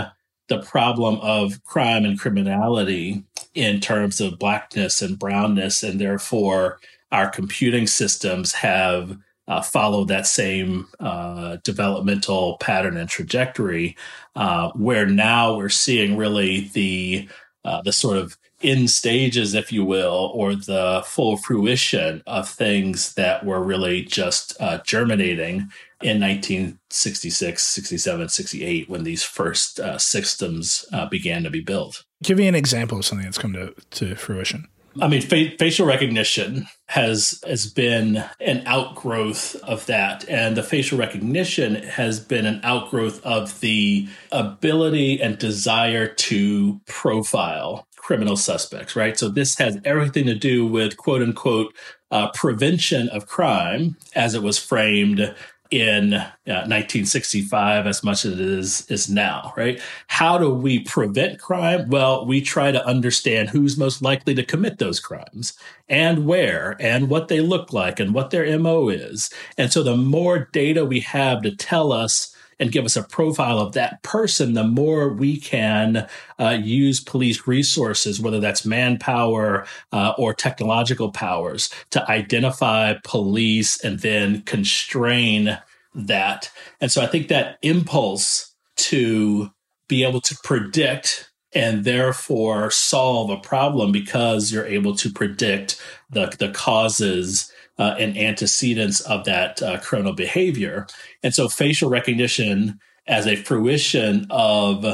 the 0.49 0.59
problem 0.61 1.19
of 1.21 1.63
crime 1.63 2.05
and 2.05 2.19
criminality 2.19 3.23
in 3.53 3.79
terms 3.79 4.19
of 4.19 4.39
blackness 4.39 5.01
and 5.01 5.17
brownness. 5.17 5.83
And 5.83 5.99
therefore, 5.99 6.79
our 7.11 7.29
computing 7.29 7.87
systems 7.87 8.53
have 8.53 9.17
uh, 9.47 9.61
followed 9.61 10.07
that 10.07 10.25
same 10.25 10.87
uh, 10.99 11.57
developmental 11.63 12.57
pattern 12.57 12.97
and 12.97 13.09
trajectory, 13.09 13.95
uh, 14.35 14.71
where 14.71 15.05
now 15.05 15.55
we're 15.55 15.69
seeing 15.69 16.17
really 16.17 16.69
the 16.73 17.27
uh, 17.65 17.81
the 17.81 17.93
sort 17.93 18.17
of 18.17 18.37
in 18.63 18.87
stages, 18.87 19.53
if 19.53 19.71
you 19.71 19.83
will, 19.83 20.31
or 20.33 20.55
the 20.55 21.03
full 21.05 21.37
fruition 21.37 22.23
of 22.25 22.49
things 22.49 23.13
that 23.15 23.45
were 23.45 23.61
really 23.61 24.03
just 24.03 24.59
uh, 24.59 24.79
germinating 24.85 25.69
in 26.01 26.19
1966, 26.19 27.63
67, 27.63 28.29
68 28.29 28.89
when 28.89 29.03
these 29.03 29.23
first 29.23 29.79
uh, 29.79 29.97
systems 29.97 30.85
uh, 30.91 31.07
began 31.07 31.43
to 31.43 31.49
be 31.49 31.61
built. 31.61 32.03
Give 32.23 32.37
me 32.37 32.47
an 32.47 32.55
example 32.55 32.97
of 32.97 33.05
something 33.05 33.25
that's 33.25 33.37
come 33.37 33.53
to, 33.53 33.73
to 33.91 34.15
fruition. 34.15 34.67
I 35.01 35.07
mean, 35.07 35.21
fa- 35.21 35.57
facial 35.57 35.87
recognition 35.87 36.67
has 36.87 37.41
has 37.47 37.65
been 37.65 38.23
an 38.39 38.61
outgrowth 38.67 39.55
of 39.63 39.85
that, 39.87 40.27
and 40.29 40.55
the 40.55 40.61
facial 40.61 40.99
recognition 40.99 41.75
has 41.75 42.19
been 42.19 42.45
an 42.45 42.61
outgrowth 42.63 43.23
of 43.25 43.59
the 43.59 44.07
ability 44.31 45.19
and 45.19 45.37
desire 45.37 46.07
to 46.07 46.79
profile 46.85 47.87
criminal 48.03 48.35
suspects, 48.35 48.95
right? 48.95 49.17
So 49.17 49.29
this 49.29 49.57
has 49.57 49.79
everything 49.85 50.25
to 50.25 50.35
do 50.35 50.67
with 50.67 50.97
quote 50.97 51.21
unquote 51.21 51.73
uh, 52.11 52.29
prevention 52.31 53.07
of 53.09 53.27
crime 53.27 53.97
as 54.13 54.35
it 54.35 54.43
was 54.43 54.59
framed 54.59 55.33
in 55.71 56.13
uh, 56.13 56.29
1965 56.45 57.87
as 57.87 58.03
much 58.03 58.25
as 58.25 58.33
it 58.33 58.39
is 58.39 58.85
is 58.91 59.09
now 59.09 59.51
right? 59.57 59.81
How 60.05 60.37
do 60.37 60.53
we 60.53 60.83
prevent 60.83 61.39
crime? 61.39 61.89
Well 61.89 62.27
we 62.27 62.41
try 62.41 62.71
to 62.71 62.85
understand 62.85 63.49
who's 63.49 63.75
most 63.75 63.99
likely 64.03 64.35
to 64.35 64.45
commit 64.45 64.77
those 64.77 64.99
crimes 64.99 65.53
and 65.89 66.27
where 66.27 66.75
and 66.79 67.09
what 67.09 67.27
they 67.27 67.41
look 67.41 67.73
like 67.73 67.99
and 67.99 68.13
what 68.13 68.29
their 68.29 68.59
mo 68.59 68.89
is. 68.89 69.31
And 69.57 69.73
so 69.73 69.81
the 69.81 69.97
more 69.97 70.47
data 70.51 70.85
we 70.85 70.99
have 70.99 71.41
to 71.41 71.55
tell 71.55 71.91
us 71.91 72.32
and 72.59 72.71
give 72.71 72.85
us 72.85 72.95
a 72.95 73.03
profile 73.03 73.59
of 73.59 73.73
that 73.73 74.01
person, 74.03 74.53
the 74.53 74.63
more 74.63 75.09
we 75.09 75.39
can 75.39 76.07
uh, 76.39 76.57
use 76.61 76.99
police 76.99 77.47
resources, 77.47 78.19
whether 78.19 78.39
that's 78.39 78.65
manpower 78.65 79.65
uh, 79.91 80.13
or 80.17 80.33
technological 80.33 81.11
powers, 81.11 81.69
to 81.91 82.09
identify 82.09 82.95
police 83.03 83.83
and 83.83 83.99
then 83.99 84.41
constrain 84.43 85.57
that. 85.95 86.51
And 86.81 86.91
so 86.91 87.01
I 87.01 87.07
think 87.07 87.27
that 87.27 87.57
impulse 87.61 88.53
to 88.75 89.51
be 89.87 90.03
able 90.03 90.21
to 90.21 90.35
predict 90.43 91.29
and 91.53 91.83
therefore 91.83 92.71
solve 92.71 93.29
a 93.29 93.37
problem 93.37 93.91
because 93.91 94.51
you're 94.51 94.65
able 94.65 94.95
to 94.95 95.11
predict 95.11 95.79
the, 96.09 96.35
the 96.39 96.49
causes 96.49 97.51
uh, 97.77 97.95
and 97.99 98.17
antecedents 98.17 99.01
of 99.01 99.25
that 99.25 99.61
uh, 99.61 100.11
behavior. 100.13 100.87
And 101.23 101.33
so 101.33 101.47
facial 101.47 101.89
recognition 101.89 102.79
as 103.07 103.27
a 103.27 103.35
fruition 103.35 104.27
of 104.29 104.85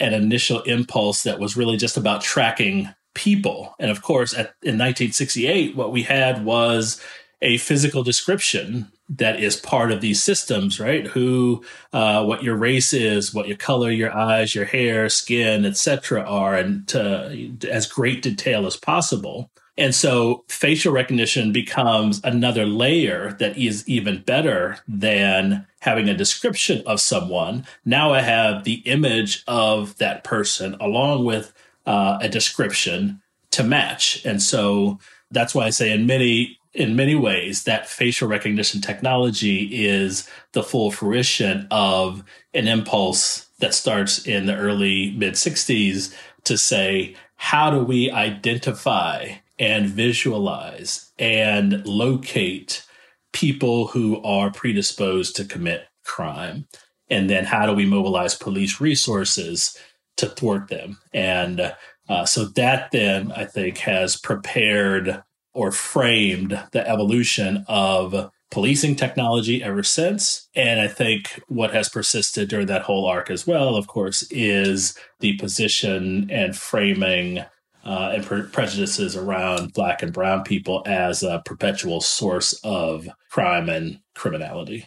an 0.00 0.12
initial 0.12 0.60
impulse 0.62 1.22
that 1.22 1.38
was 1.38 1.56
really 1.56 1.76
just 1.76 1.96
about 1.96 2.22
tracking 2.22 2.88
people. 3.14 3.74
And 3.78 3.90
of 3.90 4.02
course, 4.02 4.32
at, 4.32 4.54
in 4.62 4.76
1968, 4.76 5.76
what 5.76 5.92
we 5.92 6.02
had 6.02 6.44
was 6.44 7.00
a 7.40 7.58
physical 7.58 8.02
description 8.02 8.90
that 9.08 9.38
is 9.38 9.56
part 9.56 9.92
of 9.92 10.00
these 10.00 10.22
systems, 10.22 10.80
right? 10.80 11.06
Who, 11.08 11.62
uh, 11.92 12.24
what 12.24 12.42
your 12.42 12.56
race 12.56 12.92
is, 12.92 13.34
what 13.34 13.48
your 13.48 13.56
color, 13.56 13.90
your 13.90 14.14
eyes, 14.14 14.54
your 14.54 14.64
hair, 14.64 15.08
skin, 15.08 15.64
etc., 15.66 16.22
are, 16.22 16.54
and 16.54 16.88
to, 16.88 17.54
as 17.70 17.86
great 17.86 18.22
detail 18.22 18.66
as 18.66 18.76
possible. 18.76 19.50
And 19.76 19.94
so 19.94 20.44
facial 20.48 20.92
recognition 20.92 21.52
becomes 21.52 22.20
another 22.22 22.64
layer 22.64 23.32
that 23.40 23.58
is 23.58 23.86
even 23.88 24.22
better 24.22 24.78
than 24.86 25.66
having 25.80 26.08
a 26.08 26.16
description 26.16 26.82
of 26.86 27.00
someone. 27.00 27.66
Now 27.84 28.12
I 28.12 28.20
have 28.20 28.64
the 28.64 28.74
image 28.84 29.42
of 29.48 29.98
that 29.98 30.22
person 30.22 30.76
along 30.80 31.24
with 31.24 31.52
uh, 31.86 32.18
a 32.20 32.28
description 32.28 33.20
to 33.50 33.64
match. 33.64 34.24
And 34.24 34.40
so 34.40 34.98
that's 35.30 35.54
why 35.54 35.66
I 35.66 35.70
say 35.70 35.92
in 35.92 36.06
many 36.06 36.58
in 36.72 36.96
many 36.96 37.14
ways 37.14 37.62
that 37.64 37.88
facial 37.88 38.26
recognition 38.26 38.80
technology 38.80 39.86
is 39.86 40.28
the 40.52 40.62
full 40.62 40.90
fruition 40.90 41.68
of 41.70 42.24
an 42.52 42.66
impulse 42.66 43.46
that 43.60 43.72
starts 43.72 44.26
in 44.26 44.46
the 44.46 44.56
early 44.56 45.12
mid 45.12 45.34
60s 45.34 46.12
to 46.42 46.58
say 46.58 47.14
how 47.36 47.70
do 47.70 47.78
we 47.78 48.10
identify 48.10 49.34
and 49.64 49.86
visualize 49.86 51.10
and 51.18 51.86
locate 51.86 52.84
people 53.32 53.86
who 53.88 54.22
are 54.22 54.50
predisposed 54.50 55.34
to 55.36 55.44
commit 55.44 55.86
crime. 56.04 56.66
And 57.08 57.30
then 57.30 57.44
how 57.44 57.64
do 57.64 57.72
we 57.72 57.86
mobilize 57.86 58.34
police 58.34 58.78
resources 58.78 59.76
to 60.18 60.26
thwart 60.26 60.68
them? 60.68 60.98
And 61.14 61.74
uh, 62.10 62.26
so 62.26 62.44
that 62.44 62.90
then 62.90 63.32
I 63.32 63.46
think 63.46 63.78
has 63.78 64.16
prepared 64.16 65.22
or 65.54 65.72
framed 65.72 66.62
the 66.72 66.86
evolution 66.86 67.64
of 67.66 68.30
policing 68.50 68.96
technology 68.96 69.62
ever 69.62 69.82
since. 69.82 70.48
And 70.54 70.78
I 70.78 70.88
think 70.88 71.42
what 71.48 71.72
has 71.72 71.88
persisted 71.88 72.50
during 72.50 72.66
that 72.66 72.82
whole 72.82 73.06
arc 73.06 73.30
as 73.30 73.46
well, 73.46 73.76
of 73.76 73.86
course, 73.86 74.24
is 74.30 74.96
the 75.20 75.36
position 75.38 76.30
and 76.30 76.54
framing 76.54 77.44
uh, 77.84 78.12
and 78.14 78.24
pre- 78.24 78.42
prejudices 78.42 79.16
around 79.16 79.72
black 79.72 80.02
and 80.02 80.12
brown 80.12 80.42
people 80.42 80.82
as 80.86 81.22
a 81.22 81.42
perpetual 81.44 82.00
source 82.00 82.58
of 82.64 83.08
crime 83.30 83.68
and 83.68 84.00
criminality. 84.14 84.86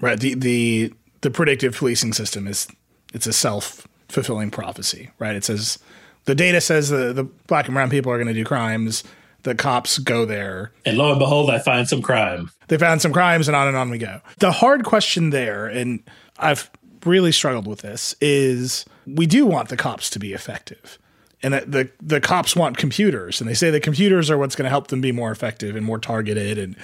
Right. 0.00 0.18
The 0.18 0.34
the 0.34 0.94
the 1.20 1.30
predictive 1.30 1.76
policing 1.76 2.12
system 2.12 2.46
is 2.46 2.66
it's 3.14 3.26
a 3.26 3.32
self 3.32 3.86
fulfilling 4.08 4.50
prophecy, 4.50 5.10
right? 5.18 5.34
It 5.34 5.44
says 5.44 5.78
the 6.24 6.34
data 6.34 6.60
says 6.60 6.90
the, 6.90 7.12
the 7.12 7.24
black 7.24 7.66
and 7.66 7.74
brown 7.74 7.90
people 7.90 8.12
are 8.12 8.16
going 8.16 8.28
to 8.28 8.34
do 8.34 8.44
crimes. 8.44 9.04
The 9.44 9.54
cops 9.56 9.98
go 9.98 10.24
there. 10.24 10.70
And 10.84 10.96
lo 10.98 11.10
and 11.10 11.18
behold, 11.18 11.50
I 11.50 11.58
find 11.58 11.88
some 11.88 12.00
crime. 12.00 12.50
They 12.68 12.78
found 12.78 13.02
some 13.02 13.12
crimes, 13.12 13.48
and 13.48 13.56
on 13.56 13.66
and 13.66 13.76
on 13.76 13.90
we 13.90 13.98
go. 13.98 14.20
The 14.38 14.52
hard 14.52 14.84
question 14.84 15.30
there, 15.30 15.66
and 15.66 16.02
I've 16.38 16.70
really 17.04 17.32
struggled 17.32 17.66
with 17.66 17.80
this, 17.80 18.14
is 18.20 18.84
we 19.04 19.26
do 19.26 19.44
want 19.44 19.68
the 19.68 19.76
cops 19.76 20.10
to 20.10 20.20
be 20.20 20.32
effective. 20.32 20.96
And 21.42 21.54
the, 21.54 21.90
the 22.00 22.20
cops 22.20 22.54
want 22.54 22.76
computers, 22.76 23.40
and 23.40 23.50
they 23.50 23.54
say 23.54 23.70
the 23.70 23.80
computers 23.80 24.30
are 24.30 24.38
what's 24.38 24.54
going 24.54 24.64
to 24.64 24.70
help 24.70 24.88
them 24.88 25.00
be 25.00 25.10
more 25.10 25.32
effective 25.32 25.74
and 25.74 25.84
more 25.84 25.98
targeted 25.98 26.56
and 26.56 26.76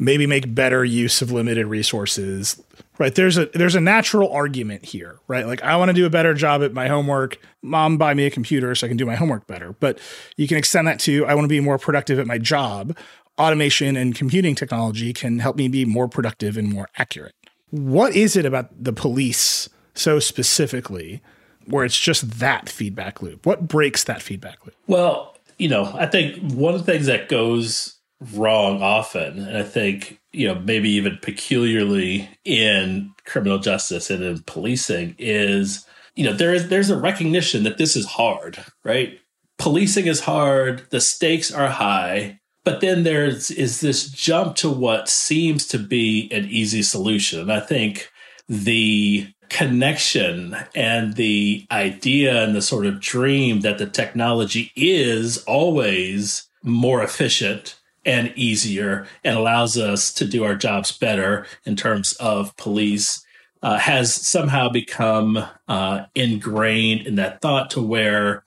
maybe 0.00 0.26
make 0.26 0.52
better 0.52 0.84
use 0.84 1.22
of 1.22 1.30
limited 1.30 1.66
resources. 1.66 2.60
Right 2.98 3.14
there's 3.14 3.38
a 3.38 3.46
there's 3.46 3.74
a 3.74 3.80
natural 3.80 4.30
argument 4.32 4.84
here 4.84 5.20
right? 5.28 5.46
Like 5.46 5.62
i 5.62 5.76
want 5.76 5.90
to 5.90 5.92
do 5.94 6.06
a 6.06 6.10
better 6.10 6.34
job 6.34 6.62
at 6.62 6.72
my 6.72 6.88
homework. 6.88 7.38
Mom 7.62 7.96
buy 7.98 8.14
me 8.14 8.26
a 8.26 8.30
computer 8.30 8.74
so 8.74 8.86
i 8.86 8.88
can 8.88 8.96
do 8.96 9.06
my 9.06 9.14
homework 9.14 9.46
better. 9.46 9.72
But 9.78 9.98
you 10.36 10.48
can 10.48 10.56
extend 10.56 10.88
that 10.88 10.98
to 11.00 11.24
i 11.26 11.34
want 11.34 11.44
to 11.44 11.48
be 11.48 11.60
more 11.60 11.78
productive 11.78 12.18
at 12.18 12.26
my 12.26 12.38
job. 12.38 12.96
Automation 13.38 13.96
and 13.96 14.14
computing 14.14 14.54
technology 14.54 15.12
can 15.12 15.38
help 15.38 15.56
me 15.56 15.68
be 15.68 15.84
more 15.84 16.08
productive 16.08 16.58
and 16.58 16.70
more 16.70 16.88
accurate. 16.98 17.34
What 17.70 18.14
is 18.14 18.36
it 18.36 18.44
about 18.44 18.68
the 18.82 18.92
police 18.92 19.68
so 19.94 20.18
specifically 20.18 21.22
where 21.66 21.84
it's 21.84 21.98
just 21.98 22.38
that 22.38 22.68
feedback 22.68 23.22
loop 23.22 23.46
what 23.46 23.66
breaks 23.68 24.04
that 24.04 24.22
feedback 24.22 24.64
loop 24.64 24.74
well 24.86 25.36
you 25.58 25.68
know 25.68 25.84
i 25.94 26.06
think 26.06 26.36
one 26.52 26.74
of 26.74 26.84
the 26.84 26.92
things 26.92 27.06
that 27.06 27.28
goes 27.28 27.98
wrong 28.34 28.82
often 28.82 29.38
and 29.38 29.56
i 29.56 29.62
think 29.62 30.20
you 30.32 30.46
know, 30.46 30.60
maybe 30.60 30.90
even 30.90 31.18
peculiarly 31.22 32.28
in 32.44 33.12
criminal 33.24 33.58
justice 33.58 34.10
and 34.10 34.22
in 34.22 34.42
policing 34.42 35.14
is, 35.18 35.86
you 36.14 36.24
know, 36.24 36.32
there 36.32 36.54
is 36.54 36.68
there's 36.68 36.90
a 36.90 36.98
recognition 36.98 37.64
that 37.64 37.78
this 37.78 37.96
is 37.96 38.06
hard, 38.06 38.62
right? 38.84 39.18
Policing 39.58 40.06
is 40.06 40.20
hard, 40.20 40.88
the 40.90 41.00
stakes 41.00 41.52
are 41.52 41.68
high, 41.68 42.40
but 42.64 42.80
then 42.80 43.02
there's 43.02 43.50
is 43.50 43.80
this 43.80 44.08
jump 44.08 44.56
to 44.56 44.70
what 44.70 45.08
seems 45.08 45.66
to 45.68 45.78
be 45.78 46.30
an 46.32 46.46
easy 46.46 46.82
solution. 46.82 47.40
And 47.40 47.52
I 47.52 47.60
think 47.60 48.08
the 48.48 49.28
connection 49.50 50.56
and 50.74 51.14
the 51.14 51.66
idea 51.70 52.44
and 52.44 52.54
the 52.54 52.62
sort 52.62 52.86
of 52.86 53.00
dream 53.00 53.60
that 53.60 53.78
the 53.78 53.86
technology 53.86 54.72
is 54.76 55.38
always 55.44 56.48
more 56.62 57.02
efficient 57.02 57.76
and 58.06 58.32
easier 58.36 59.06
and 59.24 59.36
allows 59.36 59.76
us 59.76 60.12
to 60.14 60.24
do 60.24 60.44
our 60.44 60.54
jobs 60.54 60.96
better 60.96 61.46
in 61.66 61.76
terms 61.76 62.12
of 62.14 62.56
police 62.56 63.24
uh, 63.62 63.76
has 63.76 64.14
somehow 64.14 64.68
become 64.68 65.44
uh, 65.68 66.04
ingrained 66.14 67.06
in 67.06 67.16
that 67.16 67.42
thought 67.42 67.70
to 67.70 67.82
where 67.82 68.44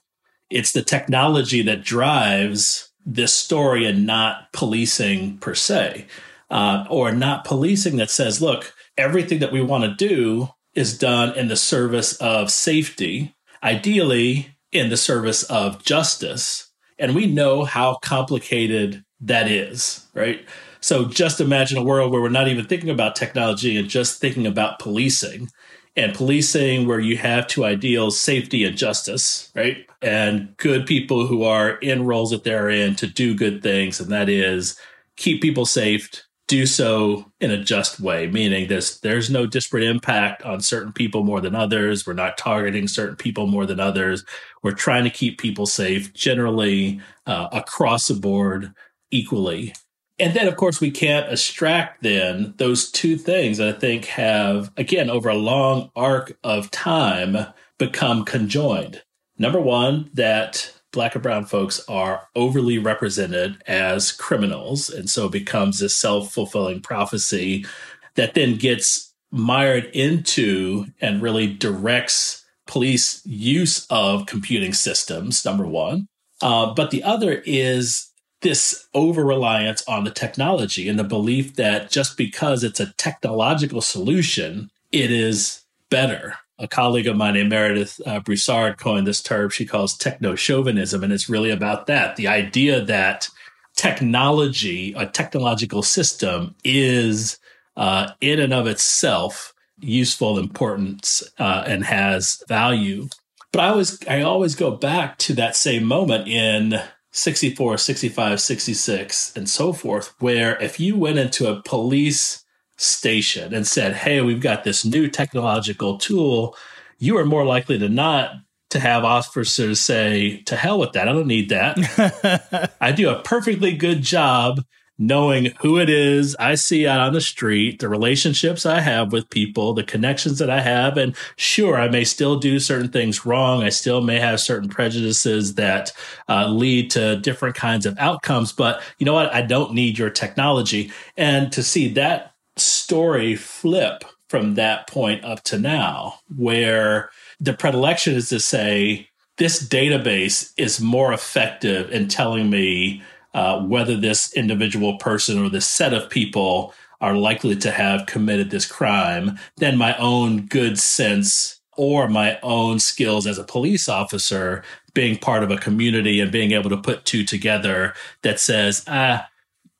it's 0.50 0.72
the 0.72 0.82
technology 0.82 1.62
that 1.62 1.84
drives 1.84 2.90
this 3.06 3.32
story 3.32 3.86
and 3.86 4.06
not 4.06 4.52
policing 4.52 5.38
per 5.38 5.54
se, 5.54 6.06
uh, 6.50 6.84
or 6.88 7.12
not 7.12 7.44
policing 7.44 7.96
that 7.96 8.10
says, 8.10 8.42
look, 8.42 8.74
everything 8.96 9.38
that 9.38 9.52
we 9.52 9.62
want 9.62 9.84
to 9.84 10.08
do 10.08 10.48
is 10.74 10.98
done 10.98 11.36
in 11.36 11.48
the 11.48 11.56
service 11.56 12.14
of 12.16 12.50
safety, 12.50 13.34
ideally 13.62 14.56
in 14.72 14.88
the 14.90 14.96
service 14.96 15.42
of 15.44 15.84
justice. 15.84 16.70
And 16.98 17.14
we 17.14 17.26
know 17.26 17.64
how 17.64 17.98
complicated 18.02 19.04
that 19.20 19.50
is, 19.50 20.06
right? 20.14 20.44
So 20.80 21.06
just 21.06 21.40
imagine 21.40 21.78
a 21.78 21.82
world 21.82 22.12
where 22.12 22.20
we're 22.20 22.28
not 22.28 22.48
even 22.48 22.66
thinking 22.66 22.90
about 22.90 23.16
technology 23.16 23.76
and 23.76 23.88
just 23.88 24.20
thinking 24.20 24.46
about 24.46 24.78
policing. 24.78 25.48
And 25.96 26.12
policing 26.12 26.88
where 26.88 26.98
you 26.98 27.16
have 27.18 27.46
two 27.46 27.64
ideals, 27.64 28.18
safety 28.18 28.64
and 28.64 28.76
justice, 28.76 29.52
right? 29.54 29.86
And 30.02 30.56
good 30.56 30.86
people 30.86 31.28
who 31.28 31.44
are 31.44 31.76
in 31.76 32.04
roles 32.04 32.30
that 32.30 32.42
they're 32.42 32.68
in 32.68 32.96
to 32.96 33.06
do 33.06 33.32
good 33.32 33.62
things. 33.62 34.00
And 34.00 34.10
that 34.10 34.28
is 34.28 34.76
keep 35.16 35.40
people 35.40 35.66
safe, 35.66 36.10
do 36.46 36.66
so 36.66 37.30
in 37.40 37.50
a 37.50 37.62
just 37.62 38.00
way, 38.00 38.26
meaning 38.26 38.68
there's 38.68 39.00
there's 39.00 39.30
no 39.30 39.46
disparate 39.46 39.84
impact 39.84 40.42
on 40.42 40.60
certain 40.60 40.92
people 40.92 41.24
more 41.24 41.40
than 41.40 41.54
others. 41.54 42.06
We're 42.06 42.12
not 42.12 42.36
targeting 42.36 42.86
certain 42.86 43.16
people 43.16 43.46
more 43.46 43.66
than 43.66 43.80
others. 43.80 44.24
We're 44.62 44.72
trying 44.72 45.04
to 45.04 45.10
keep 45.10 45.38
people 45.38 45.66
safe 45.66 46.12
generally 46.12 47.00
uh, 47.26 47.48
across 47.52 48.08
the 48.08 48.14
board 48.14 48.72
equally. 49.10 49.74
And 50.18 50.34
then, 50.34 50.46
of 50.46 50.56
course, 50.56 50.80
we 50.80 50.90
can't 50.90 51.28
abstract 51.30 52.02
then 52.02 52.54
those 52.58 52.90
two 52.90 53.16
things 53.16 53.58
that 53.58 53.68
I 53.68 53.78
think 53.78 54.04
have, 54.06 54.70
again, 54.76 55.10
over 55.10 55.28
a 55.28 55.34
long 55.34 55.90
arc 55.96 56.38
of 56.44 56.70
time, 56.70 57.36
become 57.78 58.24
conjoined. 58.24 59.02
Number 59.38 59.60
one, 59.60 60.10
that 60.14 60.72
black 60.94 61.14
and 61.14 61.22
brown 61.22 61.44
folks 61.44 61.84
are 61.88 62.28
overly 62.34 62.78
represented 62.78 63.62
as 63.66 64.12
criminals. 64.12 64.88
And 64.88 65.10
so 65.10 65.26
it 65.26 65.32
becomes 65.32 65.80
this 65.80 65.96
self 65.96 66.32
fulfilling 66.32 66.80
prophecy 66.80 67.66
that 68.14 68.34
then 68.34 68.56
gets 68.56 69.12
mired 69.30 69.86
into 69.86 70.86
and 71.00 71.20
really 71.20 71.52
directs 71.52 72.44
police 72.66 73.20
use 73.26 73.86
of 73.90 74.26
computing 74.26 74.72
systems, 74.72 75.44
number 75.44 75.66
one. 75.66 76.06
Uh, 76.40 76.72
but 76.72 76.90
the 76.90 77.02
other 77.02 77.42
is 77.44 78.10
this 78.40 78.86
over 78.94 79.24
reliance 79.24 79.82
on 79.88 80.04
the 80.04 80.10
technology 80.10 80.88
and 80.88 80.98
the 80.98 81.04
belief 81.04 81.56
that 81.56 81.90
just 81.90 82.16
because 82.16 82.62
it's 82.62 82.80
a 82.80 82.92
technological 82.92 83.80
solution, 83.80 84.70
it 84.92 85.10
is 85.10 85.62
better. 85.90 86.36
A 86.58 86.68
colleague 86.68 87.06
of 87.06 87.16
mine 87.16 87.34
named 87.34 87.50
Meredith 87.50 88.00
uh, 88.06 88.20
Broussard 88.20 88.78
coined 88.78 89.06
this 89.06 89.22
term 89.22 89.50
she 89.50 89.66
calls 89.66 89.96
techno 89.96 90.36
chauvinism. 90.36 91.02
And 91.02 91.12
it's 91.12 91.28
really 91.28 91.50
about 91.50 91.86
that 91.86 92.16
the 92.16 92.28
idea 92.28 92.80
that 92.84 93.28
technology, 93.76 94.92
a 94.96 95.06
technological 95.06 95.82
system, 95.82 96.54
is 96.62 97.38
uh, 97.76 98.12
in 98.20 98.38
and 98.38 98.54
of 98.54 98.66
itself 98.66 99.52
useful, 99.80 100.38
important, 100.38 101.22
uh, 101.38 101.64
and 101.66 101.84
has 101.84 102.42
value. 102.48 103.08
But 103.52 103.62
I 103.62 103.68
always, 103.68 104.06
I 104.08 104.22
always 104.22 104.54
go 104.54 104.72
back 104.72 105.18
to 105.18 105.34
that 105.34 105.56
same 105.56 105.84
moment 105.84 106.28
in 106.28 106.80
64, 107.12 107.78
65, 107.78 108.40
66, 108.40 109.36
and 109.36 109.48
so 109.48 109.72
forth, 109.72 110.14
where 110.18 110.60
if 110.60 110.80
you 110.80 110.96
went 110.96 111.18
into 111.18 111.48
a 111.48 111.62
police 111.62 112.43
station 112.76 113.54
and 113.54 113.66
said, 113.66 113.94
Hey, 113.94 114.20
we've 114.20 114.40
got 114.40 114.64
this 114.64 114.84
new 114.84 115.08
technological 115.08 115.98
tool, 115.98 116.56
you 116.98 117.16
are 117.16 117.24
more 117.24 117.44
likely 117.44 117.78
to 117.78 117.88
not 117.88 118.32
to 118.70 118.80
have 118.80 119.04
officers 119.04 119.80
say, 119.80 120.42
To 120.46 120.56
hell 120.56 120.78
with 120.78 120.92
that. 120.92 121.08
I 121.08 121.12
don't 121.12 121.26
need 121.26 121.50
that. 121.50 122.72
I 122.80 122.92
do 122.92 123.10
a 123.10 123.22
perfectly 123.22 123.76
good 123.76 124.02
job 124.02 124.60
knowing 124.98 125.46
who 125.60 125.78
it 125.78 125.90
is 125.90 126.36
I 126.38 126.54
see 126.54 126.86
out 126.86 127.00
on 127.00 127.12
the 127.12 127.20
street, 127.20 127.80
the 127.80 127.88
relationships 127.88 128.64
I 128.64 128.80
have 128.80 129.12
with 129.12 129.28
people, 129.30 129.74
the 129.74 129.82
connections 129.82 130.38
that 130.38 130.50
I 130.50 130.60
have. 130.60 130.96
And 130.96 131.16
sure, 131.36 131.76
I 131.76 131.88
may 131.88 132.04
still 132.04 132.38
do 132.38 132.60
certain 132.60 132.90
things 132.90 133.26
wrong. 133.26 133.62
I 133.62 133.70
still 133.70 134.00
may 134.00 134.20
have 134.20 134.40
certain 134.40 134.68
prejudices 134.68 135.54
that 135.54 135.92
uh, 136.28 136.48
lead 136.48 136.90
to 136.92 137.16
different 137.16 137.56
kinds 137.56 137.86
of 137.86 137.98
outcomes. 137.98 138.52
But 138.52 138.82
you 138.98 139.06
know 139.06 139.14
what? 139.14 139.34
I 139.34 139.42
don't 139.42 139.74
need 139.74 139.98
your 139.98 140.10
technology. 140.10 140.92
And 141.16 141.50
to 141.52 141.62
see 141.62 141.92
that 141.94 142.33
story 142.56 143.36
flip 143.36 144.04
from 144.28 144.54
that 144.54 144.86
point 144.88 145.24
up 145.24 145.42
to 145.44 145.58
now, 145.58 146.14
where 146.36 147.10
the 147.40 147.52
predilection 147.52 148.14
is 148.14 148.28
to 148.30 148.40
say, 148.40 149.08
this 149.36 149.66
database 149.68 150.52
is 150.56 150.80
more 150.80 151.12
effective 151.12 151.90
in 151.90 152.08
telling 152.08 152.50
me 152.50 153.02
uh, 153.34 153.60
whether 153.60 153.96
this 153.96 154.32
individual 154.34 154.96
person 154.98 155.44
or 155.44 155.48
this 155.48 155.66
set 155.66 155.92
of 155.92 156.08
people 156.08 156.72
are 157.00 157.16
likely 157.16 157.56
to 157.56 157.70
have 157.70 158.06
committed 158.06 158.50
this 158.50 158.66
crime 158.66 159.38
than 159.56 159.76
my 159.76 159.96
own 159.98 160.46
good 160.46 160.78
sense 160.78 161.60
or 161.76 162.08
my 162.08 162.38
own 162.42 162.78
skills 162.78 163.26
as 163.26 163.38
a 163.38 163.44
police 163.44 163.88
officer 163.88 164.62
being 164.94 165.18
part 165.18 165.42
of 165.42 165.50
a 165.50 165.58
community 165.58 166.20
and 166.20 166.30
being 166.30 166.52
able 166.52 166.70
to 166.70 166.76
put 166.76 167.04
two 167.04 167.24
together 167.24 167.92
that 168.22 168.38
says, 168.38 168.84
ah, 168.86 169.28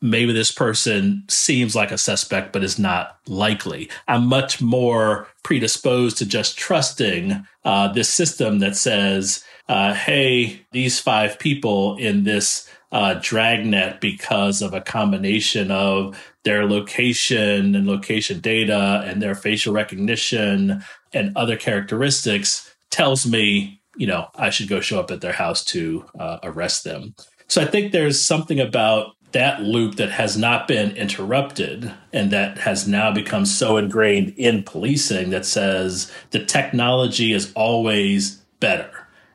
maybe 0.05 0.32
this 0.32 0.50
person 0.50 1.24
seems 1.28 1.74
like 1.74 1.90
a 1.90 1.98
suspect, 1.98 2.52
but 2.52 2.62
is 2.62 2.78
not 2.78 3.18
likely. 3.26 3.90
I'm 4.07 4.26
much 4.26 4.61
more 4.61 5.26
predisposed 5.42 6.18
to 6.18 6.26
just 6.26 6.59
trusting 6.59 7.46
uh, 7.64 7.92
this 7.92 8.09
system 8.09 8.59
that 8.59 8.76
says, 8.76 9.42
uh, 9.68 9.94
hey, 9.94 10.61
these 10.72 11.00
five 11.00 11.38
people 11.38 11.96
in 11.96 12.24
this 12.24 12.68
uh, 12.92 13.14
Dragnet 13.14 14.00
because 14.00 14.61
of 14.61 14.74
a 14.74 14.80
combination 14.80 15.70
of 15.70 16.22
their 16.44 16.66
location 16.66 17.74
and 17.74 17.86
location 17.86 18.40
data 18.40 19.02
and 19.07 19.22
their 19.22 19.34
facial 19.34 19.72
recognition 19.72 20.84
and 21.14 21.36
other 21.36 21.57
characteristics 21.57 22.74
tells 22.90 23.26
me 23.26 23.80
you 23.96 24.07
know, 24.09 24.28
I 24.34 24.50
should 24.50 24.68
go 24.68 24.80
show 24.80 24.98
up 24.98 25.12
at 25.12 25.20
their 25.20 25.32
house 25.32 25.64
to 25.66 26.05
uh, 26.18 26.38
arrest 26.42 26.82
them. 26.82 27.14
So 27.46 27.62
I 27.62 27.66
think 27.66 27.92
there's 27.92 28.20
something 28.20 28.59
about 28.59 29.14
that 29.35 29.62
loop 29.62 29.97
that 29.97 30.12
has 30.12 30.37
not 30.37 30.68
been 30.68 30.97
interrupted 30.97 31.93
and 32.12 32.30
that 32.30 32.57
has 32.57 32.87
now 32.87 33.11
become 33.11 33.45
so 33.45 33.76
ingrained 33.76 34.32
in 34.37 34.62
policing 34.62 35.30
that 35.30 35.45
says 35.45 36.11
the 36.30 36.45
technology 36.45 37.32
is 37.32 37.53
always 37.55 38.37
better. 38.61 38.91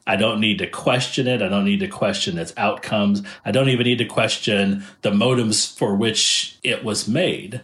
I 0.08 0.16
don't 0.16 0.40
need 0.40 0.58
to 0.60 0.68
question 0.68 1.28
it. 1.28 1.42
I 1.42 1.50
don't 1.50 1.66
need 1.66 1.82
to 1.82 1.88
question 1.90 2.38
its 2.38 2.54
outcomes. 2.56 3.22
I 3.44 3.52
don't 3.52 3.68
even 3.68 3.84
need 3.84 3.98
to 3.98 4.06
question 4.06 4.86
the 5.02 5.12
motives 5.12 5.68
for 5.68 5.96
which 5.98 6.58
it 6.64 6.86
was 6.86 7.08
made. 7.08 7.62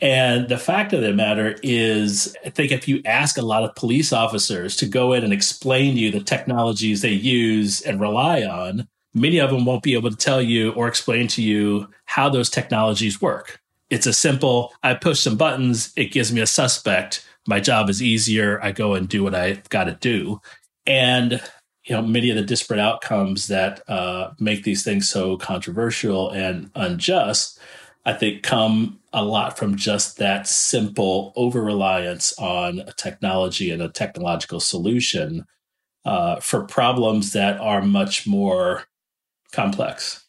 And 0.00 0.48
the 0.48 0.58
fact 0.58 0.92
of 0.92 1.02
the 1.02 1.12
matter 1.12 1.56
is, 1.62 2.36
I 2.46 2.50
think 2.50 2.70
if 2.70 2.86
you 2.86 3.02
ask 3.04 3.36
a 3.36 3.42
lot 3.42 3.64
of 3.64 3.74
police 3.74 4.12
officers 4.12 4.76
to 4.76 4.86
go 4.86 5.12
in 5.12 5.24
and 5.24 5.32
explain 5.32 5.94
to 5.94 6.00
you 6.00 6.12
the 6.12 6.20
technologies 6.20 7.02
they 7.02 7.10
use 7.10 7.80
and 7.80 8.00
rely 8.00 8.44
on, 8.44 8.86
many 9.14 9.38
of 9.38 9.50
them 9.50 9.64
won't 9.64 9.82
be 9.82 9.94
able 9.94 10.10
to 10.10 10.16
tell 10.16 10.42
you 10.42 10.72
or 10.72 10.88
explain 10.88 11.28
to 11.28 11.42
you 11.42 11.88
how 12.04 12.28
those 12.28 12.50
technologies 12.50 13.22
work. 13.22 13.60
It's 13.90 14.06
a 14.06 14.12
simple, 14.12 14.72
I 14.82 14.94
push 14.94 15.20
some 15.20 15.36
buttons, 15.36 15.92
it 15.96 16.12
gives 16.12 16.32
me 16.32 16.40
a 16.40 16.46
suspect. 16.46 17.24
My 17.46 17.60
job 17.60 17.88
is 17.88 18.02
easier. 18.02 18.58
I 18.62 18.72
go 18.72 18.94
and 18.94 19.08
do 19.08 19.22
what 19.22 19.34
I've 19.34 19.68
got 19.68 19.84
to 19.84 19.92
do. 20.00 20.40
And 20.86 21.40
you 21.84 21.94
know, 21.94 22.02
many 22.02 22.30
of 22.30 22.36
the 22.36 22.42
disparate 22.42 22.80
outcomes 22.80 23.48
that 23.48 23.82
uh, 23.88 24.32
make 24.40 24.64
these 24.64 24.82
things 24.82 25.08
so 25.08 25.36
controversial 25.36 26.30
and 26.30 26.70
unjust, 26.74 27.58
I 28.06 28.14
think, 28.14 28.42
come 28.42 29.00
a 29.12 29.22
lot 29.22 29.58
from 29.58 29.76
just 29.76 30.16
that 30.16 30.48
simple 30.48 31.32
over 31.36 31.62
reliance 31.62 32.32
on 32.38 32.80
a 32.80 32.92
technology 32.92 33.70
and 33.70 33.82
a 33.82 33.90
technological 33.90 34.60
solution 34.60 35.44
uh, 36.06 36.40
for 36.40 36.64
problems 36.64 37.32
that 37.32 37.60
are 37.60 37.82
much 37.82 38.26
more 38.26 38.84
complex. 39.54 40.24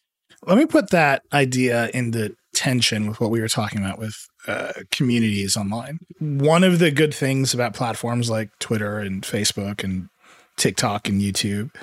Let 0.46 0.58
me 0.58 0.66
put 0.66 0.90
that 0.90 1.22
idea 1.32 1.90
into 1.92 2.36
tension 2.54 3.08
with 3.08 3.20
what 3.20 3.30
we 3.30 3.40
were 3.40 3.48
talking 3.48 3.80
about 3.80 3.98
with 3.98 4.16
uh, 4.46 4.72
communities 4.90 5.56
online. 5.56 5.98
One 6.18 6.64
of 6.64 6.78
the 6.78 6.90
good 6.90 7.12
things 7.12 7.52
about 7.52 7.74
platforms 7.74 8.30
like 8.30 8.50
Twitter 8.58 8.98
and 8.98 9.22
Facebook 9.22 9.82
and 9.84 10.08
TikTok 10.56 11.08
and 11.08 11.20
YouTube 11.20 11.74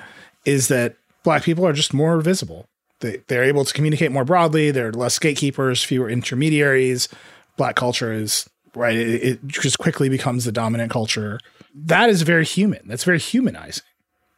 is 0.44 0.68
that 0.68 0.96
black 1.22 1.42
people 1.42 1.66
are 1.66 1.72
just 1.72 1.94
more 1.94 2.20
visible. 2.20 2.66
They, 3.00 3.22
they're 3.28 3.44
able 3.44 3.64
to 3.64 3.72
communicate 3.72 4.12
more 4.12 4.24
broadly. 4.24 4.70
There 4.70 4.88
are 4.88 4.92
less 4.92 5.18
gatekeepers, 5.18 5.84
fewer 5.84 6.08
intermediaries. 6.08 7.08
Black 7.56 7.76
culture 7.76 8.12
is 8.12 8.48
right. 8.74 8.96
It, 8.96 9.22
it 9.22 9.46
just 9.46 9.78
quickly 9.78 10.08
becomes 10.08 10.44
the 10.44 10.52
dominant 10.52 10.90
culture. 10.90 11.38
That 11.74 12.08
is 12.08 12.22
very 12.22 12.44
human. 12.44 12.80
That's 12.86 13.04
very 13.04 13.18
humanizing 13.18 13.84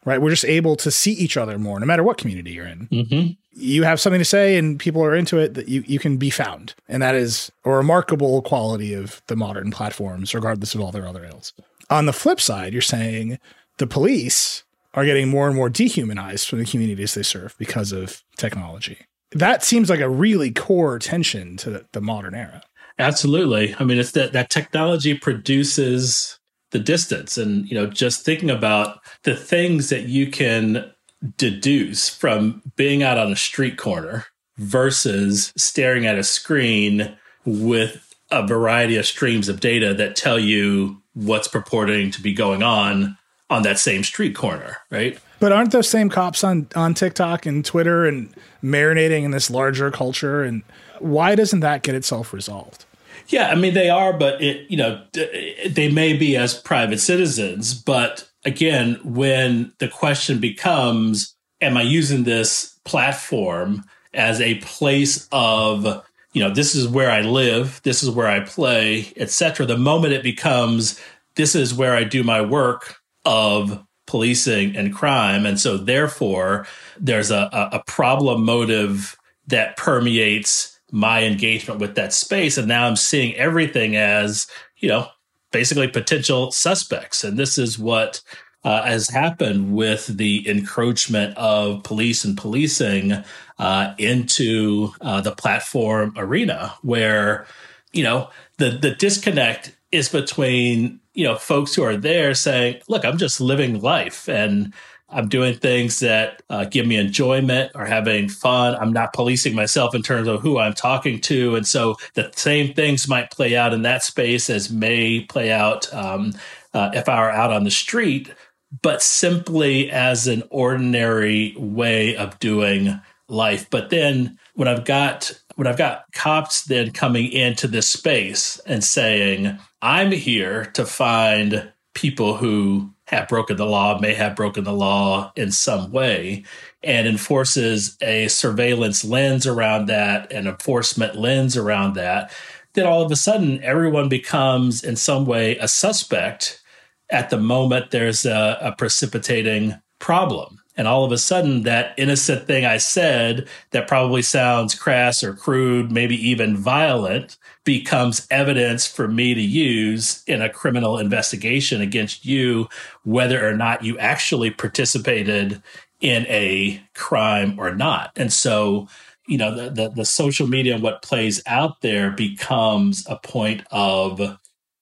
right? 0.07 0.22
We're 0.22 0.30
just 0.30 0.46
able 0.46 0.76
to 0.76 0.90
see 0.90 1.12
each 1.12 1.36
other 1.36 1.59
more, 1.59 1.78
no 1.78 1.84
matter 1.84 2.02
what 2.02 2.16
community 2.16 2.52
you're 2.52 2.66
in. 2.66 2.88
Mm-hmm. 2.88 3.32
You 3.52 3.82
have 3.82 4.00
something 4.00 4.20
to 4.20 4.24
say 4.24 4.57
and 4.57 4.78
people 4.78 5.02
are 5.02 5.14
into 5.14 5.38
it 5.38 5.54
that 5.54 5.68
you, 5.68 5.82
you 5.86 5.98
can 5.98 6.16
be 6.16 6.30
found. 6.30 6.74
And 6.88 7.02
that 7.02 7.14
is 7.14 7.50
a 7.64 7.70
remarkable 7.70 8.40
quality 8.40 8.94
of 8.94 9.20
the 9.26 9.36
modern 9.36 9.70
platforms, 9.70 10.34
regardless 10.34 10.74
of 10.74 10.80
all 10.80 10.92
their 10.92 11.07
other 11.07 11.24
ills. 11.24 11.52
On 11.90 12.07
the 12.07 12.12
flip 12.12 12.40
side, 12.40 12.72
you're 12.72 12.82
saying 12.82 13.38
the 13.78 13.86
police 13.86 14.62
are 14.94 15.04
getting 15.04 15.28
more 15.28 15.46
and 15.46 15.57
more 15.57 15.68
dehumanized 15.68 16.48
from 16.48 16.61
the 16.61 16.64
communities 16.64 17.14
they 17.14 17.22
serve 17.22 17.54
because 17.59 17.92
of 17.92 18.22
technology. 18.36 18.98
That 19.32 19.64
seems 19.64 19.90
like 19.90 20.00
a 20.00 20.09
really 20.09 20.52
core 20.52 20.98
tension 20.98 21.57
to 21.59 21.70
the, 21.70 21.86
the 21.92 22.00
modern 22.00 22.34
era. 22.34 22.62
Absolutely. 22.98 23.74
I 23.78 23.84
mean, 23.84 23.98
it's 23.98 24.12
that 24.12 24.32
that 24.32 24.48
technology 24.48 25.14
produces 25.14 26.36
the 26.77 26.83
distance 26.83 27.39
and 27.39 27.66
you 27.70 27.74
know 27.74 27.87
just 27.87 28.22
thinking 28.22 28.51
about 28.51 28.99
the 29.22 29.35
things 29.35 29.89
that 29.89 30.03
you 30.03 30.31
can 30.31 30.93
deduce 31.39 32.11
from 32.11 32.61
being 32.77 33.03
out 33.03 33.16
on 33.16 33.33
a 33.33 33.37
street 33.37 33.79
corner 33.79 34.27
versus 34.59 35.55
staring 35.57 36.05
at 36.05 36.18
a 36.18 36.22
screen 36.22 37.16
with 37.47 38.14
a 38.31 38.47
variety 38.47 38.97
of 38.97 39.07
streams 39.07 39.49
of 39.49 39.59
data 39.61 39.95
that 39.95 40.16
tell 40.16 40.39
you 40.39 41.01
what's 41.14 41.49
purporting 41.49 42.11
to 42.11 42.20
be 42.20 42.35
going 42.35 42.62
on 42.62 43.16
on 43.49 43.62
that 43.62 43.79
same 43.79 44.03
street 44.03 44.35
corner, 44.35 44.77
right? 44.91 45.18
But 45.41 45.53
aren't 45.53 45.72
those 45.72 45.89
same 45.89 46.11
cops 46.11 46.45
on 46.45 46.68
on 46.77 46.93
TikTok 46.93 47.47
and 47.47 47.64
Twitter 47.64 48.05
and 48.05 48.35
marinating 48.62 49.22
in 49.22 49.31
this 49.31 49.49
larger 49.49 49.91
culture 49.91 50.43
and 50.43 50.62
why 50.99 51.35
doesn't 51.35 51.61
that 51.61 51.83
get 51.83 51.95
itself 51.95 52.35
resolved? 52.35 52.85
Yeah, 53.29 53.49
I 53.49 53.55
mean 53.55 53.74
they 53.74 53.91
are, 53.91 54.12
but 54.12 54.43
it 54.43 54.70
you 54.70 54.77
know 54.77 55.03
they 55.12 55.91
may 55.91 56.16
be 56.16 56.37
as 56.37 56.55
private 56.55 56.99
citizens, 56.99 57.74
but 57.74 58.29
again, 58.45 59.01
when 59.03 59.72
the 59.79 59.89
question 59.89 60.39
becomes, 60.39 61.35
am 61.61 61.77
I 61.77 61.83
using 61.83 62.24
this 62.24 62.79
platform 62.85 63.85
as 64.14 64.41
a 64.41 64.57
place 64.57 65.29
of 65.33 66.05
you 66.33 66.41
know 66.43 66.55
this 66.55 66.74
is 66.74 66.87
where 66.87 67.11
I 67.11 67.22
live, 67.22 67.81
this 67.83 68.03
is 68.03 68.11
where 68.11 68.29
I 68.29 68.41
play, 68.41 69.12
etc. 69.16 69.66
The 69.66 69.79
moment 69.79 70.12
it 70.14 70.22
becomes 70.22 71.01
this 71.35 71.55
is 71.55 71.74
where 71.74 71.95
I 71.95 72.05
do 72.05 72.22
my 72.22 72.41
work 72.41 72.97
of 73.24 73.85
policing 74.07 74.77
and 74.77 74.95
crime, 74.95 75.47
and 75.47 75.59
so 75.59 75.77
therefore 75.77 76.66
there's 76.99 77.31
a, 77.31 77.49
a 77.72 77.83
problem 77.87 78.45
motive 78.45 79.16
that 79.49 79.77
permeates 79.77 80.76
my 80.93 81.24
engagement 81.24 81.80
with 81.80 81.95
that 81.97 82.12
space. 82.12 82.57
And 82.57 82.68
now 82.68 82.87
I'm 82.87 82.97
seeing 82.97 83.34
everything 83.34 83.97
as, 83.97 84.47
you 84.76 84.89
know, 84.89 85.09
basically 85.51 85.89
potential 85.89 86.51
suspects. 86.53 87.24
And 87.24 87.37
this 87.37 87.59
is 87.59 87.78
what 87.78 88.22
uh, 88.64 88.82
has 88.82 89.09
happened 89.09 89.74
with 89.74 90.07
the 90.07 90.49
encroachment 90.49 91.37
of 91.37 91.82
police 91.82 92.24
and 92.24 92.37
policing 92.37 93.24
uh, 93.59 93.95
into 93.99 94.93
uh, 95.01 95.20
the 95.20 95.32
platform 95.32 96.12
arena, 96.16 96.74
where, 96.82 97.47
you 97.93 98.03
know, 98.03 98.28
the, 98.59 98.70
the 98.70 98.95
disconnect 98.95 99.76
is 99.93 100.09
between, 100.09 101.01
you 101.14 101.24
know, 101.24 101.37
folks 101.37 101.74
who 101.74 101.82
are 101.82 101.97
there 101.97 102.34
saying, 102.34 102.80
look, 102.89 103.05
I'm 103.05 103.18
just 103.18 103.41
living 103.41 103.80
life. 103.80 104.28
And 104.28 104.74
I'm 105.09 105.28
doing 105.28 105.54
things 105.54 106.00
that 106.00 106.42
uh, 106.50 106.64
give 106.64 106.86
me 106.86 106.96
enjoyment 106.96 107.72
or 107.74 107.86
having 107.86 108.28
fun. 108.28 108.74
I'm 108.74 108.92
not 108.92 109.12
policing 109.12 109.54
myself 109.54 109.94
in 109.94 110.02
terms 110.02 110.26
of 110.26 110.42
who 110.42 110.59
I'm 110.59 110.74
talking 110.74 111.20
to. 111.22 111.54
And 111.54 111.66
so 111.66 111.96
the 112.14 112.30
same 112.34 112.74
things 112.74 113.09
might 113.09 113.30
play 113.30 113.57
out 113.57 113.72
in 113.72 113.82
that 113.82 114.02
space 114.02 114.50
as 114.50 114.70
may 114.70 115.20
play 115.20 115.52
out 115.52 115.92
um, 115.94 116.32
uh, 116.74 116.90
if 116.92 117.09
I 117.09 117.20
were 117.20 117.30
out 117.30 117.52
on 117.52 117.64
the 117.64 117.70
street, 117.70 118.34
but 118.82 119.00
simply 119.00 119.90
as 119.90 120.26
an 120.26 120.42
ordinary 120.50 121.54
way 121.57 122.16
of 122.16 122.38
doing 122.40 123.00
life. 123.28 123.70
But 123.70 123.90
then 123.90 124.38
when 124.54 124.68
I've 124.68 124.84
got 124.84 125.40
when 125.54 125.66
I've 125.66 125.78
got 125.78 126.04
cops 126.12 126.64
then 126.64 126.90
coming 126.90 127.32
into 127.32 127.66
this 127.66 127.88
space 127.88 128.61
and 128.66 128.84
saying, 128.84 129.59
I'm 129.80 130.12
here 130.12 130.66
to 130.74 130.84
find 130.84 131.72
people 131.94 132.36
who 132.36 132.92
have 133.07 133.28
broken 133.28 133.57
the 133.57 133.66
law, 133.66 133.98
may 134.00 134.14
have 134.14 134.34
broken 134.34 134.64
the 134.64 134.72
law 134.72 135.32
in 135.36 135.52
some 135.52 135.92
way, 135.92 136.44
and 136.82 137.07
enforces 137.07 137.96
a 138.00 138.28
surveillance 138.28 139.04
lens 139.04 139.46
around 139.46 139.86
that, 139.86 140.30
an 140.32 140.46
enforcement 140.46 141.16
lens 141.16 141.57
around 141.57 141.94
that, 141.94 142.32
then 142.74 142.86
all 142.86 143.02
of 143.02 143.11
a 143.11 143.16
sudden 143.16 143.62
everyone 143.62 144.09
becomes 144.09 144.84
in 144.84 144.96
some 144.96 145.24
way 145.24 145.57
a 145.59 145.68
suspect 145.68 146.62
at 147.11 147.30
the 147.30 147.38
moment 147.38 147.90
there's 147.90 148.26
a, 148.26 148.59
a 148.61 148.72
precipitating 148.72 149.74
problem. 149.98 150.61
And 150.77 150.87
all 150.87 151.05
of 151.05 151.12
a 151.12 151.18
sudden, 151.18 151.62
that 151.62 151.95
innocent 151.97 152.47
thing 152.47 152.66
I 152.66 152.77
said 152.77 153.49
that 153.70 153.89
probably 153.89 154.22
sounds 154.22 154.74
crass 154.74 155.24
or 155.24 155.33
crude, 155.33 155.91
maybe 155.91 156.16
even 156.29 156.57
violent, 156.57 157.39
becomes 157.64 158.27
evidence 158.31 158.87
for 158.87 159.09
me 159.09 159.35
to 159.35 159.41
use 159.41 160.22
in 160.27 160.43
a 160.43 160.51
criminal 160.51 160.99
investigation 160.99 161.81
against 161.81 162.27
you, 162.27 162.68
whether 163.05 163.49
or 163.49 163.57
not 163.57 163.83
you 163.85 163.99
actually 163.99 164.51
participated 164.51 165.62
in 166.01 166.27
a 166.27 166.81
crime 166.95 167.59
or 167.59 167.74
not. 167.74 168.12
And 168.16 168.33
so, 168.33 168.87
you 169.27 169.39
know, 169.39 169.55
the, 169.55 169.70
the, 169.70 169.89
the 169.89 170.05
social 170.05 170.47
media 170.47 170.74
and 170.74 170.83
what 170.83 171.03
plays 171.03 171.43
out 171.47 171.81
there 171.81 172.11
becomes 172.11 173.05
a 173.09 173.16
point 173.16 173.62
of 173.70 174.39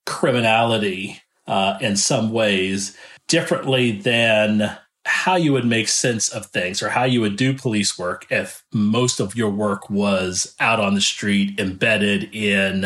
criminality 0.06 1.22
uh, 1.46 1.78
in 1.80 1.96
some 1.96 2.32
ways 2.32 2.96
differently 3.28 3.92
than 3.92 4.76
how 5.06 5.36
you 5.36 5.52
would 5.52 5.66
make 5.66 5.88
sense 5.88 6.28
of 6.28 6.46
things 6.46 6.82
or 6.82 6.88
how 6.88 7.04
you 7.04 7.20
would 7.20 7.36
do 7.36 7.54
police 7.54 7.98
work 7.98 8.26
if 8.30 8.64
most 8.72 9.20
of 9.20 9.36
your 9.36 9.50
work 9.50 9.90
was 9.90 10.54
out 10.60 10.80
on 10.80 10.94
the 10.94 11.00
street, 11.00 11.58
embedded 11.58 12.34
in 12.34 12.84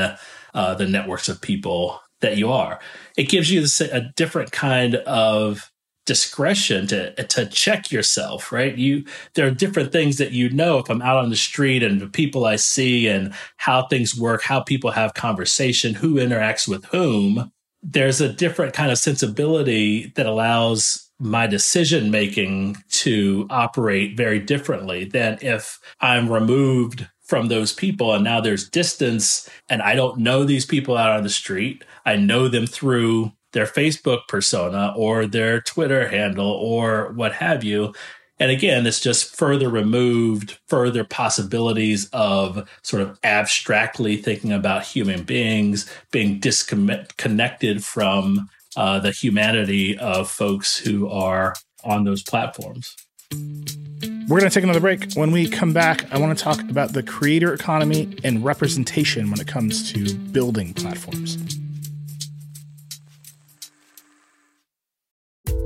uh, 0.54 0.74
the 0.74 0.86
networks 0.86 1.28
of 1.28 1.40
people 1.40 2.00
that 2.20 2.36
you 2.36 2.50
are. 2.50 2.80
It 3.16 3.28
gives 3.28 3.50
you 3.50 3.64
a 3.92 4.00
different 4.16 4.52
kind 4.52 4.96
of 4.96 5.70
discretion 6.06 6.86
to 6.86 7.12
to 7.24 7.44
check 7.44 7.92
yourself 7.92 8.50
right 8.50 8.78
you 8.78 9.04
there 9.34 9.46
are 9.46 9.50
different 9.50 9.92
things 9.92 10.16
that 10.16 10.32
you 10.32 10.48
know 10.48 10.78
if 10.78 10.88
i'm 10.88 11.02
out 11.02 11.18
on 11.18 11.28
the 11.28 11.36
street 11.36 11.82
and 11.82 12.00
the 12.00 12.06
people 12.06 12.46
i 12.46 12.56
see 12.56 13.06
and 13.06 13.34
how 13.58 13.86
things 13.88 14.18
work 14.18 14.40
how 14.40 14.58
people 14.58 14.90
have 14.90 15.12
conversation 15.12 15.92
who 15.92 16.14
interacts 16.14 16.66
with 16.66 16.82
whom 16.86 17.52
there's 17.82 18.22
a 18.22 18.32
different 18.32 18.72
kind 18.72 18.90
of 18.90 18.96
sensibility 18.96 20.10
that 20.16 20.24
allows 20.24 21.07
my 21.18 21.46
decision 21.46 22.10
making 22.10 22.76
to 22.90 23.46
operate 23.50 24.16
very 24.16 24.38
differently 24.38 25.04
than 25.04 25.38
if 25.40 25.80
I'm 26.00 26.30
removed 26.30 27.08
from 27.22 27.48
those 27.48 27.72
people 27.72 28.14
and 28.14 28.24
now 28.24 28.40
there's 28.40 28.68
distance 28.68 29.48
and 29.68 29.82
I 29.82 29.94
don't 29.94 30.18
know 30.18 30.44
these 30.44 30.64
people 30.64 30.96
out 30.96 31.16
on 31.16 31.24
the 31.24 31.28
street. 31.28 31.84
I 32.06 32.16
know 32.16 32.48
them 32.48 32.66
through 32.66 33.32
their 33.52 33.66
Facebook 33.66 34.28
persona 34.28 34.94
or 34.96 35.26
their 35.26 35.60
Twitter 35.60 36.08
handle 36.08 36.50
or 36.50 37.12
what 37.12 37.32
have 37.34 37.64
you. 37.64 37.94
And 38.40 38.50
again, 38.50 38.86
it's 38.86 39.00
just 39.00 39.34
further 39.36 39.68
removed, 39.68 40.58
further 40.68 41.02
possibilities 41.02 42.08
of 42.12 42.68
sort 42.82 43.02
of 43.02 43.18
abstractly 43.24 44.16
thinking 44.16 44.52
about 44.52 44.84
human 44.84 45.24
beings 45.24 45.90
being 46.12 46.38
disconnected 46.38 47.84
from 47.84 48.48
uh, 48.78 49.00
the 49.00 49.10
humanity 49.10 49.98
of 49.98 50.30
folks 50.30 50.78
who 50.78 51.08
are 51.08 51.52
on 51.82 52.04
those 52.04 52.22
platforms. 52.22 52.94
We're 53.32 54.38
going 54.38 54.48
to 54.48 54.54
take 54.54 54.62
another 54.62 54.78
break. 54.78 55.14
When 55.14 55.32
we 55.32 55.48
come 55.48 55.72
back, 55.72 56.10
I 56.12 56.18
want 56.18 56.38
to 56.38 56.44
talk 56.44 56.60
about 56.60 56.92
the 56.92 57.02
creator 57.02 57.52
economy 57.52 58.16
and 58.22 58.44
representation 58.44 59.32
when 59.32 59.40
it 59.40 59.48
comes 59.48 59.92
to 59.92 60.14
building 60.14 60.74
platforms. 60.74 61.38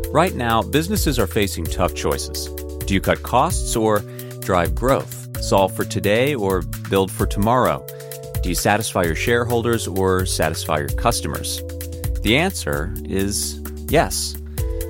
Right 0.09 0.35
now, 0.35 0.63
businesses 0.63 1.19
are 1.19 1.27
facing 1.27 1.65
tough 1.65 1.95
choices. 1.95 2.47
Do 2.87 2.95
you 2.95 3.01
cut 3.03 3.23
costs 3.23 3.77
or 3.77 3.99
drive 4.41 4.75
growth? 4.75 5.37
Solve 5.45 5.77
for 5.77 5.85
today 5.85 6.35
or 6.35 6.63
build 6.89 7.11
for 7.11 7.27
tomorrow? 7.27 7.87
Do 8.43 8.49
you 8.49 8.55
satisfy 8.55 9.03
your 9.03 9.15
shareholders 9.15 9.87
or 9.87 10.25
satisfy 10.25 10.79
your 10.79 10.89
customers? 10.89 11.63
The 12.23 12.37
answer 12.37 12.95
is 13.05 13.61
yes. 13.89 14.37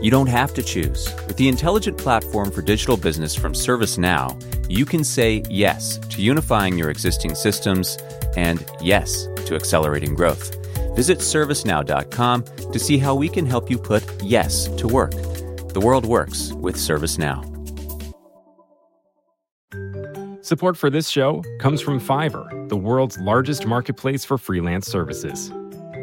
You 0.02 0.10
don't 0.10 0.28
have 0.28 0.52
to 0.54 0.62
choose. 0.62 1.08
With 1.26 1.38
the 1.38 1.48
intelligent 1.48 1.96
platform 1.96 2.50
for 2.50 2.60
digital 2.60 2.98
business 2.98 3.34
from 3.34 3.54
ServiceNow, 3.54 4.36
you 4.68 4.84
can 4.84 5.02
say 5.02 5.42
yes 5.48 5.96
to 6.10 6.20
unifying 6.20 6.76
your 6.76 6.90
existing 6.90 7.34
systems 7.34 7.96
and 8.36 8.64
yes 8.82 9.28
to 9.46 9.54
accelerating 9.54 10.14
growth. 10.14 10.56
Visit 10.94 11.18
servicenow.com 11.18 12.44
to 12.44 12.78
see 12.78 12.98
how 12.98 13.14
we 13.14 13.30
can 13.30 13.46
help 13.46 13.70
you 13.70 13.78
put 13.78 14.04
yes 14.22 14.68
to 14.76 14.86
work. 14.86 15.12
The 15.12 15.80
world 15.82 16.04
works 16.04 16.52
with 16.52 16.76
ServiceNow. 16.76 17.48
Support 20.44 20.76
for 20.76 20.90
this 20.90 21.08
show 21.08 21.42
comes 21.60 21.80
from 21.80 21.98
Fiverr, 21.98 22.68
the 22.68 22.76
world's 22.76 23.16
largest 23.18 23.64
marketplace 23.64 24.22
for 24.22 24.36
freelance 24.36 24.86
services. 24.86 25.50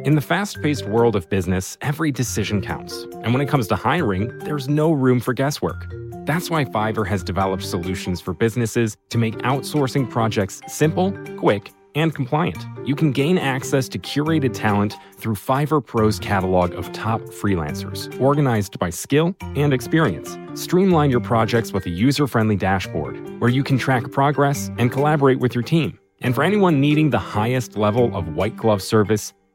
In 0.05 0.15
the 0.15 0.21
fast 0.21 0.61
paced 0.61 0.85
world 0.85 1.17
of 1.17 1.29
business, 1.29 1.77
every 1.81 2.09
decision 2.09 2.61
counts. 2.61 3.03
And 3.23 3.33
when 3.33 3.41
it 3.41 3.49
comes 3.49 3.67
to 3.67 3.75
hiring, 3.75 4.37
there's 4.39 4.69
no 4.69 4.93
room 4.93 5.19
for 5.19 5.33
guesswork. 5.33 5.87
That's 6.25 6.49
why 6.49 6.63
Fiverr 6.63 7.05
has 7.05 7.21
developed 7.21 7.63
solutions 7.63 8.21
for 8.21 8.33
businesses 8.33 8.95
to 9.09 9.17
make 9.17 9.35
outsourcing 9.39 10.09
projects 10.09 10.61
simple, 10.67 11.11
quick, 11.37 11.71
and 11.95 12.15
compliant. 12.15 12.65
You 12.85 12.95
can 12.95 13.11
gain 13.11 13.37
access 13.37 13.89
to 13.89 13.99
curated 13.99 14.53
talent 14.53 14.95
through 15.17 15.35
Fiverr 15.35 15.85
Pro's 15.85 16.17
catalog 16.17 16.73
of 16.75 16.89
top 16.93 17.19
freelancers, 17.21 18.09
organized 18.21 18.79
by 18.79 18.91
skill 18.91 19.35
and 19.41 19.73
experience. 19.73 20.37
Streamline 20.53 21.09
your 21.09 21.19
projects 21.19 21.73
with 21.73 21.85
a 21.87 21.89
user 21.89 22.25
friendly 22.25 22.55
dashboard 22.55 23.41
where 23.41 23.49
you 23.49 23.65
can 23.65 23.77
track 23.77 24.09
progress 24.11 24.71
and 24.77 24.93
collaborate 24.93 25.39
with 25.39 25.53
your 25.53 25.63
team. 25.63 25.99
And 26.21 26.35
for 26.35 26.43
anyone 26.43 26.79
needing 26.79 27.09
the 27.09 27.19
highest 27.19 27.77
level 27.77 28.15
of 28.15 28.29
white 28.29 28.55
glove 28.55 28.81
service, 28.81 29.33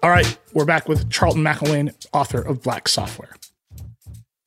All 0.00 0.10
right, 0.10 0.38
we're 0.52 0.64
back 0.64 0.88
with 0.88 1.10
Charlton 1.10 1.42
McIlwain, 1.42 1.92
author 2.12 2.40
of 2.40 2.62
Black 2.62 2.86
Software. 2.86 3.34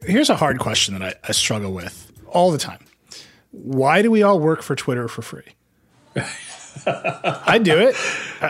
Here's 0.05 0.29
a 0.29 0.37
hard 0.37 0.59
question 0.59 0.97
that 0.97 1.03
I, 1.03 1.27
I 1.27 1.33
struggle 1.33 1.73
with 1.73 2.09
all 2.27 2.51
the 2.51 2.57
time. 2.57 2.85
Why 3.51 4.01
do 4.01 4.09
we 4.09 4.23
all 4.23 4.39
work 4.39 4.61
for 4.61 4.77
Twitter 4.77 5.09
for 5.09 5.21
free? 5.21 5.43
I 6.85 7.59
do 7.61 7.77
it. 7.77 7.95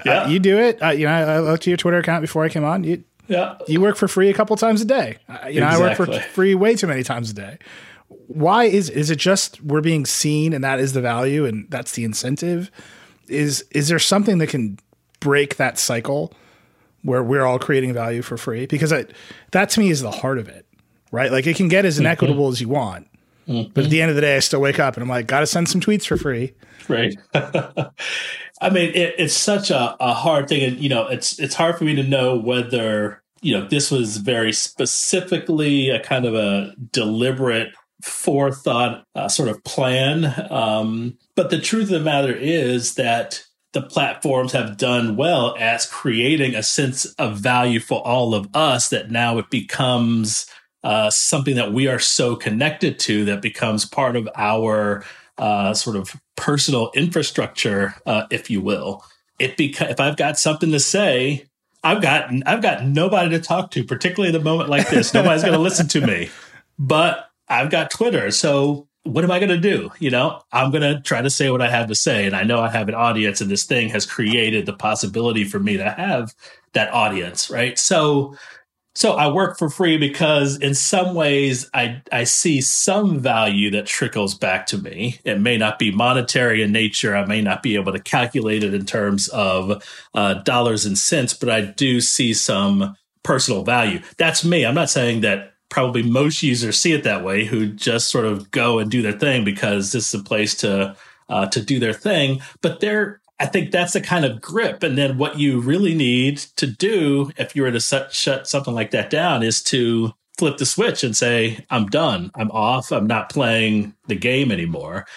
Yeah. 0.05 0.27
you 0.27 0.37
do 0.37 0.59
it. 0.59 0.79
you 0.95 1.07
know, 1.07 1.11
I 1.11 1.39
looked 1.39 1.63
at 1.63 1.67
your 1.67 1.77
Twitter 1.77 1.97
account 1.97 2.21
before 2.21 2.45
I 2.45 2.49
came 2.49 2.63
on. 2.63 2.83
You, 2.83 3.03
yeah. 3.27 3.57
You 3.67 3.81
work 3.81 3.97
for 3.97 4.07
free 4.07 4.29
a 4.29 4.33
couple 4.33 4.55
times 4.55 4.81
a 4.81 4.85
day. 4.85 5.17
you 5.49 5.59
know, 5.59 5.67
exactly. 5.67 5.67
I 5.67 5.79
work 5.79 5.95
for 5.95 6.19
free 6.29 6.53
way 6.53 6.75
too 6.75 6.87
many 6.87 7.01
times 7.01 7.31
a 7.31 7.33
day. 7.33 7.57
Why 8.27 8.65
is 8.65 8.89
is 8.89 9.09
it 9.09 9.17
just 9.17 9.61
we're 9.63 9.81
being 9.81 10.05
seen 10.05 10.53
and 10.53 10.63
that 10.63 10.79
is 10.79 10.93
the 10.93 11.01
value 11.01 11.45
and 11.45 11.65
that's 11.69 11.93
the 11.93 12.03
incentive? 12.03 12.69
Is 13.27 13.65
is 13.71 13.87
there 13.87 13.99
something 13.99 14.37
that 14.37 14.47
can 14.47 14.77
break 15.19 15.55
that 15.55 15.79
cycle 15.79 16.33
where 17.03 17.23
we're 17.23 17.45
all 17.45 17.59
creating 17.59 17.93
value 17.93 18.21
for 18.21 18.37
free 18.37 18.65
because 18.65 18.93
I, 18.93 19.05
that 19.51 19.69
to 19.71 19.79
me 19.79 19.89
is 19.89 20.01
the 20.01 20.11
heart 20.11 20.37
of 20.37 20.47
it, 20.47 20.65
right? 21.11 21.31
Like 21.31 21.47
it 21.47 21.55
can 21.55 21.67
get 21.67 21.85
as 21.85 21.95
mm-hmm. 21.95 22.05
inequitable 22.05 22.45
mm-hmm. 22.45 22.53
as 22.53 22.61
you 22.61 22.69
want, 22.69 23.07
mm-hmm. 23.47 23.71
but 23.73 23.85
at 23.85 23.89
the 23.89 24.01
end 24.01 24.09
of 24.09 24.15
the 24.15 24.21
day, 24.21 24.35
I 24.35 24.39
still 24.39 24.61
wake 24.61 24.79
up 24.79 24.95
and 24.95 25.03
I'm 25.03 25.09
like, 25.09 25.27
got 25.27 25.41
to 25.41 25.47
send 25.47 25.69
some 25.69 25.81
tweets 25.81 26.05
for 26.05 26.17
free. 26.17 26.53
Right. 26.87 27.15
I 28.61 28.69
mean, 28.69 28.91
it, 28.93 29.15
it's 29.17 29.35
such 29.35 29.71
a, 29.71 29.95
a 29.99 30.13
hard 30.13 30.47
thing, 30.47 30.63
and 30.63 30.79
you 30.79 30.89
know, 30.89 31.07
it's 31.07 31.39
it's 31.39 31.55
hard 31.55 31.77
for 31.77 31.83
me 31.83 31.95
to 31.95 32.03
know 32.03 32.37
whether 32.37 33.23
you 33.41 33.57
know 33.57 33.67
this 33.67 33.89
was 33.89 34.17
very 34.17 34.53
specifically 34.53 35.89
a 35.89 36.01
kind 36.01 36.25
of 36.25 36.35
a 36.35 36.75
deliberate 36.91 37.73
forethought 38.03 39.05
uh, 39.15 39.27
sort 39.27 39.49
of 39.49 39.63
plan. 39.63 40.25
Um, 40.51 41.17
but 41.35 41.49
the 41.49 41.59
truth 41.59 41.85
of 41.85 41.89
the 41.89 41.99
matter 41.99 42.33
is 42.33 42.95
that 42.95 43.43
the 43.73 43.81
platforms 43.81 44.51
have 44.51 44.77
done 44.77 45.15
well 45.15 45.55
as 45.57 45.85
creating 45.85 46.55
a 46.55 46.63
sense 46.63 47.05
of 47.13 47.37
value 47.37 47.79
for 47.79 48.05
all 48.05 48.35
of 48.35 48.47
us 48.53 48.89
that 48.89 49.11
now 49.11 49.37
it 49.37 49.49
becomes 49.49 50.45
uh, 50.83 51.09
something 51.09 51.55
that 51.55 51.71
we 51.71 51.87
are 51.87 51.99
so 51.99 52.35
connected 52.35 52.99
to 52.99 53.25
that 53.25 53.41
becomes 53.41 53.85
part 53.85 54.15
of 54.15 54.27
our 54.35 55.05
uh, 55.37 55.73
sort 55.73 55.95
of 55.95 56.19
personal 56.35 56.91
infrastructure, 56.95 57.95
uh, 58.05 58.25
if 58.29 58.49
you 58.49 58.61
will. 58.61 59.03
It 59.39 59.57
beca- 59.57 59.89
if 59.89 59.99
I've 59.99 60.17
got 60.17 60.37
something 60.37 60.71
to 60.71 60.79
say, 60.79 61.45
I've 61.83 62.01
got 62.01 62.31
I've 62.45 62.61
got 62.61 62.85
nobody 62.85 63.31
to 63.31 63.39
talk 63.39 63.71
to, 63.71 63.83
particularly 63.83 64.35
at 64.35 64.39
a 64.39 64.43
moment 64.43 64.69
like 64.69 64.89
this. 64.89 65.13
Nobody's 65.13 65.41
going 65.41 65.53
to 65.53 65.59
listen 65.59 65.87
to 65.89 66.05
me, 66.05 66.29
but 66.77 67.29
I've 67.47 67.71
got 67.71 67.89
Twitter, 67.89 68.29
so 68.31 68.87
what 69.03 69.23
am 69.23 69.31
I 69.31 69.39
going 69.39 69.49
to 69.49 69.57
do? 69.57 69.91
You 69.99 70.11
know, 70.11 70.41
I'm 70.51 70.71
going 70.71 70.83
to 70.83 71.01
try 71.01 71.21
to 71.21 71.29
say 71.29 71.49
what 71.49 71.61
I 71.61 71.69
have 71.69 71.87
to 71.87 71.95
say. 71.95 72.25
And 72.25 72.35
I 72.35 72.43
know 72.43 72.59
I 72.59 72.69
have 72.69 72.87
an 72.87 72.95
audience, 72.95 73.41
and 73.41 73.49
this 73.49 73.65
thing 73.65 73.89
has 73.89 74.05
created 74.05 74.65
the 74.65 74.73
possibility 74.73 75.43
for 75.43 75.59
me 75.59 75.77
to 75.77 75.89
have 75.89 76.33
that 76.73 76.93
audience, 76.93 77.49
right? 77.49 77.77
So, 77.79 78.35
so 78.93 79.13
I 79.13 79.31
work 79.31 79.57
for 79.57 79.69
free 79.69 79.97
because 79.97 80.57
in 80.59 80.75
some 80.75 81.15
ways 81.15 81.69
I, 81.73 82.01
I 82.11 82.25
see 82.25 82.61
some 82.61 83.19
value 83.19 83.71
that 83.71 83.87
trickles 83.87 84.35
back 84.35 84.67
to 84.67 84.77
me. 84.77 85.19
It 85.23 85.39
may 85.39 85.57
not 85.57 85.79
be 85.79 85.91
monetary 85.91 86.61
in 86.61 86.71
nature. 86.71 87.15
I 87.15 87.25
may 87.25 87.41
not 87.41 87.63
be 87.63 87.75
able 87.75 87.93
to 87.93 87.99
calculate 87.99 88.63
it 88.63 88.73
in 88.73 88.85
terms 88.85 89.29
of 89.29 89.83
uh, 90.13 90.35
dollars 90.35 90.85
and 90.85 90.97
cents, 90.97 91.33
but 91.33 91.49
I 91.49 91.61
do 91.61 92.01
see 92.01 92.33
some 92.33 92.95
personal 93.23 93.63
value. 93.63 94.01
That's 94.17 94.43
me. 94.43 94.65
I'm 94.65 94.75
not 94.75 94.89
saying 94.89 95.21
that 95.21 95.50
probably 95.71 96.03
most 96.03 96.43
users 96.43 96.79
see 96.79 96.93
it 96.93 97.03
that 97.03 97.23
way 97.23 97.45
who 97.45 97.65
just 97.65 98.09
sort 98.09 98.25
of 98.25 98.51
go 98.51 98.77
and 98.77 98.91
do 98.91 99.01
their 99.01 99.17
thing 99.17 99.43
because 99.43 99.91
this 99.91 100.13
is 100.13 100.19
a 100.19 100.23
place 100.23 100.53
to 100.53 100.95
uh, 101.29 101.47
to 101.47 101.61
do 101.61 101.79
their 101.79 101.93
thing 101.93 102.39
but 102.61 102.79
they're 102.79 103.21
I 103.41 103.47
think 103.47 103.71
that's 103.71 103.93
the 103.93 104.01
kind 104.01 104.23
of 104.23 104.39
grip. 104.39 104.83
And 104.83 104.95
then 104.95 105.17
what 105.17 105.39
you 105.39 105.59
really 105.61 105.95
need 105.95 106.37
to 106.57 106.67
do 106.67 107.31
if 107.37 107.55
you 107.55 107.63
were 107.63 107.71
to 107.71 107.79
set, 107.79 108.13
shut 108.13 108.45
something 108.45 108.75
like 108.75 108.91
that 108.91 109.09
down 109.09 109.41
is 109.41 109.63
to 109.63 110.13
flip 110.37 110.57
the 110.57 110.65
switch 110.67 111.03
and 111.03 111.17
say, 111.17 111.65
I'm 111.71 111.87
done. 111.87 112.29
I'm 112.35 112.51
off. 112.51 112.91
I'm 112.91 113.07
not 113.07 113.31
playing 113.31 113.95
the 114.05 114.13
game 114.13 114.51
anymore. 114.51 115.07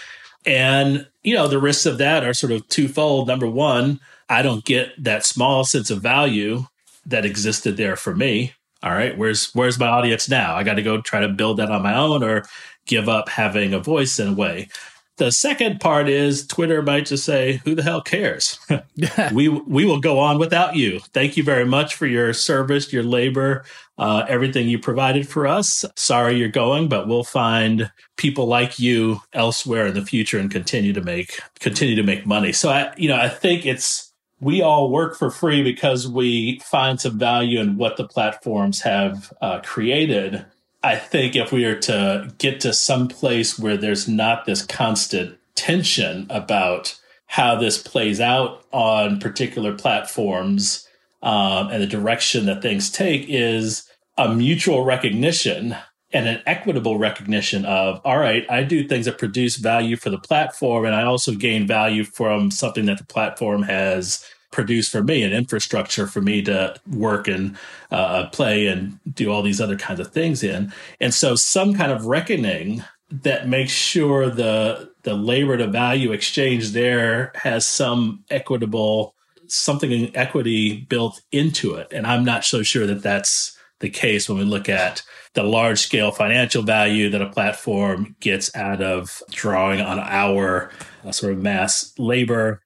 And, 0.47 1.07
you 1.23 1.35
know, 1.35 1.49
the 1.49 1.61
risks 1.61 1.85
of 1.85 1.99
that 1.99 2.25
are 2.25 2.33
sort 2.33 2.53
of 2.53 2.67
twofold. 2.69 3.29
Number 3.29 3.47
one, 3.47 4.01
I 4.31 4.41
don't 4.41 4.65
get 4.65 4.93
that 5.05 5.27
small 5.27 5.65
sense 5.65 5.91
of 5.91 6.01
value 6.01 6.65
that 7.05 7.27
existed 7.27 7.77
there 7.77 7.95
for 7.95 8.17
me 8.17 8.55
all 8.85 8.93
right, 8.93 9.16
where's 9.16 9.51
where's 9.55 9.78
my 9.78 9.87
audience 9.87 10.28
now? 10.28 10.55
I 10.55 10.62
got 10.62 10.74
to 10.74 10.82
go 10.82 11.01
try 11.01 11.20
to 11.20 11.28
build 11.28 11.57
that 11.57 11.70
on 11.70 11.82
my 11.82 11.97
own 11.97 12.22
or 12.22 12.45
give 12.87 13.09
up 13.09 13.30
having 13.30 13.72
a 13.72 13.78
voice 13.78 14.18
in 14.18 14.28
a 14.28 14.35
way. 14.35 14.68
The 15.16 15.30
second 15.30 15.80
part 15.80 16.09
is 16.09 16.47
Twitter 16.47 16.82
might 16.82 17.07
just 17.07 17.24
say, 17.24 17.62
"Who 17.64 17.74
the 17.74 17.82
hell 17.82 18.03
cares? 18.03 18.59
we 19.32 19.49
we 19.49 19.87
will 19.87 20.01
go 20.01 20.18
on 20.18 20.39
without 20.39 20.76
you. 20.76 21.01
Thank 21.14 21.39
you 21.39 21.43
very 21.43 21.64
much 21.64 21.95
for 21.95 22.07
your 22.07 22.35
service, 22.35 22.93
your 22.93 23.05
labor, 23.05 23.64
uh, 23.97 24.26
everything 24.28 24.68
you 24.68 24.78
provided 24.78 25.26
for 25.26 25.47
us. 25.47 25.87
Sorry 25.97 26.37
you're 26.37 26.49
going, 26.51 26.89
but 26.89 27.09
we'll 27.09 27.24
find 27.24 27.91
people 28.18 28.47
like 28.47 28.78
you 28.78 29.22
elsewhere 29.32 29.87
in 29.87 29.95
the 29.95 30.05
future 30.05 30.39
and 30.39 30.51
continue 30.51 30.93
to 30.93 31.01
make 31.01 31.41
continue 31.59 31.95
to 31.95 32.03
make 32.03 32.26
money." 32.26 32.53
So 32.53 32.68
I, 32.68 32.93
you 32.99 33.09
know, 33.09 33.16
I 33.16 33.30
think 33.30 33.64
it's 33.64 34.04
we 34.45 34.61
all 34.61 34.90
work 34.90 35.16
for 35.16 35.30
free 35.30 35.62
because 35.62 36.07
we 36.07 36.59
find 36.59 37.01
some 37.01 37.18
value 37.18 37.59
in 37.61 37.78
what 37.78 37.97
the 37.97 38.07
platforms 38.07 38.82
have 38.82 39.32
uh, 39.40 39.61
created. 39.61 40.45
I 40.82 40.97
think 40.97 41.34
if 41.34 41.51
we 41.51 41.64
are 41.64 41.78
to 41.80 42.30
get 42.36 42.61
to 42.61 42.74
some 42.74 43.09
place 43.09 43.59
where 43.59 43.78
there's 43.78 44.07
not 44.07 44.45
this 44.45 44.61
constant 44.62 45.38
tension 45.55 46.26
about 46.28 47.01
how 47.26 47.57
this 47.57 47.78
plays 47.78 48.20
out 48.20 48.62
on 48.70 49.18
particular 49.18 49.72
platforms 49.72 50.86
um, 51.22 51.68
and 51.70 51.82
the 51.82 51.86
direction 51.86 52.45
that 52.45 52.61
things 52.61 52.90
take 52.90 53.24
is 53.30 53.90
a 54.18 54.34
mutual 54.34 54.84
recognition 54.84 55.74
and 56.12 56.28
an 56.28 56.42
equitable 56.47 56.97
recognition 56.97 57.64
of 57.64 58.01
all 58.05 58.18
right 58.18 58.49
i 58.49 58.62
do 58.62 58.86
things 58.86 59.07
that 59.07 59.18
produce 59.18 59.57
value 59.57 59.97
for 59.97 60.11
the 60.11 60.18
platform 60.18 60.84
and 60.84 60.95
i 60.95 61.03
also 61.03 61.34
gain 61.34 61.66
value 61.66 62.05
from 62.05 62.53
something 62.53 62.86
that 62.86 62.99
the 62.99 63.05
platform 63.05 63.62
has 63.64 64.24
produce 64.55 64.89
for 64.89 65.03
me, 65.03 65.23
an 65.23 65.33
infrastructure 65.33 66.07
for 66.07 66.23
me 66.23 66.41
to 66.43 66.75
work 66.91 67.29
and 67.29 67.57
uh, 67.91 68.29
play 68.29 68.67
and 68.67 68.99
do 69.13 69.31
all 69.31 69.43
these 69.43 69.61
other 69.61 69.77
kinds 69.77 70.01
of 70.01 70.13
things 70.13 70.43
in. 70.43 70.73
And 71.01 71.13
so, 71.13 71.35
some 71.35 71.75
kind 71.75 71.93
of 71.93 72.07
reckoning 72.07 72.85
that 73.11 73.49
makes 73.49 73.73
sure 73.73 74.31
the 74.31 74.91
the 75.03 75.15
labor 75.15 75.59
to 75.59 75.67
value 75.67 76.13
exchange 76.13 76.71
there 76.71 77.33
has 77.35 77.67
some 77.67 78.25
equitable 78.31 79.15
something 79.47 79.91
in 79.91 80.17
equity 80.17 80.87
built 80.89 81.21
into 81.31 81.75
it. 81.75 81.89
And 81.93 82.07
I'm 82.07 82.25
not 82.25 82.45
so 82.45 82.63
sure 82.63 82.87
that 82.87 83.03
that's 83.03 83.57
the 83.81 83.91
case 83.91 84.29
when 84.29 84.39
we 84.39 84.45
look 84.45 84.71
at 84.71 85.03
the 85.35 85.43
large 85.43 85.81
scale 85.81 86.11
financial 86.11 86.63
value 86.63 87.11
that 87.11 87.21
a 87.21 87.29
platform 87.29 88.17
gets 88.21 88.55
out 88.57 88.81
of 88.81 89.23
drawing 89.31 89.81
on 89.81 89.99
our 89.99 90.71
uh, 91.05 91.13
sort 91.13 91.33
of 91.33 91.43
mass 91.43 91.93
labor 91.99 92.63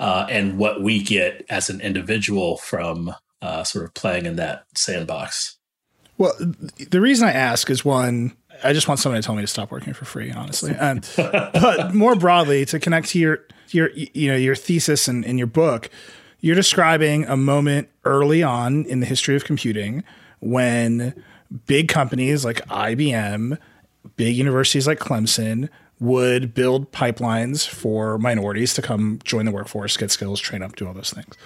uh, 0.00 0.26
and 0.30 0.56
what 0.58 0.82
we 0.82 1.02
get 1.02 1.44
as 1.50 1.68
an 1.68 1.80
individual 1.82 2.56
from 2.56 3.14
uh, 3.42 3.62
sort 3.62 3.84
of 3.84 3.94
playing 3.94 4.24
in 4.24 4.36
that 4.36 4.64
sandbox. 4.74 5.58
Well, 6.16 6.32
the 6.90 7.00
reason 7.00 7.28
I 7.28 7.32
ask 7.32 7.68
is 7.70 7.84
one, 7.84 8.34
I 8.64 8.72
just 8.72 8.88
want 8.88 8.98
somebody 8.98 9.22
to 9.22 9.26
tell 9.26 9.34
me 9.34 9.42
to 9.42 9.46
stop 9.46 9.70
working 9.70 9.92
for 9.92 10.06
free, 10.06 10.32
honestly. 10.32 10.74
And, 10.78 11.08
but 11.16 11.94
more 11.94 12.16
broadly, 12.16 12.64
to 12.66 12.80
connect 12.80 13.08
to 13.10 13.18
your 13.18 13.40
your 13.68 13.90
you 13.94 14.28
know 14.28 14.36
your 14.36 14.56
thesis 14.56 15.06
and 15.06 15.24
in 15.24 15.38
your 15.38 15.46
book, 15.46 15.90
you're 16.40 16.56
describing 16.56 17.24
a 17.26 17.36
moment 17.36 17.88
early 18.04 18.42
on 18.42 18.84
in 18.86 19.00
the 19.00 19.06
history 19.06 19.36
of 19.36 19.44
computing 19.44 20.02
when 20.40 21.14
big 21.66 21.88
companies 21.88 22.44
like 22.44 22.66
IBM, 22.68 23.58
big 24.16 24.36
universities 24.36 24.86
like 24.86 24.98
Clemson 24.98 25.68
would 26.00 26.54
build 26.54 26.90
pipelines 26.92 27.68
for 27.68 28.18
minorities 28.18 28.72
to 28.74 28.82
come 28.82 29.20
join 29.22 29.44
the 29.44 29.52
workforce, 29.52 29.96
get 29.96 30.10
skills, 30.10 30.40
train 30.40 30.62
up, 30.62 30.74
do 30.74 30.86
all 30.86 30.94
those 30.94 31.10
things. 31.10 31.36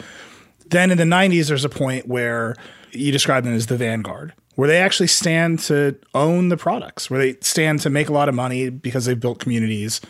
Then 0.66 0.90
in 0.90 0.98
the 0.98 1.04
90s, 1.04 1.48
there's 1.48 1.64
a 1.64 1.68
point 1.68 2.06
where 2.06 2.54
you 2.92 3.10
describe 3.12 3.44
them 3.44 3.52
as 3.52 3.66
the 3.66 3.76
vanguard, 3.76 4.32
where 4.54 4.68
they 4.68 4.78
actually 4.78 5.08
stand 5.08 5.58
to 5.58 5.96
own 6.14 6.48
the 6.48 6.56
products, 6.56 7.10
where 7.10 7.18
they 7.18 7.36
stand 7.40 7.80
to 7.80 7.90
make 7.90 8.08
a 8.08 8.12
lot 8.12 8.28
of 8.28 8.34
money 8.34 8.70
because 8.70 9.04
they've 9.04 9.18
built 9.18 9.40
communities. 9.40 10.00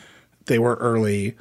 They 0.45 0.59
were 0.59 0.74
early. 0.76 1.36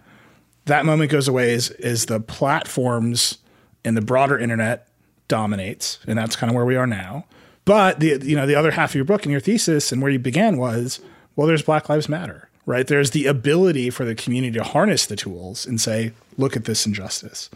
That 0.65 0.85
moment 0.85 1.11
goes 1.11 1.27
away 1.27 1.53
as, 1.53 1.71
as 1.71 2.05
the 2.05 2.21
platforms 2.21 3.39
and 3.83 3.97
the 3.97 4.01
broader 4.01 4.39
internet 4.39 4.87
dominates, 5.27 5.99
and 6.07 6.17
that's 6.17 6.37
kind 6.37 6.49
of 6.49 6.55
where 6.55 6.65
we 6.65 6.77
are 6.77 6.87
now. 6.87 7.25
But 7.65 7.99
the 7.99 8.19
you 8.23 8.35
know 8.35 8.45
the 8.45 8.55
other 8.55 8.71
half 8.71 8.91
of 8.91 8.95
your 8.95 9.05
book 9.05 9.23
and 9.23 9.31
your 9.31 9.41
thesis 9.41 9.91
and 9.91 10.01
where 10.01 10.11
you 10.11 10.19
began 10.19 10.57
was 10.57 11.01
well, 11.35 11.47
there's 11.47 11.63
Black 11.63 11.89
Lives 11.89 12.07
Matter 12.07 12.49
right? 12.65 12.87
There's 12.87 13.11
the 13.11 13.25
ability 13.25 13.89
for 13.89 14.05
the 14.05 14.15
community 14.15 14.57
to 14.57 14.63
harness 14.63 15.05
the 15.05 15.15
tools 15.15 15.65
and 15.65 15.79
say, 15.79 16.13
look 16.37 16.55
at 16.55 16.65
this 16.65 16.85
injustice. 16.85 17.49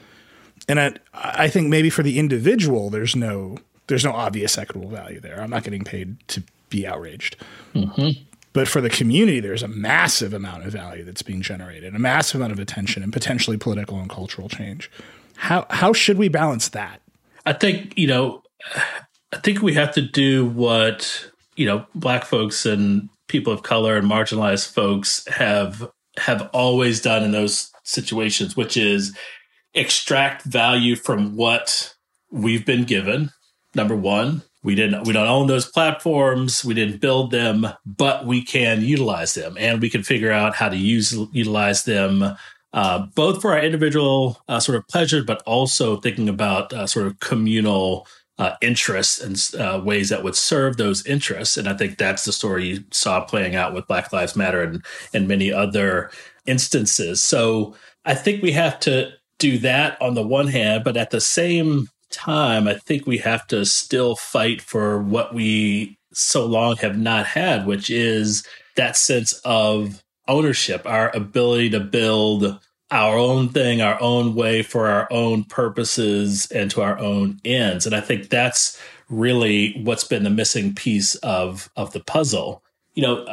And 0.68 0.80
I, 0.80 0.94
I 1.14 1.48
think 1.48 1.70
maybe 1.70 1.90
for 1.90 2.04
the 2.04 2.20
individual, 2.20 2.90
there's 2.90 3.16
no 3.16 3.58
there's 3.88 4.04
no 4.04 4.12
obvious 4.12 4.58
equitable 4.58 4.90
value 4.90 5.20
there. 5.22 5.40
I'm 5.42 5.50
not 5.50 5.64
getting 5.64 5.84
paid 5.84 6.18
to 6.28 6.44
be 6.70 6.86
outraged. 6.86 7.38
Mm-hmm. 7.74 8.22
But 8.52 8.68
for 8.68 8.82
the 8.82 8.90
community, 8.90 9.40
there's 9.40 9.64
a 9.64 9.68
massive 9.68 10.34
amount 10.34 10.66
of 10.66 10.74
value 10.74 11.04
that's 11.04 11.22
being 11.22 11.42
generated, 11.42 11.96
a 11.96 12.00
massive 12.00 12.42
amount 12.42 12.54
of 12.54 12.60
attention 12.60 13.04
and 13.04 13.14
potentially 13.14 13.56
political 13.56 14.00
and 14.00 14.10
cultural 14.10 14.50
change. 14.50 14.92
How 15.36 15.66
how 15.70 15.94
should 15.94 16.18
we 16.18 16.28
balance 16.28 16.70
that? 16.70 17.02
I 17.46 17.54
think, 17.54 17.98
you 17.98 18.08
know, 18.08 18.44
I 19.32 19.38
think 19.38 19.62
we 19.62 19.74
have 19.76 19.94
to 19.94 20.02
do 20.02 20.48
what, 20.48 21.30
you 21.56 21.66
know, 21.66 21.86
black 21.96 22.26
folks 22.26 22.66
and 22.66 23.10
people 23.28 23.54
of 23.54 23.64
color 23.64 23.98
and 23.98 24.10
marginalized 24.10 24.72
folks 24.72 25.28
have 25.28 25.90
have 26.18 26.50
always 26.52 27.02
done 27.02 27.24
in 27.24 27.32
those 27.32 27.72
situations, 27.84 28.58
which 28.58 28.76
is 28.76 29.16
extract 29.74 30.44
value 30.44 30.96
from 30.96 31.36
what 31.36 31.94
we've 32.32 32.66
been 32.66 32.84
given. 32.84 33.32
Number 33.76 33.96
one, 33.96 34.42
we 34.64 34.76
didn't 34.76 35.04
we 35.04 35.14
don't 35.14 35.28
own 35.28 35.48
those 35.48 35.70
platforms, 35.70 36.66
we 36.66 36.74
didn't 36.74 37.00
build 37.00 37.32
them, 37.32 37.68
but 37.86 38.26
we 38.26 38.44
can 38.44 38.82
utilize 38.82 39.34
them 39.34 39.56
and 39.60 39.82
we 39.82 39.90
can 39.90 40.04
figure 40.04 40.32
out 40.32 40.56
how 40.56 40.70
to 40.70 40.78
use 40.78 41.14
utilize 41.32 41.84
them 41.86 42.36
uh, 42.74 43.06
both 43.16 43.42
for 43.42 43.54
our 43.54 43.60
individual 43.60 44.38
uh, 44.48 44.60
sort 44.60 44.78
of 44.78 44.88
pleasure, 44.88 45.24
but 45.24 45.42
also 45.44 45.98
thinking 45.98 46.30
about 46.30 46.74
uh, 46.74 46.86
sort 46.86 47.08
of 47.08 47.20
communal 47.20 48.06
uh, 48.38 48.56
interests 48.62 49.20
and 49.20 49.62
uh, 49.62 49.82
ways 49.84 50.10
that 50.10 50.24
would 50.24 50.36
serve 50.36 50.78
those 50.78 51.06
interests. 51.06 51.58
And 51.58 51.68
I 51.68 51.74
think 51.74 51.98
that's 51.98 52.24
the 52.24 52.32
story 52.32 52.68
you 52.68 52.84
saw 52.92 53.22
playing 53.22 53.56
out 53.56 53.74
with 53.74 53.88
Black 53.88 54.14
Lives 54.14 54.36
Matter 54.36 54.62
and, 54.62 54.86
and 55.14 55.28
many 55.28 55.52
other 55.52 56.12
instances. 56.46 57.22
So 57.22 57.76
I 58.06 58.14
think 58.14 58.42
we 58.42 58.52
have 58.52 58.80
to 58.82 59.12
do 59.40 59.58
that 59.60 60.02
on 60.02 60.14
the 60.14 60.26
one 60.26 60.48
hand, 60.48 60.84
but 60.84 60.98
at 60.98 61.12
the 61.12 61.22
same 61.22 61.90
time, 62.12 62.68
I 62.68 62.76
think 62.76 63.06
we 63.06 63.18
have 63.20 63.46
to 63.48 63.66
still 63.66 64.16
fight 64.16 64.62
for 64.62 65.02
what 65.02 65.34
we 65.34 65.98
so 66.14 66.46
long 66.46 66.78
have 66.78 66.98
not 66.98 67.26
had, 67.26 67.68
which 67.68 67.90
is 67.90 68.46
that 68.76 68.98
sense 68.98 69.34
of 69.46 70.04
ownership, 70.28 70.82
our 70.86 71.16
ability 71.16 71.70
to 71.72 71.80
build 71.80 72.60
our 72.92 73.18
own 73.18 73.50
thing, 73.50 73.82
our 73.82 74.02
own 74.02 74.34
way 74.36 74.62
for 74.64 74.88
our 74.88 75.08
own 75.12 75.44
purposes 75.44 76.50
and 76.52 76.72
to 76.72 76.82
our 76.82 76.98
own 76.98 77.40
ends. 77.44 77.86
And 77.86 77.96
I 77.96 78.02
think 78.02 78.30
that's 78.30 78.80
really 79.10 79.80
what's 79.84 80.04
been 80.04 80.24
the 80.24 80.30
missing 80.30 80.74
piece 80.74 81.16
of 81.16 81.70
of 81.76 81.94
the 81.94 82.00
puzzle. 82.00 82.64
You 82.94 83.04
know, 83.04 83.26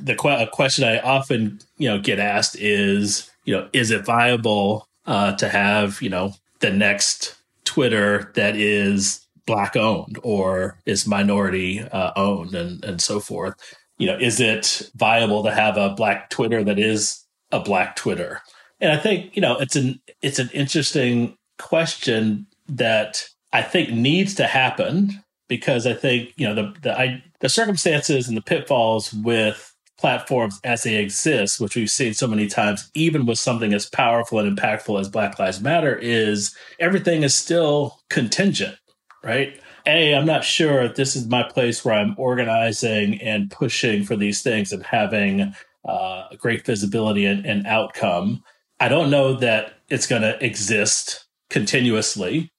the 0.00 0.16
a 0.40 0.46
question 0.48 0.84
I 0.84 0.98
often 0.98 1.60
you 1.76 1.88
know 1.88 2.00
get 2.00 2.18
asked 2.18 2.56
is, 2.58 3.30
you 3.44 3.54
know, 3.54 3.68
is 3.72 3.90
it 3.90 4.04
viable 4.04 4.88
uh, 5.06 5.32
to 5.36 5.48
have 5.48 6.00
you 6.00 6.08
know 6.08 6.34
the 6.60 6.70
next 6.70 7.36
Twitter 7.64 8.32
that 8.34 8.56
is 8.56 9.26
black 9.46 9.76
owned 9.76 10.18
or 10.22 10.78
is 10.86 11.06
minority 11.06 11.80
uh, 11.80 12.12
owned 12.16 12.54
and 12.54 12.84
and 12.84 13.00
so 13.00 13.20
forth? 13.20 13.54
You 13.98 14.06
know, 14.06 14.18
is 14.18 14.40
it 14.40 14.90
viable 14.96 15.42
to 15.44 15.52
have 15.52 15.76
a 15.76 15.90
black 15.90 16.30
Twitter 16.30 16.64
that 16.64 16.78
is 16.78 17.24
a 17.52 17.60
black 17.60 17.94
Twitter? 17.94 18.40
And 18.82 18.90
I 18.90 18.98
think, 18.98 19.36
you 19.36 19.40
know, 19.40 19.56
it's 19.58 19.76
an 19.76 20.00
it's 20.20 20.40
an 20.40 20.50
interesting 20.52 21.38
question 21.58 22.48
that 22.68 23.24
I 23.52 23.62
think 23.62 23.90
needs 23.90 24.34
to 24.34 24.46
happen 24.46 25.22
because 25.48 25.86
I 25.86 25.94
think, 25.94 26.32
you 26.36 26.46
know, 26.46 26.54
the 26.54 26.74
the 26.82 26.98
I, 26.98 27.22
the 27.38 27.48
circumstances 27.48 28.26
and 28.26 28.36
the 28.36 28.42
pitfalls 28.42 29.14
with 29.14 29.72
platforms 29.98 30.58
as 30.64 30.82
they 30.82 30.96
exist, 30.96 31.60
which 31.60 31.76
we've 31.76 31.88
seen 31.88 32.12
so 32.12 32.26
many 32.26 32.48
times, 32.48 32.90
even 32.94 33.24
with 33.24 33.38
something 33.38 33.72
as 33.72 33.88
powerful 33.88 34.40
and 34.40 34.58
impactful 34.58 34.98
as 35.00 35.08
Black 35.08 35.38
Lives 35.38 35.60
Matter, 35.60 35.96
is 35.96 36.54
everything 36.80 37.22
is 37.22 37.36
still 37.36 38.00
contingent, 38.10 38.76
right? 39.22 39.60
A, 39.86 40.14
I'm 40.14 40.26
not 40.26 40.42
sure 40.44 40.82
if 40.82 40.96
this 40.96 41.14
is 41.14 41.28
my 41.28 41.44
place 41.44 41.84
where 41.84 41.94
I'm 41.94 42.16
organizing 42.18 43.20
and 43.20 43.48
pushing 43.48 44.02
for 44.02 44.16
these 44.16 44.42
things 44.42 44.72
and 44.72 44.82
having 44.82 45.54
uh, 45.84 46.28
great 46.36 46.66
visibility 46.66 47.24
and, 47.26 47.46
and 47.46 47.66
outcome. 47.66 48.42
I 48.82 48.88
don't 48.88 49.10
know 49.10 49.34
that 49.34 49.74
it's 49.90 50.08
going 50.08 50.22
to 50.22 50.44
exist 50.44 51.26
continuously. 51.50 52.50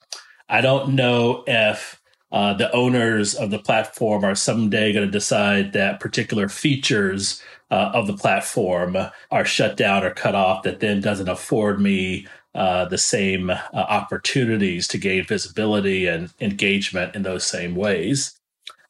I 0.47 0.61
don't 0.61 0.95
know 0.95 1.43
if 1.47 2.01
uh, 2.31 2.53
the 2.53 2.71
owners 2.71 3.35
of 3.35 3.51
the 3.51 3.59
platform 3.59 4.23
are 4.23 4.33
someday 4.33 4.93
going 4.93 5.05
to 5.05 5.11
decide 5.11 5.73
that 5.73 5.99
particular 5.99 6.47
features 6.47 7.43
uh, 7.71 7.91
of 7.93 8.07
the 8.07 8.15
platform 8.15 8.95
are 9.31 9.43
shut 9.43 9.75
down 9.75 10.05
or 10.05 10.11
cut 10.11 10.33
off 10.33 10.63
that 10.63 10.79
then 10.79 11.01
doesn't 11.01 11.27
afford 11.27 11.81
me 11.81 12.25
uh, 12.55 12.85
the 12.85 12.97
same 12.97 13.49
uh, 13.49 13.59
opportunities 13.73 14.87
to 14.87 14.97
gain 14.97 15.25
visibility 15.25 16.07
and 16.07 16.31
engagement 16.39 17.17
in 17.17 17.23
those 17.23 17.43
same 17.43 17.75
ways. 17.75 18.33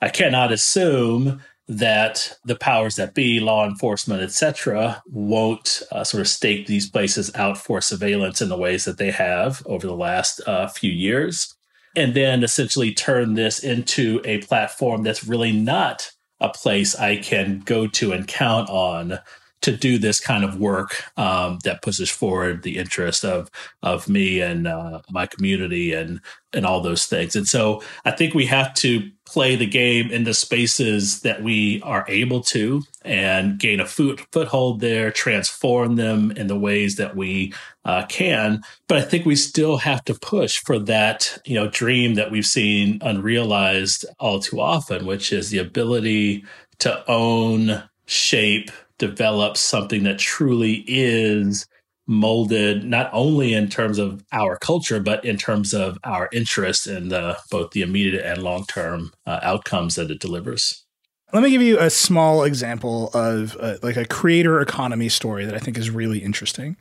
I 0.03 0.09
cannot 0.09 0.51
assume 0.51 1.41
that 1.67 2.37
the 2.43 2.55
powers 2.55 2.95
that 2.97 3.13
be, 3.13 3.39
law 3.39 3.65
enforcement, 3.65 4.21
etc., 4.21 5.01
won't 5.07 5.81
uh, 5.91 6.03
sort 6.03 6.21
of 6.21 6.27
stake 6.27 6.67
these 6.67 6.89
places 6.89 7.31
out 7.35 7.57
for 7.57 7.79
surveillance 7.79 8.41
in 8.41 8.49
the 8.49 8.57
ways 8.57 8.85
that 8.85 8.97
they 8.97 9.11
have 9.11 9.61
over 9.65 9.87
the 9.87 9.95
last 9.95 10.41
uh, 10.45 10.67
few 10.67 10.91
years. 10.91 11.55
And 11.95 12.13
then 12.13 12.43
essentially 12.43 12.93
turn 12.93 13.35
this 13.35 13.59
into 13.59 14.19
a 14.25 14.39
platform 14.39 15.03
that's 15.03 15.27
really 15.27 15.51
not 15.51 16.11
a 16.39 16.49
place 16.49 16.95
I 16.95 17.17
can 17.17 17.59
go 17.59 17.87
to 17.87 18.11
and 18.11 18.27
count 18.27 18.69
on 18.69 19.19
to 19.63 19.75
do 19.75 19.97
this 19.97 20.19
kind 20.19 20.43
of 20.43 20.59
work 20.59 21.03
um, 21.17 21.59
that 21.63 21.81
pushes 21.81 22.09
forward 22.09 22.63
the 22.63 22.77
interest 22.77 23.25
of 23.25 23.49
of 23.81 24.07
me 24.07 24.41
and 24.41 24.67
uh, 24.67 25.01
my 25.09 25.25
community 25.25 25.93
and 25.93 26.21
and 26.53 26.65
all 26.65 26.81
those 26.81 27.05
things. 27.05 27.35
And 27.35 27.47
so 27.47 27.81
I 28.05 28.11
think 28.11 28.33
we 28.33 28.45
have 28.45 28.73
to 28.75 29.09
play 29.25 29.55
the 29.55 29.65
game 29.65 30.11
in 30.11 30.25
the 30.25 30.33
spaces 30.33 31.21
that 31.21 31.41
we 31.41 31.81
are 31.81 32.05
able 32.07 32.41
to 32.41 32.83
and 33.03 33.57
gain 33.57 33.79
a 33.79 33.85
foot, 33.85 34.21
foothold 34.31 34.79
there, 34.79 35.09
transform 35.09 35.95
them 35.95 36.31
in 36.31 36.47
the 36.47 36.59
ways 36.59 36.97
that 36.97 37.15
we 37.15 37.51
uh, 37.85 38.05
can. 38.07 38.61
But 38.87 38.99
I 38.99 39.01
think 39.01 39.25
we 39.25 39.35
still 39.35 39.77
have 39.77 40.03
to 40.05 40.13
push 40.13 40.59
for 40.59 40.77
that, 40.79 41.39
you 41.45 41.55
know, 41.55 41.67
dream 41.67 42.13
that 42.15 42.29
we've 42.29 42.45
seen 42.45 42.99
unrealized 43.01 44.05
all 44.19 44.39
too 44.39 44.59
often, 44.59 45.05
which 45.05 45.33
is 45.33 45.49
the 45.49 45.57
ability 45.57 46.45
to 46.79 47.09
own, 47.09 47.83
shape, 48.05 48.69
develop 49.07 49.57
something 49.57 50.03
that 50.03 50.19
truly 50.19 50.83
is 50.87 51.67
molded 52.05 52.83
not 52.83 53.09
only 53.13 53.53
in 53.53 53.69
terms 53.69 53.97
of 53.97 54.23
our 54.33 54.57
culture 54.57 54.99
but 54.99 55.23
in 55.23 55.37
terms 55.37 55.73
of 55.73 55.97
our 56.03 56.29
interest 56.33 56.85
in 56.85 57.07
the, 57.09 57.37
both 57.49 57.71
the 57.71 57.81
immediate 57.81 58.25
and 58.25 58.43
long-term 58.43 59.11
uh, 59.25 59.39
outcomes 59.41 59.95
that 59.95 60.11
it 60.11 60.19
delivers. 60.19 60.85
Let 61.31 61.43
me 61.43 61.49
give 61.49 61.61
you 61.61 61.79
a 61.79 61.89
small 61.89 62.43
example 62.43 63.09
of 63.13 63.57
uh, 63.59 63.77
like 63.81 63.97
a 63.97 64.05
creator 64.05 64.61
economy 64.61 65.09
story 65.09 65.45
that 65.45 65.55
i 65.55 65.59
think 65.59 65.77
is 65.77 65.89
really 65.89 66.19
interesting. 66.19 66.75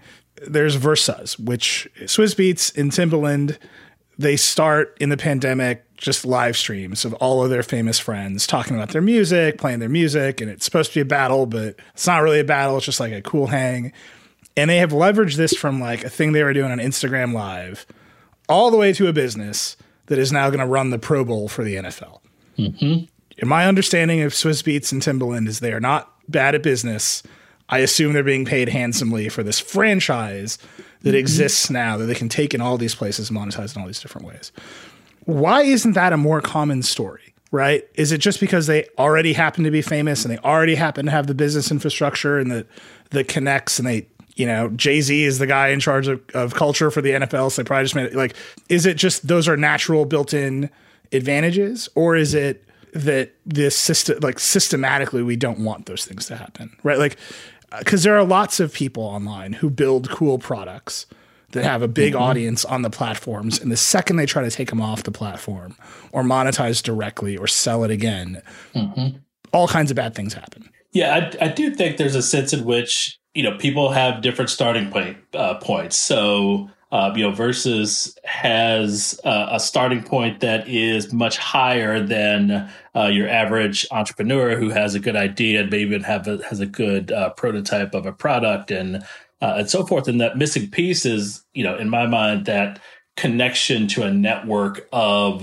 There's 0.46 0.76
Verzuz 0.76 1.38
which 1.38 1.88
Swizz 2.02 2.34
Beatz 2.34 2.74
in 2.76 2.90
timbaland 2.90 3.58
they 4.18 4.36
start 4.36 4.96
in 5.00 5.08
the 5.08 5.16
pandemic 5.16 5.84
just 5.96 6.24
live 6.24 6.56
streams 6.56 7.04
of 7.04 7.14
all 7.14 7.44
of 7.44 7.50
their 7.50 7.62
famous 7.62 7.98
friends 7.98 8.46
talking 8.46 8.74
about 8.76 8.90
their 8.90 9.02
music 9.02 9.58
playing 9.58 9.78
their 9.78 9.88
music 9.88 10.40
and 10.40 10.50
it's 10.50 10.64
supposed 10.64 10.90
to 10.90 10.96
be 10.96 11.00
a 11.00 11.04
battle 11.04 11.46
but 11.46 11.76
it's 11.94 12.06
not 12.06 12.22
really 12.22 12.40
a 12.40 12.44
battle 12.44 12.76
it's 12.76 12.86
just 12.86 13.00
like 13.00 13.12
a 13.12 13.22
cool 13.22 13.46
hang 13.46 13.92
and 14.56 14.68
they 14.68 14.78
have 14.78 14.90
leveraged 14.90 15.36
this 15.36 15.54
from 15.54 15.80
like 15.80 16.04
a 16.04 16.10
thing 16.10 16.32
they 16.32 16.42
were 16.42 16.52
doing 16.52 16.70
on 16.70 16.78
Instagram 16.78 17.32
Live 17.32 17.86
all 18.48 18.70
the 18.70 18.76
way 18.76 18.92
to 18.92 19.08
a 19.08 19.12
business 19.12 19.76
that 20.06 20.18
is 20.18 20.32
now 20.32 20.48
going 20.50 20.60
to 20.60 20.66
run 20.66 20.90
the 20.90 20.98
Pro 20.98 21.24
Bowl 21.24 21.48
for 21.48 21.64
the 21.64 21.76
NFL. 21.76 22.20
Mm-hmm. 22.58 23.04
In 23.38 23.48
my 23.48 23.66
understanding 23.66 24.20
of 24.22 24.32
Swizz 24.32 24.62
Beatz 24.62 24.92
and 24.92 25.00
Timbaland 25.00 25.48
is 25.48 25.60
they 25.60 25.72
are 25.72 25.80
not 25.80 26.12
bad 26.28 26.54
at 26.54 26.62
business. 26.62 27.22
I 27.68 27.78
assume 27.78 28.12
they're 28.12 28.22
being 28.22 28.44
paid 28.44 28.68
handsomely 28.68 29.28
for 29.28 29.42
this 29.42 29.58
franchise 29.58 30.58
that 31.03 31.11
mm-hmm. 31.11 31.18
exists 31.18 31.70
now 31.70 31.96
that 31.96 32.07
they 32.07 32.14
can 32.14 32.28
take 32.28 32.55
in 32.55 32.61
all 32.61 32.78
these 32.78 32.94
places, 32.94 33.30
monetize 33.30 33.74
in 33.74 33.82
all 33.82 33.86
these 33.86 34.00
different 34.00 34.26
ways. 34.26 34.53
Why 35.24 35.62
isn't 35.62 35.92
that 35.92 36.12
a 36.12 36.16
more 36.16 36.40
common 36.40 36.82
story? 36.82 37.20
Right? 37.50 37.86
Is 37.94 38.12
it 38.12 38.18
just 38.18 38.40
because 38.40 38.66
they 38.66 38.86
already 38.96 39.34
happen 39.34 39.64
to 39.64 39.70
be 39.70 39.82
famous 39.82 40.24
and 40.24 40.32
they 40.32 40.38
already 40.38 40.74
happen 40.74 41.05
to 41.05 41.12
have 41.12 41.26
the 41.26 41.34
business 41.34 41.70
infrastructure 41.70 42.38
and 42.38 42.50
the 42.50 42.66
the 43.11 43.24
connects 43.24 43.78
and 43.78 43.86
they 43.86 44.07
you 44.36 44.46
know, 44.46 44.68
Jay 44.70 45.00
Z 45.00 45.24
is 45.24 45.38
the 45.38 45.46
guy 45.46 45.68
in 45.68 45.80
charge 45.80 46.09
of, 46.09 46.22
of 46.34 46.55
culture 46.55 46.90
for 46.90 47.03
the 47.03 47.11
NFL. 47.11 47.53
So 47.53 47.62
they 47.62 47.66
probably 47.66 47.84
just 47.84 47.94
made 47.94 48.07
it 48.07 48.14
like, 48.14 48.34
is 48.68 48.86
it 48.86 48.96
just 48.96 49.28
those 49.28 49.48
are 49.48 49.57
natural 49.57 50.05
built 50.05 50.32
in 50.32 50.70
advantages 51.12 51.88
or 51.94 52.16
is 52.16 52.32
it 52.32 52.66
that 52.94 53.32
this 53.46 53.76
system, 53.76 54.18
like 54.22 54.38
systematically, 54.38 55.22
we 55.22 55.36
don't 55.36 55.61
want 55.61 55.86
those 55.86 56.05
things 56.05 56.26
to 56.26 56.36
happen, 56.36 56.74
right? 56.82 56.98
Like, 56.98 57.16
because 57.78 58.02
there 58.02 58.16
are 58.16 58.24
lots 58.24 58.60
of 58.60 58.72
people 58.72 59.02
online 59.02 59.54
who 59.54 59.70
build 59.70 60.10
cool 60.10 60.38
products 60.38 61.06
that 61.52 61.64
have 61.64 61.82
a 61.82 61.88
big 61.88 62.14
mm-hmm. 62.14 62.22
audience 62.22 62.64
on 62.64 62.82
the 62.82 62.90
platforms. 62.90 63.60
And 63.60 63.70
the 63.70 63.76
second 63.76 64.16
they 64.16 64.26
try 64.26 64.42
to 64.42 64.50
take 64.50 64.70
them 64.70 64.80
off 64.80 65.02
the 65.02 65.10
platform 65.10 65.76
or 66.10 66.22
monetize 66.22 66.82
directly 66.82 67.36
or 67.36 67.46
sell 67.46 67.84
it 67.84 67.90
again, 67.90 68.42
mm-hmm. 68.74 69.18
all 69.52 69.68
kinds 69.68 69.90
of 69.90 69.96
bad 69.96 70.14
things 70.14 70.32
happen. 70.34 70.68
Yeah, 70.92 71.30
I, 71.40 71.46
I 71.46 71.48
do 71.48 71.74
think 71.74 71.96
there's 71.96 72.14
a 72.14 72.22
sense 72.22 72.52
in 72.52 72.64
which 72.64 73.18
you 73.34 73.42
know, 73.42 73.56
people 73.56 73.90
have 73.90 74.20
different 74.20 74.50
starting 74.50 74.90
point 74.90 75.16
uh, 75.34 75.54
points. 75.54 75.96
So, 75.96 76.68
uh, 76.93 77.11
you 77.16 77.22
know, 77.22 77.34
Verzuz 77.34 78.18
has 78.22 79.18
uh, 79.24 79.49
a 79.51 79.59
starting 79.59 80.03
point 80.03 80.40
that 80.40 80.68
is 80.68 81.11
much 81.11 81.38
higher 81.38 82.05
than 82.05 82.70
uh, 82.95 83.07
your 83.07 83.30
average 83.30 83.86
entrepreneur 83.90 84.57
who 84.57 84.68
has 84.68 84.95
a 84.95 85.01
good 85.01 85.16
idea 85.16 85.62
and 85.62 85.70
maybe 85.70 85.99
have 86.03 86.28
a, 86.28 86.45
has 86.45 86.61
a 86.61 86.66
good 86.66 87.11
uh, 87.11 87.30
prototype 87.30 87.95
of 87.95 88.05
a 88.05 88.12
product 88.12 88.70
and 88.70 88.97
uh, 89.40 89.55
and 89.57 89.70
so 89.70 89.86
forth. 89.86 90.07
And 90.07 90.20
that 90.20 90.36
missing 90.36 90.70
piece 90.70 91.07
is, 91.07 91.43
you 91.55 91.64
know, 91.64 91.76
in 91.78 91.88
my 91.88 92.07
mind, 92.07 92.45
that 92.45 92.78
connection 93.16 93.88
to 93.88 94.03
a 94.03 94.12
network 94.12 94.86
of 94.93 95.43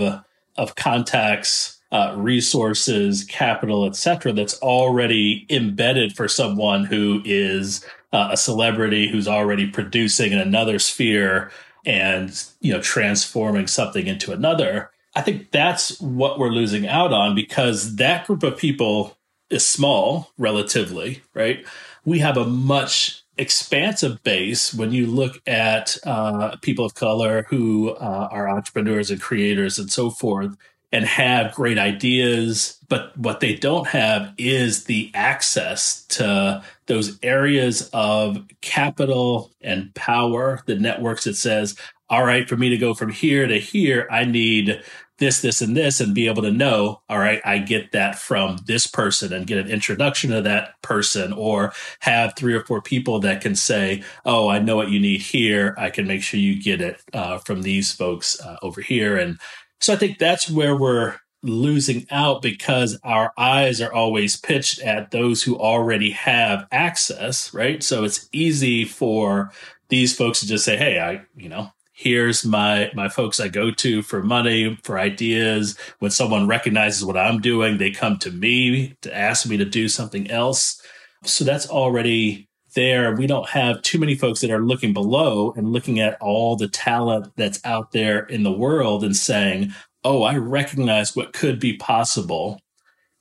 of 0.55 0.75
contacts 0.75 1.79
uh, 1.91 2.13
resources, 2.15 3.23
capital, 3.23 3.85
etc., 3.85 4.31
that's 4.33 4.59
already 4.61 5.47
embedded 5.49 6.15
for 6.15 6.27
someone 6.27 6.85
who 6.85 7.23
is 7.25 7.83
uh, 8.11 8.29
a 8.31 8.37
celebrity 8.37 9.09
who's 9.09 9.27
already 9.27 9.69
producing 9.69 10.31
in 10.31 10.39
another 10.39 10.79
sphere 10.79 11.51
and 11.85 12.43
you 12.59 12.73
know 12.73 12.81
transforming 12.81 13.67
something 13.67 14.07
into 14.07 14.31
another. 14.31 14.91
I 15.15 15.21
think 15.21 15.51
that's 15.51 15.99
what 15.99 16.39
we're 16.39 16.49
losing 16.49 16.87
out 16.87 17.11
on 17.13 17.35
because 17.35 17.95
that 17.95 18.27
group 18.27 18.43
of 18.43 18.57
people 18.57 19.17
is 19.49 19.65
small 19.65 20.31
relatively, 20.37 21.23
right? 21.33 21.65
We 22.05 22.19
have 22.19 22.37
a 22.37 22.45
much 22.45 23.23
expansive 23.37 24.21
base 24.23 24.73
when 24.73 24.91
you 24.91 25.07
look 25.07 25.41
at 25.47 25.97
uh, 26.05 26.57
people 26.57 26.85
of 26.85 26.93
color 26.93 27.45
who 27.49 27.91
uh, 27.91 28.27
are 28.31 28.49
entrepreneurs 28.49 29.09
and 29.09 29.21
creators 29.21 29.79
and 29.79 29.91
so 29.91 30.09
forth 30.09 30.55
and 30.91 31.05
have 31.05 31.53
great 31.53 31.77
ideas, 31.77 32.79
but 32.87 33.15
what 33.17 33.39
they 33.39 33.55
don't 33.55 33.87
have 33.87 34.33
is 34.37 34.85
the 34.85 35.11
access 35.13 36.03
to 36.05 36.63
those 36.87 37.19
areas 37.21 37.89
of 37.93 38.43
capital 38.61 39.51
and 39.61 39.93
power, 39.93 40.61
the 40.65 40.75
networks 40.75 41.25
that 41.25 41.35
says, 41.35 41.77
all 42.09 42.25
right, 42.25 42.49
for 42.49 42.57
me 42.57 42.69
to 42.69 42.77
go 42.77 42.95
from 42.95 43.11
here 43.11 43.45
to 43.45 43.59
here, 43.59 44.07
I 44.09 44.25
need 44.25 44.81
this, 45.19 45.41
this, 45.41 45.61
and 45.61 45.75
this, 45.75 45.99
and 45.99 46.15
be 46.15 46.27
able 46.27 46.41
to 46.41 46.51
know, 46.51 47.01
all 47.09 47.19
right, 47.19 47.41
I 47.43 47.59
get 47.59 47.91
that 47.91 48.17
from 48.17 48.57
this 48.65 48.87
person 48.87 49.33
and 49.33 49.45
get 49.45 49.57
an 49.57 49.67
introduction 49.67 50.31
to 50.31 50.41
that 50.41 50.81
person, 50.81 51.33
or 51.33 51.73
have 51.99 52.35
three 52.35 52.53
or 52.53 52.63
four 52.63 52.81
people 52.81 53.19
that 53.19 53.41
can 53.41 53.53
say, 53.53 54.01
oh, 54.25 54.47
I 54.47 54.59
know 54.59 54.77
what 54.77 54.89
you 54.89 54.99
need 54.99 55.21
here. 55.21 55.75
I 55.77 55.89
can 55.89 56.07
make 56.07 56.23
sure 56.23 56.39
you 56.39 56.59
get 56.59 56.79
it 56.81 57.01
uh, 57.13 57.37
from 57.39 57.61
these 57.61 57.91
folks 57.91 58.39
uh, 58.39 58.55
over 58.61 58.81
here. 58.81 59.17
And 59.17 59.37
so 59.79 59.93
I 59.93 59.95
think 59.95 60.17
that's 60.17 60.49
where 60.49 60.75
we're 60.75 61.15
losing 61.41 62.05
out 62.11 62.41
because 62.41 62.99
our 63.03 63.31
eyes 63.37 63.79
are 63.79 63.93
always 63.93 64.35
pitched 64.35 64.79
at 64.81 65.11
those 65.11 65.43
who 65.43 65.57
already 65.57 66.11
have 66.11 66.67
access, 66.71 67.53
right? 67.53 67.81
So 67.81 68.03
it's 68.03 68.27
easy 68.31 68.83
for 68.85 69.51
these 69.87 70.15
folks 70.15 70.41
to 70.41 70.47
just 70.47 70.65
say, 70.65 70.77
"Hey, 70.77 70.99
I, 70.99 71.21
you 71.35 71.49
know, 71.49 71.71
here's 71.93 72.45
my 72.45 72.91
my 72.93 73.09
folks 73.09 73.39
I 73.39 73.47
go 73.47 73.71
to 73.71 74.01
for 74.01 74.21
money, 74.21 74.77
for 74.83 74.99
ideas. 74.99 75.77
When 75.99 76.11
someone 76.11 76.47
recognizes 76.47 77.05
what 77.05 77.17
I'm 77.17 77.39
doing, 77.39 77.77
they 77.77 77.91
come 77.91 78.17
to 78.19 78.31
me 78.31 78.95
to 79.01 79.15
ask 79.15 79.47
me 79.47 79.57
to 79.57 79.65
do 79.65 79.87
something 79.87 80.29
else." 80.29 80.81
So 81.23 81.43
that's 81.45 81.69
already 81.69 82.48
there, 82.79 83.13
we 83.13 83.27
don't 83.27 83.49
have 83.49 83.81
too 83.81 83.99
many 83.99 84.15
folks 84.15 84.39
that 84.39 84.49
are 84.49 84.63
looking 84.63 84.93
below 84.93 85.53
and 85.57 85.73
looking 85.73 85.99
at 85.99 86.17
all 86.21 86.55
the 86.55 86.69
talent 86.69 87.29
that's 87.35 87.59
out 87.65 87.91
there 87.91 88.19
in 88.19 88.43
the 88.43 88.53
world 88.53 89.03
and 89.03 89.17
saying, 89.17 89.73
oh, 90.05 90.23
I 90.23 90.37
recognize 90.37 91.13
what 91.13 91.33
could 91.33 91.59
be 91.59 91.75
possible 91.75 92.61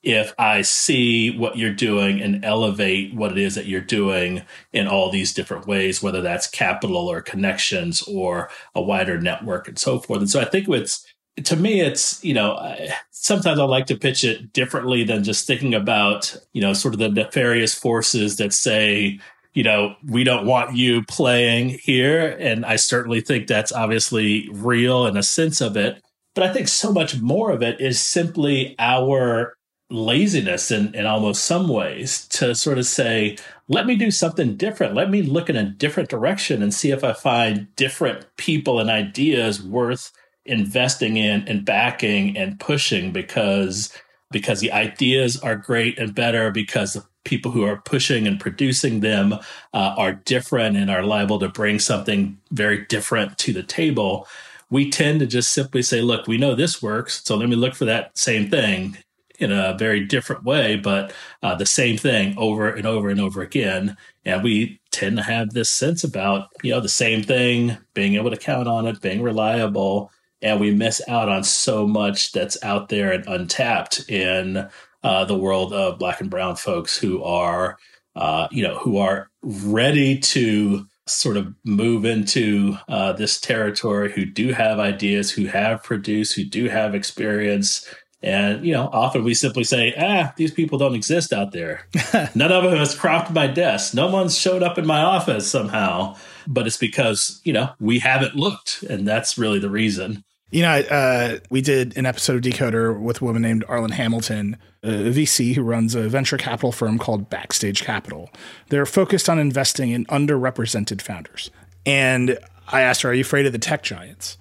if 0.00 0.32
I 0.38 0.62
see 0.62 1.36
what 1.36 1.59
you're 1.59 1.74
doing 1.74 2.20
and 2.22 2.44
elevate 2.44 3.16
what 3.16 3.32
it 3.32 3.38
is 3.38 3.56
that 3.56 3.66
you're 3.66 3.80
doing 3.80 4.42
in 4.72 4.86
all 4.86 5.11
these 5.11 5.34
different 5.34 5.66
ways, 5.66 6.00
whether 6.00 6.22
that's 6.22 6.46
capital 6.46 7.11
or 7.11 7.20
connections 7.20 8.02
or 8.02 8.50
a 8.76 8.80
wider 8.80 9.20
network 9.20 9.66
and 9.66 9.76
so 9.76 9.98
forth. 9.98 10.20
And 10.20 10.30
so 10.30 10.40
I 10.40 10.44
think 10.44 10.68
it's, 10.68 11.04
to 11.42 11.56
me, 11.56 11.80
it's, 11.80 12.22
you 12.22 12.32
know, 12.32 12.76
sometimes 13.11 13.59
I 13.59 13.64
like 13.64 13.86
to 13.86 13.96
pitch 13.96 14.22
it 14.22 14.52
differently 14.52 15.02
than 15.02 15.24
just 15.24 15.48
thinking 15.48 15.74
about, 15.74 16.36
you 16.52 16.62
know, 16.62 16.74
sort 16.74 16.94
of 16.94 17.00
the 17.00 17.09
nefarious 17.09 17.74
forces 17.74 18.36
that 18.36 18.52
say, 18.52 19.18
you 19.55 19.62
know, 19.62 19.94
we 20.07 20.24
don't 20.24 20.46
want 20.46 20.76
you 20.76 21.03
playing 21.05 21.70
here. 21.70 22.36
And 22.38 22.64
I 22.64 22.76
certainly 22.76 23.20
think 23.20 23.46
that's 23.46 23.72
obviously 23.72 24.49
real 24.53 25.07
in 25.07 25.16
a 25.16 25.22
sense 25.22 25.61
of 25.61 25.76
it. 25.76 26.03
But 26.34 26.44
I 26.49 26.53
think 26.53 26.68
so 26.68 26.92
much 26.92 27.20
more 27.20 27.51
of 27.51 27.62
it 27.62 27.80
is 27.80 28.01
simply 28.01 28.76
our 28.78 29.55
laziness 29.90 30.70
in, 30.70 30.94
in 30.94 31.07
almost 31.07 31.44
some 31.44 31.68
ways 31.68 32.28
to 32.28 32.55
sort 32.55 32.78
of 32.78 32.86
say, 32.86 33.36
let 33.68 33.86
me 33.86 33.96
do 33.96 34.11
something 34.11 34.57
different. 34.57 34.94
Let 34.94 35.11
me 35.11 35.22
look 35.22 35.49
in 35.49 35.57
a 35.57 35.64
different 35.64 36.09
direction 36.09 36.62
and 36.62 36.72
see 36.72 36.90
if 36.90 37.03
I 37.03 37.12
find 37.12 37.74
different 37.76 38.26
people 38.36 38.78
and 38.78 38.90
ideas 38.90 39.62
worth 39.62 40.12
investing 40.44 41.16
in 41.16 41.46
and 41.49 41.64
backing 41.64 42.36
and 42.36 42.59
pushing 42.59 43.12
because 43.12 43.92
because 44.30 44.61
the 44.61 44.72
ideas 44.72 45.38
are 45.40 45.57
great 45.57 45.99
and 45.99 46.14
better 46.14 46.51
because 46.51 47.03
people 47.25 47.51
who 47.51 47.64
are 47.64 47.83
pushing 47.83 48.27
and 48.27 48.41
producing 48.41 49.01
them 49.01 49.33
uh, 49.33 49.95
are 49.97 50.12
different 50.12 50.77
and 50.77 50.91
are 50.91 51.03
liable 51.03 51.39
to 51.39 51.49
bring 51.49 51.79
something 51.79 52.39
very 52.51 52.87
different 52.87 53.37
to 53.39 53.53
the 53.53 53.62
table. 53.62 54.27
We 54.71 54.91
tend 54.91 55.21
to 55.21 55.27
just 55.27 55.53
simply 55.53 55.83
say, 55.83 56.01
look, 56.01 56.27
we 56.27 56.39
know 56.39 56.55
this 56.55 56.83
works. 56.83 57.23
So 57.25 57.37
let 57.37 57.49
me 57.49 57.57
look 57.57 57.75
for 57.75 57.85
that 57.87 58.16
same 58.16 58.51
thing 58.51 58.97
in 59.39 59.53
a 59.53 59.77
very 59.79 60.05
different 60.05 60.45
way, 60.45 60.77
but 60.77 61.12
uh, 61.43 61.55
the 61.55 61.66
same 61.66 61.97
thing 61.97 62.35
over 62.37 62.69
and 62.69 62.87
over 62.87 63.09
and 63.09 63.21
over 63.21 63.41
again. 63.41 63.97
And 64.25 64.43
we 64.43 64.81
tend 64.91 65.16
to 65.16 65.23
have 65.23 65.51
this 65.51 65.71
sense 65.71 66.03
about, 66.05 66.49
you 66.62 66.73
know, 66.73 66.81
the 66.81 66.89
same 66.89 67.23
thing, 67.23 67.79
being 67.95 68.16
able 68.16 68.31
to 68.31 68.37
count 68.37 68.66
on 68.66 68.87
it, 68.87 69.01
being 69.01 69.23
reliable. 69.23 70.11
And 70.43 70.61
we 70.61 70.75
miss 70.75 71.01
out 71.09 71.29
on 71.29 71.45
so 71.45 71.87
much 71.87 72.33
that's 72.33 72.62
out 72.62 72.89
there 72.89 73.12
and 73.12 73.27
untapped 73.27 74.09
in 74.11 74.69
uh, 75.03 75.24
the 75.24 75.38
world 75.38 75.72
of 75.72 75.99
black 75.99 76.20
and 76.20 76.30
brown 76.30 76.57
folks 76.57 76.96
who 76.96 77.22
are, 77.22 77.78
uh, 78.16 78.49
you 78.51 78.62
know, 78.62 78.78
who 78.78 78.99
are 78.99 79.30
ready 79.42 80.18
to 80.18 80.86
sort 81.07 81.36
of 81.36 81.55
move 81.64 82.05
into 82.05 82.76
uh, 82.88 83.12
this 83.12 83.40
territory, 83.40 84.12
who 84.12 84.26
do 84.26 84.53
have 84.53 84.78
ideas, 84.78 85.30
who 85.30 85.46
have 85.46 85.82
produced, 85.82 86.34
who 86.34 86.44
do 86.44 86.68
have 86.68 86.94
experience, 86.94 87.86
and, 88.22 88.66
you 88.66 88.72
know, 88.72 88.90
often 88.92 89.22
we 89.22 89.34
simply 89.34 89.62
say, 89.62 89.94
ah, 89.96 90.32
these 90.36 90.51
people 90.51 90.76
don't 90.76 90.94
exist 90.94 91.32
out 91.32 91.53
there. 91.53 91.86
None 92.34 92.51
of 92.51 92.64
them 92.64 92.76
has 92.76 92.94
cropped 92.94 93.30
my 93.30 93.46
desk. 93.46 93.94
No 93.94 94.09
one's 94.09 94.36
showed 94.36 94.62
up 94.62 94.76
in 94.76 94.86
my 94.86 95.03
office 95.03 95.49
somehow. 95.49 96.16
But 96.46 96.66
it's 96.66 96.76
because, 96.76 97.40
you 97.44 97.53
know, 97.53 97.70
we 97.78 98.01
haven't 98.01 98.34
looked. 98.34 98.82
And 98.82 99.07
that's 99.07 99.38
really 99.38 99.61
the 99.61 99.70
reason. 99.70 100.24
You 100.51 100.62
know, 100.62 100.70
uh, 100.70 101.38
we 101.51 101.61
did 101.61 101.96
an 101.99 102.07
episode 102.07 102.36
of 102.36 102.53
Decoder 102.53 102.99
with 102.99 103.20
a 103.20 103.24
woman 103.24 103.42
named 103.42 103.66
Arlan 103.66 103.90
Hamilton, 103.90 104.57
a 104.82 104.88
VC 104.88 105.55
who 105.55 105.62
runs 105.62 105.94
a 105.94 106.09
venture 106.09 106.38
capital 106.38 106.72
firm 106.72 106.99
called 106.99 107.28
Backstage 107.28 107.82
Capital. 107.82 108.30
They're 108.70 108.86
focused 108.86 109.28
on 109.28 109.38
investing 109.38 109.90
in 109.90 110.07
underrepresented 110.07 111.03
founders. 111.03 111.51
And 111.84 112.38
I 112.68 112.80
asked 112.80 113.03
her, 113.03 113.11
Are 113.11 113.14
you 113.14 113.20
afraid 113.20 113.44
of 113.44 113.53
the 113.53 113.59
tech 113.59 113.82
giants? 113.82 114.38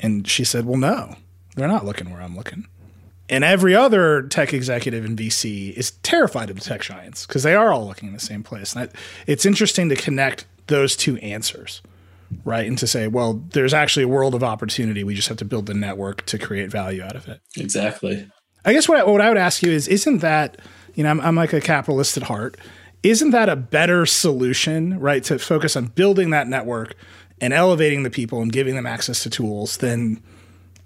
And 0.00 0.28
she 0.28 0.44
said, 0.44 0.66
Well, 0.66 0.78
no, 0.78 1.16
they're 1.56 1.66
not 1.66 1.86
looking 1.86 2.10
where 2.10 2.20
I'm 2.20 2.36
looking. 2.36 2.66
And 3.30 3.42
every 3.42 3.74
other 3.74 4.22
tech 4.22 4.52
executive 4.52 5.04
in 5.04 5.16
VC 5.16 5.72
is 5.72 5.92
terrified 6.02 6.50
of 6.50 6.56
the 6.56 6.62
tech 6.62 6.82
giants 6.82 7.26
because 7.26 7.42
they 7.42 7.54
are 7.54 7.72
all 7.72 7.86
looking 7.86 8.08
in 8.08 8.14
the 8.14 8.20
same 8.20 8.42
place. 8.42 8.74
And 8.74 8.90
it's 9.26 9.44
interesting 9.46 9.88
to 9.88 9.96
connect 9.96 10.46
those 10.66 10.96
two 10.96 11.16
answers, 11.18 11.82
right? 12.44 12.66
And 12.66 12.78
to 12.78 12.86
say, 12.86 13.08
well, 13.08 13.42
there's 13.52 13.74
actually 13.74 14.04
a 14.04 14.08
world 14.08 14.34
of 14.34 14.42
opportunity. 14.42 15.04
We 15.04 15.14
just 15.14 15.28
have 15.28 15.38
to 15.38 15.44
build 15.44 15.66
the 15.66 15.74
network 15.74 16.26
to 16.26 16.38
create 16.38 16.70
value 16.70 17.02
out 17.02 17.16
of 17.16 17.28
it. 17.28 17.40
Exactly. 17.56 18.30
I 18.64 18.72
guess 18.72 18.88
what 18.88 18.98
I, 18.98 19.04
what 19.04 19.20
I 19.20 19.28
would 19.28 19.38
ask 19.38 19.62
you 19.62 19.70
is, 19.70 19.88
isn't 19.88 20.18
that, 20.18 20.58
you 20.94 21.04
know, 21.04 21.10
I'm, 21.10 21.20
I'm 21.20 21.36
like 21.36 21.52
a 21.52 21.60
capitalist 21.60 22.16
at 22.16 22.24
heart. 22.24 22.56
Isn't 23.02 23.30
that 23.30 23.48
a 23.48 23.56
better 23.56 24.06
solution, 24.06 24.98
right? 24.98 25.22
To 25.24 25.38
focus 25.38 25.76
on 25.76 25.86
building 25.86 26.30
that 26.30 26.48
network 26.48 26.94
and 27.40 27.52
elevating 27.52 28.02
the 28.02 28.10
people 28.10 28.42
and 28.42 28.52
giving 28.52 28.74
them 28.74 28.86
access 28.86 29.22
to 29.22 29.30
tools 29.30 29.76
than– 29.78 30.22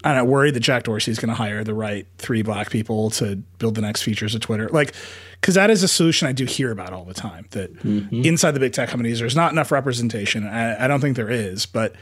I'm 0.05 0.17
not 0.17 0.27
worried 0.27 0.55
that 0.55 0.61
Jack 0.61 0.85
Dorsey 0.85 1.11
is 1.11 1.19
going 1.19 1.29
to 1.29 1.35
hire 1.35 1.63
the 1.63 1.75
right 1.75 2.07
three 2.19 2.43
black 2.43 2.71
people 2.71 3.11
to 3.11 3.37
build 3.59 3.75
the 3.75 3.81
next 3.81 4.03
features 4.03 4.35
of 4.35 4.41
Twitter. 4.41 4.69
Like, 4.69 4.95
because 5.41 5.55
that 5.55 5.71
is 5.71 5.83
a 5.83 5.89
solution 5.89 6.29
I 6.29 6.33
do 6.33 6.45
hear 6.45 6.71
about 6.71 6.93
all 6.93 7.05
the 7.05 7.15
time. 7.15 7.47
That 7.51 7.75
mm-hmm. 7.83 8.25
inside 8.25 8.53
the 8.53 8.61
big 8.61 8.73
tech 8.73 8.89
companies, 8.89 9.21
there's 9.21 9.37
not 9.37 9.53
enough 9.53 9.71
representation. 9.71 10.47
I, 10.47 10.85
I, 10.85 10.89
don't 10.89 11.01
think 11.01 11.17
there 11.17 11.31
is, 11.31 11.67
but 11.67 11.95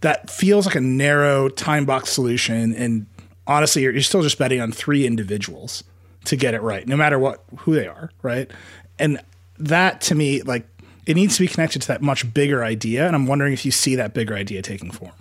that 0.00 0.30
feels 0.30 0.66
like 0.66 0.74
a 0.74 0.80
narrow 0.80 1.48
time 1.48 1.86
box 1.86 2.10
solution. 2.10 2.74
And 2.74 3.06
honestly, 3.46 3.82
you're, 3.82 3.92
you're 3.92 4.02
still 4.02 4.22
just 4.22 4.38
betting 4.38 4.60
on 4.60 4.72
three 4.72 5.06
individuals 5.06 5.84
to 6.24 6.36
get 6.36 6.54
it 6.54 6.62
right, 6.62 6.86
no 6.86 6.96
matter 6.96 7.18
what 7.18 7.44
who 7.58 7.74
they 7.74 7.86
are, 7.86 8.10
right? 8.22 8.50
And 8.98 9.20
that 9.58 10.00
to 10.02 10.14
me, 10.14 10.42
like, 10.42 10.66
it 11.06 11.14
needs 11.14 11.36
to 11.36 11.42
be 11.42 11.48
connected 11.48 11.82
to 11.82 11.88
that 11.88 12.02
much 12.02 12.32
bigger 12.34 12.64
idea. 12.64 13.06
And 13.06 13.14
I'm 13.14 13.26
wondering 13.26 13.52
if 13.52 13.64
you 13.64 13.70
see 13.70 13.94
that 13.96 14.12
bigger 14.12 14.34
idea 14.34 14.60
taking 14.60 14.90
form. 14.90 15.12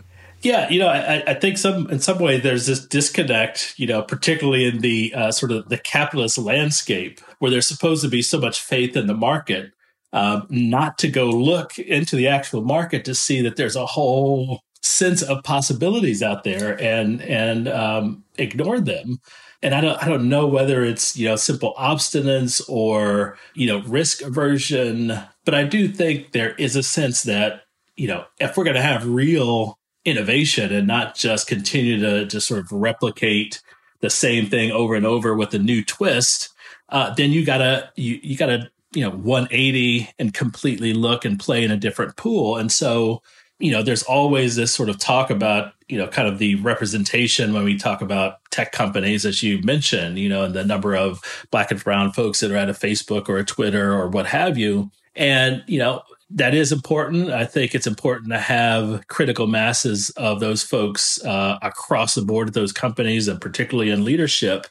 Yeah, 0.45 0.69
you 0.69 0.77
know, 0.77 0.89
I, 0.89 1.23
I, 1.25 1.33
think 1.33 1.57
some 1.57 1.89
in 1.89 1.99
some 1.99 2.19
way 2.19 2.39
there's 2.39 2.67
this 2.67 2.85
disconnect, 2.85 3.73
you 3.77 3.87
know, 3.87 4.03
particularly 4.03 4.65
in 4.65 4.81
the 4.81 5.11
uh, 5.15 5.31
sort 5.31 5.51
of 5.51 5.69
the 5.69 5.77
capitalist 5.79 6.37
landscape 6.37 7.19
where 7.39 7.49
there's 7.49 7.67
supposed 7.67 8.03
to 8.03 8.09
be 8.09 8.21
so 8.21 8.39
much 8.39 8.61
faith 8.61 8.95
in 8.95 9.07
the 9.07 9.15
market, 9.15 9.71
um, 10.13 10.45
not 10.51 10.99
to 10.99 11.07
go 11.07 11.31
look 11.31 11.79
into 11.79 12.15
the 12.15 12.27
actual 12.27 12.61
market 12.61 13.05
to 13.05 13.15
see 13.15 13.41
that 13.41 13.55
there's 13.55 13.75
a 13.75 13.87
whole 13.87 14.61
sense 14.83 15.23
of 15.23 15.43
possibilities 15.43 16.21
out 16.21 16.43
there 16.43 16.79
and 16.79 17.23
and 17.23 17.67
um, 17.67 18.23
ignore 18.37 18.79
them. 18.79 19.17
And 19.63 19.73
I 19.73 19.81
don't 19.81 20.03
I 20.03 20.07
don't 20.07 20.29
know 20.29 20.45
whether 20.45 20.85
it's 20.85 21.17
you 21.17 21.27
know 21.27 21.37
simple 21.37 21.73
obstinance 21.75 22.61
or 22.69 23.35
you 23.55 23.65
know 23.65 23.81
risk 23.87 24.21
aversion, 24.21 25.11
but 25.43 25.55
I 25.55 25.63
do 25.63 25.87
think 25.87 26.33
there 26.33 26.53
is 26.53 26.75
a 26.75 26.83
sense 26.83 27.23
that 27.23 27.63
you 27.95 28.07
know 28.07 28.25
if 28.39 28.55
we're 28.55 28.63
going 28.63 28.75
to 28.75 28.81
have 28.83 29.07
real 29.07 29.79
innovation 30.05 30.71
and 30.71 30.87
not 30.87 31.15
just 31.15 31.47
continue 31.47 31.99
to 31.99 32.25
just 32.25 32.47
sort 32.47 32.59
of 32.59 32.71
replicate 32.71 33.61
the 34.01 34.09
same 34.09 34.47
thing 34.47 34.71
over 34.71 34.95
and 34.95 35.05
over 35.05 35.35
with 35.35 35.53
a 35.53 35.59
new 35.59 35.83
twist, 35.83 36.49
uh, 36.89 37.13
then 37.15 37.31
you 37.31 37.45
gotta 37.45 37.91
you 37.95 38.19
you 38.21 38.37
gotta 38.37 38.69
you 38.93 39.01
know 39.01 39.11
180 39.11 40.09
and 40.19 40.33
completely 40.33 40.93
look 40.93 41.25
and 41.25 41.39
play 41.39 41.63
in 41.63 41.71
a 41.71 41.77
different 41.77 42.15
pool. 42.15 42.57
And 42.57 42.71
so 42.71 43.21
you 43.59 43.71
know 43.71 43.81
there's 43.81 44.03
always 44.03 44.55
this 44.55 44.73
sort 44.73 44.89
of 44.89 44.99
talk 44.99 45.29
about 45.29 45.73
you 45.87 45.97
know 45.97 46.07
kind 46.07 46.27
of 46.27 46.39
the 46.39 46.55
representation 46.55 47.53
when 47.53 47.63
we 47.63 47.77
talk 47.77 48.01
about 48.01 48.39
tech 48.51 48.71
companies 48.71 49.25
as 49.25 49.41
you 49.41 49.61
mentioned 49.61 50.17
you 50.17 50.27
know 50.27 50.43
and 50.43 50.53
the 50.53 50.65
number 50.65 50.95
of 50.95 51.21
black 51.51 51.71
and 51.71 51.83
brown 51.83 52.11
folks 52.11 52.39
that 52.39 52.51
are 52.51 52.57
at 52.57 52.69
a 52.69 52.73
facebook 52.73 53.29
or 53.29 53.37
a 53.37 53.45
twitter 53.45 53.93
or 53.93 54.07
what 54.09 54.25
have 54.25 54.57
you 54.57 54.91
and 55.15 55.63
you 55.67 55.79
know 55.79 56.01
that 56.32 56.55
is 56.55 56.71
important. 56.71 57.30
I 57.30 57.45
think 57.45 57.76
it's 57.76 57.88
important 57.88 58.32
to 58.32 58.39
have 58.39 59.07
critical 59.07 59.47
masses 59.47 60.09
of 60.11 60.39
those 60.39 60.63
folks 60.63 61.23
uh, 61.23 61.59
across 61.61 62.15
the 62.15 62.23
board 62.23 62.47
at 62.47 62.53
those 62.53 62.71
companies 62.71 63.28
and 63.28 63.39
particularly 63.39 63.91
in 63.91 64.03
leadership. 64.03 64.65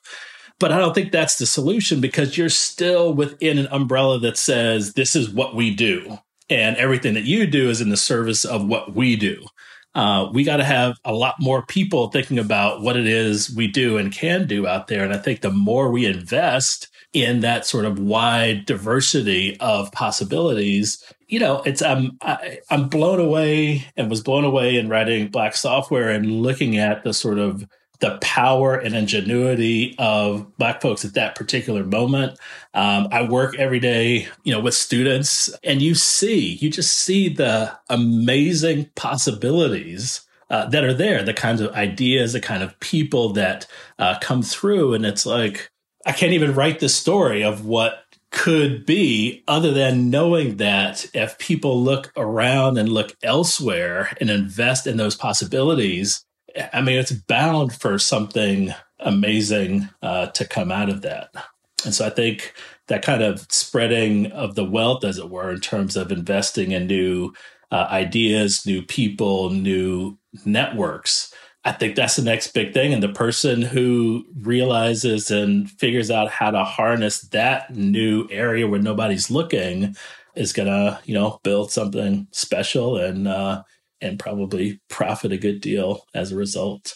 But 0.59 0.73
I 0.73 0.79
don't 0.79 0.95
think 0.95 1.13
that's 1.13 1.37
the 1.37 1.47
solution 1.47 2.01
because 2.01 2.37
you're 2.37 2.49
still 2.49 3.13
within 3.15 3.59
an 3.59 3.69
umbrella 3.71 4.19
that 4.21 4.37
says 4.37 4.93
this 4.93 5.17
is 5.17 5.31
what 5.31 5.55
we 5.55 5.75
do. 5.75 6.19
And 6.51 6.77
everything 6.77 7.15
that 7.15 7.25
you 7.25 7.47
do 7.47 7.71
is 7.71 7.81
in 7.81 7.89
the 7.89 7.97
service 7.97 8.45
of 8.45 8.67
what 8.67 8.95
we 8.95 9.17
do. 9.17 9.45
Uh, 9.95 10.29
we 10.33 10.43
got 10.43 10.57
to 10.57 10.65
have 10.65 10.97
a 11.05 11.13
lot 11.13 11.37
more 11.39 11.65
people 11.65 12.09
thinking 12.09 12.39
about 12.39 12.83
what 12.83 12.97
it 12.97 13.07
is 13.07 13.55
we 13.55 13.69
do 13.69 13.97
and 13.97 14.13
can 14.13 14.47
do 14.47 14.67
out 14.67 14.89
there. 14.89 15.05
And 15.05 15.13
I 15.13 15.19
think 15.19 15.41
the 15.41 15.51
more 15.51 15.91
we 15.91 16.07
invest 16.07 16.89
in 17.13 17.41
that 17.41 17.65
sort 17.65 17.85
of 17.85 17.99
wide 17.99 18.67
diversity 18.67 19.57
of 19.61 19.93
possibilities, 19.93 21.01
you 21.29 21.39
know, 21.39 21.63
it's 21.63 21.81
I'm 21.81 22.19
I, 22.21 22.59
I'm 22.71 22.89
blown 22.89 23.21
away 23.21 23.87
and 23.97 24.11
was 24.11 24.21
blown 24.21 24.45
away 24.45 24.77
in 24.77 24.89
writing 24.89 25.29
Black 25.29 25.55
Software 25.55 26.11
and 26.11 26.43
looking 26.43 26.77
at 26.77 27.05
the 27.05 27.15
sort 27.15 27.39
of 27.39 27.65
the 28.05 28.19
power 28.21 28.75
and 28.75 28.95
ingenuity 28.95 29.95
of 29.99 30.55
black 30.59 30.83
folks 30.83 31.07
at 31.07 31.15
that 31.15 31.35
particular 31.35 31.83
moment. 31.85 32.39
Um, 32.75 33.09
I 33.11 33.23
work 33.23 33.59
every 33.59 33.81
day, 33.81 34.29
you 34.43 34.53
know, 34.53 34.61
with 34.61 34.75
students, 34.75 35.49
and 35.65 35.81
you 35.81 35.95
see, 35.95 36.53
you 36.61 36.69
just 36.69 36.93
see 36.93 37.31
the 37.31 37.75
amazing 37.89 38.91
possibilities 38.95 40.21
uh, 40.51 40.67
that 40.67 40.85
are 40.85 40.93
there, 40.93 41.23
the 41.23 41.33
kinds 41.33 41.63
of 41.63 41.73
ideas, 41.73 42.35
the 42.35 42.41
kind 42.41 42.63
of 42.63 42.79
people 42.79 43.33
that 43.33 43.67
uh, 43.99 44.19
come 44.21 44.43
through, 44.43 44.93
and 44.93 45.07
it's 45.07 45.25
like 45.25 45.71
I 46.05 46.13
can't 46.13 46.35
even 46.35 46.55
write 46.55 46.81
the 46.81 46.91
story 46.91 47.43
of 47.43 47.65
what 47.65 48.05
could 48.31 48.85
be 48.85 49.43
other 49.49 49.73
than 49.73 50.11
knowing 50.11 50.59
that 50.59 51.07
if 51.15 51.39
people 51.39 51.83
look 51.83 52.13
around 52.19 52.77
and 52.77 52.91
look 52.91 53.17
elsewhere 53.23 54.15
and 54.21 54.29
invest 54.29 54.87
in 54.87 54.99
those 54.99 55.17
possibilities, 55.17 56.23
I 56.73 56.81
mean, 56.81 56.99
it's 56.99 57.13
bound 57.13 57.73
for 57.73 57.99
something 57.99 58.75
amazing 59.01 59.89
uh, 60.03 60.27
to 60.27 60.47
come 60.47 60.71
out 60.71 60.89
of 60.89 61.03
that. 61.03 61.31
And 61.85 61.95
so 61.95 62.07
I 62.07 62.11
think 62.11 62.55
that 62.87 63.03
kind 63.03 63.23
of 63.23 63.47
spreading 63.51 64.31
of 64.33 64.55
the 64.55 64.65
wealth, 64.65 65.05
as 65.05 65.19
it 65.19 65.31
were, 65.31 65.51
in 65.51 65.61
terms 65.61 65.97
of 65.97 66.13
investing 66.13 66.73
in 66.73 66.87
new 66.87 67.33
uh, 67.71 67.87
ideas, 67.91 68.67
new 68.67 68.83
people, 68.83 69.51
new 69.51 70.19
networks, 70.45 71.33
I 71.65 71.73
think 71.73 71.97
that's 71.97 72.17
the 72.17 72.23
next 72.23 72.49
big 72.49 72.75
thing. 72.75 72.93
And 72.93 73.03
the 73.03 73.09
person 73.09 73.63
who 73.63 74.27
realizes 74.43 75.31
and 75.31 75.71
figures 75.71 76.11
out 76.11 76.31
how 76.31 76.51
to 76.51 76.63
harness 76.63 77.23
that 77.29 77.75
new 77.75 78.29
area 78.31 78.69
where 78.69 78.81
nobody's 78.81 79.31
looking 79.31 79.97
is 80.35 80.53
gonna, 80.53 81.01
you 81.05 81.15
know, 81.15 81.41
build 81.43 81.71
something 81.71 82.27
special 82.33 82.99
and 82.99 83.27
uh, 83.27 83.63
and 84.05 84.19
probably 84.19 84.81
profit 84.89 85.33
a 85.33 85.37
good 85.37 85.61
deal 85.61 86.05
as 86.15 86.31
a 86.31 86.37
result. 86.37 86.95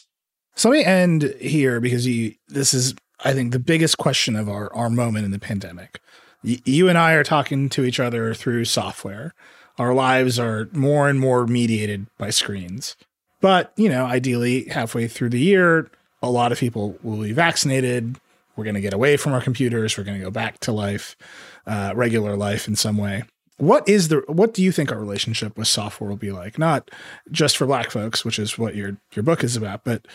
So 0.54 0.68
let 0.68 0.78
me 0.78 0.84
end 0.84 1.34
here 1.40 1.80
because 1.80 2.06
you 2.06 2.34
this 2.48 2.72
is 2.74 2.94
I 3.24 3.32
think 3.32 3.52
the 3.52 3.58
biggest 3.58 3.98
question 3.98 4.36
of 4.36 4.48
our 4.48 4.72
our 4.74 4.90
moment 4.90 5.24
in 5.24 5.32
the 5.32 5.38
pandemic. 5.40 6.00
Y- 6.44 6.60
you 6.64 6.88
and 6.88 6.96
I 6.98 7.14
are 7.14 7.24
talking 7.24 7.68
to 7.70 7.84
each 7.84 7.98
other 7.98 8.34
through 8.34 8.64
software. 8.66 9.34
Our 9.78 9.94
lives 9.94 10.38
are 10.38 10.68
more 10.72 11.08
and 11.08 11.18
more 11.18 11.46
mediated 11.46 12.06
by 12.18 12.30
screens. 12.30 12.96
But, 13.40 13.72
you 13.76 13.88
know, 13.88 14.04
ideally, 14.06 14.64
halfway 14.64 15.06
through 15.06 15.30
the 15.30 15.38
year, 15.40 15.90
a 16.20 16.30
lot 16.30 16.50
of 16.50 16.58
people 16.58 16.98
will 17.02 17.22
be 17.22 17.32
vaccinated. 17.32 18.16
we're 18.56 18.64
going 18.64 18.74
to 18.74 18.80
get 18.80 18.92
away 18.92 19.16
from 19.16 19.32
our 19.32 19.40
computers. 19.40 19.96
We're 19.96 20.02
going 20.02 20.18
to 20.18 20.24
go 20.24 20.32
back 20.32 20.58
to 20.60 20.72
life, 20.72 21.16
uh, 21.64 21.92
regular 21.94 22.36
life 22.36 22.66
in 22.66 22.74
some 22.74 22.96
way. 22.98 23.22
What 23.58 23.88
is 23.88 24.08
the 24.08 24.22
what 24.28 24.54
do 24.54 24.62
you 24.62 24.72
think 24.72 24.90
our 24.90 24.98
relationship 24.98 25.58
with 25.58 25.68
software 25.68 26.08
will 26.08 26.16
be 26.16 26.32
like? 26.32 26.58
Not 26.58 26.90
just 27.30 27.56
for 27.56 27.66
Black 27.66 27.90
folks, 27.90 28.24
which 28.24 28.38
is 28.38 28.56
what 28.56 28.74
your 28.74 28.96
your 29.14 29.22
book 29.22 29.44
is 29.44 29.56
about, 29.56 29.84
but 29.84 30.06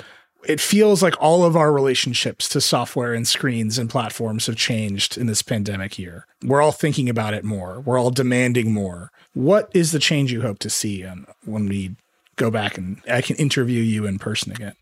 it 0.45 0.59
feels 0.59 1.01
like 1.01 1.15
all 1.21 1.43
of 1.43 1.55
our 1.55 1.71
relationships 1.71 2.49
to 2.49 2.61
software 2.61 3.13
and 3.13 3.27
screens 3.27 3.77
and 3.77 3.89
platforms 3.89 4.47
have 4.47 4.55
changed 4.55 5.17
in 5.17 5.27
this 5.27 5.41
pandemic 5.41 5.97
year. 5.97 6.25
We're 6.43 6.61
all 6.61 6.71
thinking 6.71 7.09
about 7.09 7.33
it 7.33 7.43
more. 7.43 7.79
We're 7.79 7.99
all 7.99 8.11
demanding 8.11 8.73
more. 8.73 9.11
What 9.33 9.69
is 9.73 9.91
the 9.91 9.99
change 9.99 10.31
you 10.31 10.41
hope 10.41 10.59
to 10.59 10.69
see 10.69 11.05
when 11.45 11.67
we 11.67 11.95
go 12.35 12.51
back 12.51 12.77
and 12.77 13.01
I 13.09 13.21
can 13.21 13.35
interview 13.37 13.81
you 13.81 14.05
in 14.05 14.19
person 14.19 14.51
again? 14.51 14.73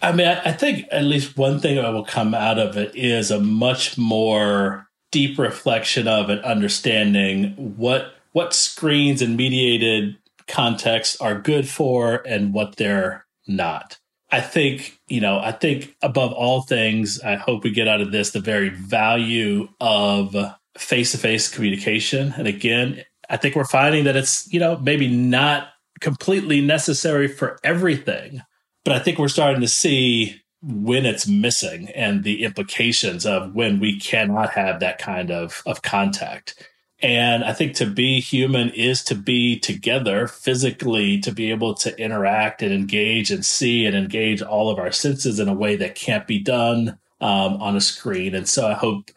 I 0.00 0.12
mean, 0.12 0.28
I 0.28 0.52
think 0.52 0.86
at 0.92 1.02
least 1.02 1.36
one 1.36 1.58
thing 1.58 1.76
that 1.76 1.92
will 1.92 2.04
come 2.04 2.32
out 2.34 2.58
of 2.58 2.76
it 2.76 2.94
is 2.94 3.32
a 3.32 3.40
much 3.40 3.98
more 3.98 4.87
deep 5.10 5.38
reflection 5.38 6.06
of 6.06 6.30
and 6.30 6.42
understanding 6.42 7.54
what 7.76 8.14
what 8.32 8.54
screens 8.54 9.22
and 9.22 9.36
mediated 9.36 10.16
contexts 10.46 11.20
are 11.20 11.40
good 11.40 11.68
for 11.68 12.22
and 12.26 12.52
what 12.52 12.76
they're 12.76 13.26
not. 13.46 13.98
I 14.30 14.40
think, 14.40 14.98
you 15.08 15.20
know, 15.20 15.38
I 15.38 15.52
think 15.52 15.96
above 16.02 16.32
all 16.32 16.62
things, 16.62 17.20
I 17.20 17.36
hope 17.36 17.64
we 17.64 17.70
get 17.70 17.88
out 17.88 18.00
of 18.00 18.12
this 18.12 18.32
the 18.32 18.40
very 18.40 18.68
value 18.68 19.68
of 19.80 20.36
face 20.76 21.12
to 21.12 21.18
face 21.18 21.48
communication. 21.48 22.34
And 22.36 22.46
again, 22.46 23.02
I 23.30 23.38
think 23.38 23.56
we're 23.56 23.64
finding 23.64 24.04
that 24.04 24.16
it's, 24.16 24.50
you 24.52 24.60
know, 24.60 24.76
maybe 24.78 25.08
not 25.08 25.68
completely 26.00 26.60
necessary 26.60 27.28
for 27.28 27.58
everything, 27.64 28.42
but 28.84 28.94
I 28.94 28.98
think 28.98 29.18
we're 29.18 29.28
starting 29.28 29.62
to 29.62 29.68
see 29.68 30.42
when 30.60 31.06
it's 31.06 31.26
missing 31.26 31.88
and 31.90 32.24
the 32.24 32.44
implications 32.44 33.24
of 33.24 33.54
when 33.54 33.78
we 33.78 33.98
cannot 33.98 34.50
have 34.50 34.80
that 34.80 34.98
kind 34.98 35.30
of, 35.30 35.62
of 35.66 35.82
contact. 35.82 36.68
And 37.00 37.44
I 37.44 37.52
think 37.52 37.74
to 37.76 37.86
be 37.86 38.18
human 38.20 38.70
is 38.70 39.04
to 39.04 39.14
be 39.14 39.58
together 39.58 40.26
physically, 40.26 41.20
to 41.20 41.30
be 41.30 41.50
able 41.50 41.74
to 41.74 41.96
interact 41.96 42.60
and 42.60 42.72
engage 42.72 43.30
and 43.30 43.46
see 43.46 43.86
and 43.86 43.94
engage 43.94 44.42
all 44.42 44.68
of 44.68 44.80
our 44.80 44.90
senses 44.90 45.38
in 45.38 45.48
a 45.48 45.54
way 45.54 45.76
that 45.76 45.94
can't 45.94 46.26
be 46.26 46.40
done 46.40 46.98
um, 47.20 47.62
on 47.62 47.76
a 47.76 47.80
screen. 47.80 48.34
And 48.34 48.48
so 48.48 48.66
I 48.66 48.74
hope, 48.74 49.12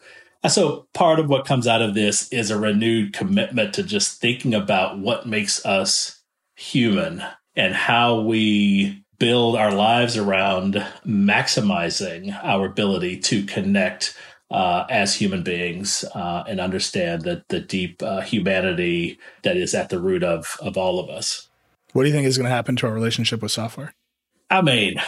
so 0.48 0.86
part 0.94 1.18
of 1.18 1.28
what 1.28 1.44
comes 1.44 1.66
out 1.66 1.82
of 1.82 1.94
this 1.94 2.32
is 2.32 2.50
a 2.50 2.58
renewed 2.58 3.12
commitment 3.12 3.74
to 3.74 3.82
just 3.82 4.20
thinking 4.20 4.54
about 4.54 5.00
what 5.00 5.26
makes 5.26 5.64
us 5.66 6.22
human 6.54 7.22
and 7.56 7.74
how 7.74 8.20
we 8.20 9.01
build 9.22 9.54
our 9.54 9.70
lives 9.70 10.16
around 10.16 10.74
maximizing 11.06 12.36
our 12.42 12.66
ability 12.66 13.16
to 13.16 13.44
connect 13.44 14.18
uh, 14.50 14.84
as 14.90 15.14
human 15.14 15.44
beings 15.44 16.04
uh, 16.16 16.42
and 16.48 16.58
understand 16.58 17.22
that 17.22 17.46
the 17.48 17.60
deep 17.60 18.02
uh, 18.02 18.20
humanity 18.20 19.20
that 19.44 19.56
is 19.56 19.76
at 19.76 19.90
the 19.90 20.00
root 20.00 20.24
of 20.24 20.56
of 20.60 20.76
all 20.76 20.98
of 20.98 21.08
us. 21.08 21.48
What 21.92 22.02
do 22.02 22.08
you 22.08 22.12
think 22.12 22.26
is 22.26 22.36
going 22.36 22.48
to 22.48 22.54
happen 22.54 22.74
to 22.74 22.86
our 22.88 22.92
relationship 22.92 23.42
with 23.42 23.52
software? 23.52 23.94
I 24.50 24.60
mean, 24.60 25.00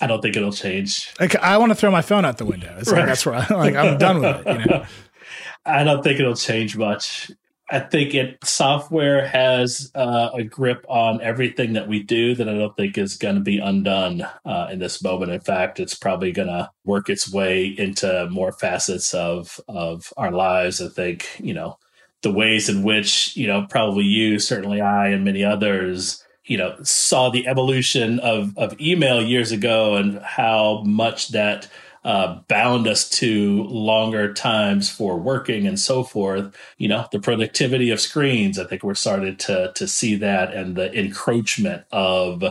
I 0.00 0.06
don't 0.06 0.22
think 0.22 0.36
it'll 0.36 0.52
change. 0.52 1.12
Like, 1.20 1.36
I 1.36 1.58
want 1.58 1.70
to 1.70 1.76
throw 1.76 1.90
my 1.90 2.00
phone 2.00 2.24
out 2.24 2.38
the 2.38 2.46
window. 2.46 2.74
It's 2.78 2.90
right. 2.90 3.00
like 3.00 3.08
that's 3.08 3.26
where 3.26 3.34
I, 3.34 3.46
like 3.54 3.76
I'm 3.76 3.98
done 3.98 4.22
with 4.22 4.46
it. 4.46 4.60
You 4.60 4.64
know? 4.64 4.86
I 5.66 5.84
don't 5.84 6.02
think 6.02 6.18
it'll 6.18 6.34
change 6.34 6.78
much. 6.78 7.30
I 7.70 7.78
think 7.78 8.14
it 8.14 8.38
software 8.42 9.26
has 9.28 9.92
uh, 9.94 10.30
a 10.34 10.42
grip 10.42 10.84
on 10.88 11.20
everything 11.20 11.74
that 11.74 11.86
we 11.86 12.02
do 12.02 12.34
that 12.34 12.48
I 12.48 12.54
don't 12.54 12.76
think 12.76 12.98
is 12.98 13.16
going 13.16 13.36
to 13.36 13.40
be 13.40 13.58
undone 13.58 14.22
uh, 14.44 14.68
in 14.72 14.80
this 14.80 15.02
moment. 15.02 15.30
In 15.30 15.40
fact, 15.40 15.78
it's 15.78 15.94
probably 15.94 16.32
going 16.32 16.48
to 16.48 16.70
work 16.84 17.08
its 17.08 17.32
way 17.32 17.66
into 17.66 18.28
more 18.30 18.52
facets 18.52 19.14
of 19.14 19.60
of 19.68 20.12
our 20.16 20.32
lives. 20.32 20.80
I 20.82 20.88
think 20.88 21.28
you 21.38 21.54
know 21.54 21.78
the 22.22 22.32
ways 22.32 22.68
in 22.68 22.82
which 22.82 23.36
you 23.36 23.46
know 23.46 23.66
probably 23.70 24.04
you, 24.04 24.40
certainly 24.40 24.80
I, 24.80 25.08
and 25.08 25.24
many 25.24 25.44
others 25.44 26.24
you 26.44 26.58
know 26.58 26.76
saw 26.82 27.30
the 27.30 27.46
evolution 27.46 28.18
of 28.18 28.56
of 28.58 28.78
email 28.80 29.22
years 29.22 29.52
ago 29.52 29.94
and 29.94 30.18
how 30.20 30.82
much 30.84 31.28
that 31.28 31.68
uh, 32.04 32.40
bound 32.48 32.86
us 32.86 33.08
to 33.08 33.64
longer 33.64 34.32
times 34.32 34.88
for 34.88 35.18
working 35.18 35.66
and 35.66 35.78
so 35.78 36.02
forth. 36.02 36.54
You 36.78 36.88
know, 36.88 37.06
the 37.12 37.20
productivity 37.20 37.90
of 37.90 38.00
screens. 38.00 38.58
I 38.58 38.64
think 38.64 38.82
we're 38.82 38.94
starting 38.94 39.36
to 39.36 39.72
to 39.74 39.88
see 39.88 40.16
that 40.16 40.54
and 40.54 40.76
the 40.76 40.92
encroachment 40.98 41.84
of 41.92 42.42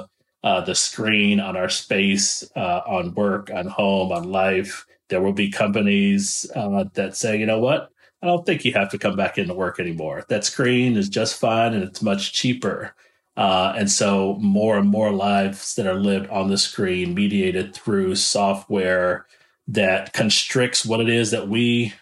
uh, 0.43 0.61
the 0.61 0.75
screen 0.75 1.39
on 1.39 1.57
our 1.57 1.69
space, 1.69 2.43
uh, 2.55 2.81
on 2.87 3.13
work, 3.13 3.49
on 3.53 3.67
home, 3.67 4.11
on 4.11 4.31
life. 4.31 4.85
There 5.09 5.21
will 5.21 5.33
be 5.33 5.49
companies 5.49 6.49
uh, 6.55 6.85
that 6.93 7.17
say, 7.17 7.37
you 7.39 7.45
know 7.45 7.59
what, 7.59 7.89
I 8.21 8.27
don't 8.27 8.45
think 8.45 8.63
you 8.63 8.73
have 8.73 8.91
to 8.91 8.97
come 8.97 9.15
back 9.15 9.37
into 9.37 9.53
work 9.53 9.79
anymore. 9.79 10.25
That 10.29 10.45
screen 10.45 10.97
is 10.97 11.09
just 11.09 11.39
fine 11.39 11.73
and 11.73 11.83
it's 11.83 12.01
much 12.01 12.33
cheaper. 12.33 12.93
Uh, 13.37 13.73
and 13.77 13.89
so 13.89 14.35
more 14.41 14.77
and 14.77 14.89
more 14.89 15.11
lives 15.11 15.75
that 15.75 15.87
are 15.87 15.99
lived 15.99 16.29
on 16.29 16.49
the 16.49 16.57
screen, 16.57 17.13
mediated 17.13 17.73
through 17.73 18.15
software 18.15 19.25
that 19.69 20.13
constricts 20.13 20.85
what 20.85 20.99
it 20.99 21.09
is 21.09 21.31
that 21.31 21.47
we 21.47 21.93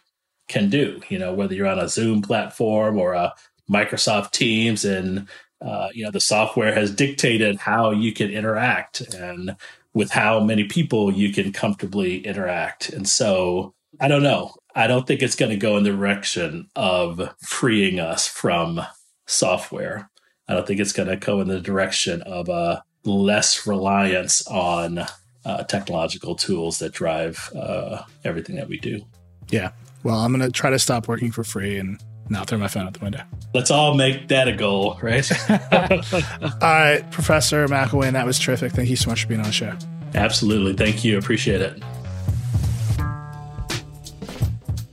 can 0.47 0.69
do. 0.69 1.01
You 1.09 1.19
know, 1.19 1.33
whether 1.33 1.53
you're 1.53 1.67
on 1.67 1.79
a 1.79 1.89
Zoom 1.89 2.21
platform 2.21 2.97
or 2.97 3.13
a 3.13 3.33
Microsoft 3.69 4.31
Teams, 4.31 4.85
and 4.85 5.27
uh, 5.61 5.89
you 5.93 6.03
know 6.03 6.11
the 6.11 6.19
software 6.19 6.73
has 6.73 6.93
dictated 6.93 7.57
how 7.57 7.91
you 7.91 8.13
can 8.13 8.29
interact 8.29 9.01
and 9.13 9.55
with 9.93 10.11
how 10.11 10.39
many 10.39 10.63
people 10.63 11.11
you 11.11 11.33
can 11.33 11.51
comfortably 11.51 12.25
interact. 12.25 12.89
And 12.89 13.07
so 13.07 13.73
I 13.99 14.07
don't 14.07 14.23
know. 14.23 14.53
I 14.75 14.87
don't 14.87 15.07
think 15.07 15.21
it's 15.21 15.35
going 15.35 15.51
to 15.51 15.57
go 15.57 15.75
in 15.77 15.83
the 15.83 15.89
direction 15.89 16.69
of 16.75 17.33
freeing 17.41 17.99
us 17.99 18.27
from 18.27 18.79
software. 19.25 20.09
I 20.47 20.53
don't 20.53 20.67
think 20.67 20.79
it's 20.79 20.93
going 20.93 21.09
to 21.09 21.17
go 21.17 21.41
in 21.41 21.47
the 21.47 21.59
direction 21.59 22.21
of 22.21 22.47
a 22.47 22.83
less 23.03 23.65
reliance 23.65 24.45
on 24.47 25.05
uh, 25.47 25.63
technological 25.63 26.35
tools 26.35 26.79
that 26.79 26.91
drive 26.91 27.49
uh, 27.55 28.03
everything 28.25 28.57
that 28.57 28.67
we 28.67 28.77
do. 28.77 29.01
Yeah. 29.49 29.71
Well, 30.03 30.17
I'm 30.17 30.31
going 30.33 30.45
to 30.45 30.51
try 30.51 30.69
to 30.69 30.77
stop 30.77 31.07
working 31.07 31.31
for 31.31 31.43
free 31.43 31.77
and 31.77 32.03
not 32.29 32.47
throw 32.47 32.57
my 32.57 32.67
phone 32.67 32.85
out 32.85 32.93
the 32.93 32.99
window. 32.99 33.23
Let's 33.53 33.71
all 33.71 33.95
make 33.95 34.27
that 34.27 34.49
a 34.49 34.53
goal, 34.53 34.99
right? 35.01 35.29
all 35.49 36.59
right, 36.61 37.03
Professor 37.11 37.65
McIlwain, 37.67 38.11
that 38.11 38.25
was 38.25 38.37
terrific. 38.37 38.73
Thank 38.73 38.89
you 38.89 38.97
so 38.97 39.09
much 39.09 39.23
for 39.23 39.29
being 39.29 39.39
on 39.39 39.47
the 39.47 39.53
show. 39.53 39.73
Absolutely. 40.13 40.73
Thank 40.73 41.05
you. 41.05 41.17
Appreciate 41.17 41.61
it. 41.61 41.81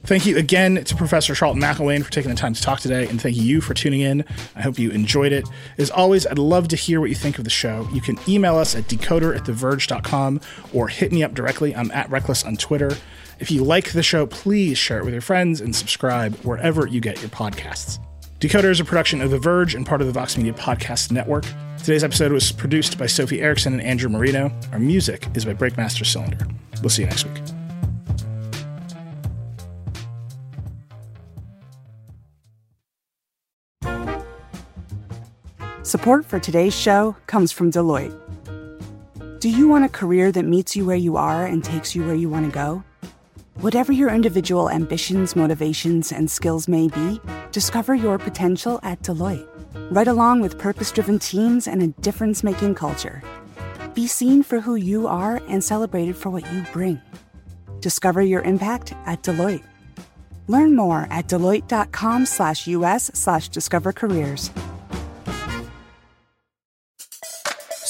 Thank 0.05 0.27
you 0.27 0.37
again 0.37 0.85
to 0.85 0.97
Professor 0.97 1.35
Charlton 1.35 1.63
McIlwain 1.63 2.05
for 2.05 2.11
taking 2.11 2.31
the 2.31 2.37
time 2.37 2.53
to 2.53 2.61
talk 2.61 2.81
today, 2.81 3.09
and 3.09 3.21
thank 3.21 3.37
you 3.37 3.63
for 3.63 3.73
tuning 3.73 4.03
in. 4.03 4.23
I 4.55 4.61
hope 4.61 4.79
you 4.79 4.91
enjoyed 4.91 5.33
it. 5.33 5.49
As 5.79 5.91
always, 5.91 6.27
I'd 6.27 6.39
love 6.39 6.69
to 6.69 6.77
hear 6.77 7.01
what 7.01 7.09
you 7.09 7.15
think 7.15 7.39
of 7.39 7.45
the 7.45 7.51
show. 7.51 7.89
You 7.91 8.03
can 8.03 8.19
email 8.29 8.57
us 8.57 8.75
at 8.77 8.85
decoder 8.85 9.35
at 9.35 9.45
theverge.com 9.45 10.43
or 10.75 10.89
hit 10.89 11.11
me 11.11 11.23
up 11.23 11.33
directly. 11.33 11.75
I'm 11.75 11.91
at 11.93 12.11
Reckless 12.11 12.45
on 12.45 12.57
Twitter. 12.57 12.95
If 13.39 13.51
you 13.51 13.65
like 13.65 13.93
the 13.93 14.03
show, 14.03 14.27
please 14.27 14.77
share 14.77 14.99
it 14.99 15.05
with 15.05 15.15
your 15.15 15.23
friends 15.23 15.63
and 15.63 15.75
subscribe 15.75 16.35
wherever 16.45 16.87
you 16.87 17.01
get 17.01 17.21
your 17.23 17.31
podcasts. 17.31 17.99
Decoder 18.41 18.71
is 18.71 18.81
a 18.81 18.85
production 18.85 19.23
of 19.23 19.31
The 19.31 19.39
Verge 19.39 19.75
and 19.75 19.87
part 19.87 20.03
of 20.03 20.07
the 20.07 20.13
Vox 20.13 20.37
Media 20.37 20.53
Podcast 20.53 21.13
Network. 21.13 21.47
Today's 21.79 22.05
episode 22.05 22.31
was 22.31 22.53
produced 22.53 22.99
by 22.99 23.07
Sophie 23.07 23.41
Erickson 23.41 23.73
and 23.73 23.83
Andrew 23.83 24.11
Marino. 24.11 24.53
Our 24.73 24.79
music 24.79 25.27
is 25.35 25.47
by 25.47 25.55
Breakmaster 25.55 26.05
Cylinder. 26.05 26.47
We'll 26.83 26.91
see 26.91 27.03
you 27.03 27.09
next 27.09 27.25
week. 27.25 27.54
Support 35.95 36.25
for 36.25 36.41
today's 36.41 36.75
show 36.75 37.15
comes 37.29 37.53
from 37.53 37.71
Deloitte. 37.71 38.19
Do 39.39 39.49
you 39.49 39.69
want 39.69 39.85
a 39.85 39.89
career 39.89 40.33
that 40.33 40.45
meets 40.45 40.75
you 40.75 40.85
where 40.85 40.97
you 40.97 41.17
are 41.17 41.47
and 41.47 41.63
takes 41.63 41.95
you 41.95 42.05
where 42.05 42.17
you 42.17 42.29
want 42.29 42.47
to 42.47 42.51
go? 42.51 42.83
Whatever 43.61 43.93
your 43.93 44.09
individual 44.11 44.69
ambitions, 44.69 45.37
motivations, 45.37 46.11
and 46.11 46.29
skills 46.29 46.67
may 46.67 46.89
be, 46.89 47.21
discover 47.53 47.95
your 47.95 48.19
potential 48.19 48.81
at 48.83 49.03
Deloitte. 49.03 49.47
Right 49.93 50.09
along 50.09 50.41
with 50.41 50.59
purpose 50.59 50.91
driven 50.91 51.21
teams 51.21 51.69
and 51.69 51.81
a 51.81 51.87
difference 52.03 52.43
making 52.43 52.75
culture. 52.75 53.23
Be 53.95 54.09
seen 54.09 54.43
for 54.43 54.59
who 54.59 54.75
you 54.75 55.07
are 55.07 55.41
and 55.47 55.63
celebrated 55.63 56.17
for 56.17 56.29
what 56.29 56.53
you 56.53 56.65
bring. 56.73 57.01
Discover 57.79 58.23
your 58.23 58.43
impact 58.43 58.95
at 59.07 59.23
Deloitte. 59.23 59.63
Learn 60.49 60.75
more 60.75 61.07
at 61.13 61.29
deloitte.com 61.29 62.27
slash 62.27 62.67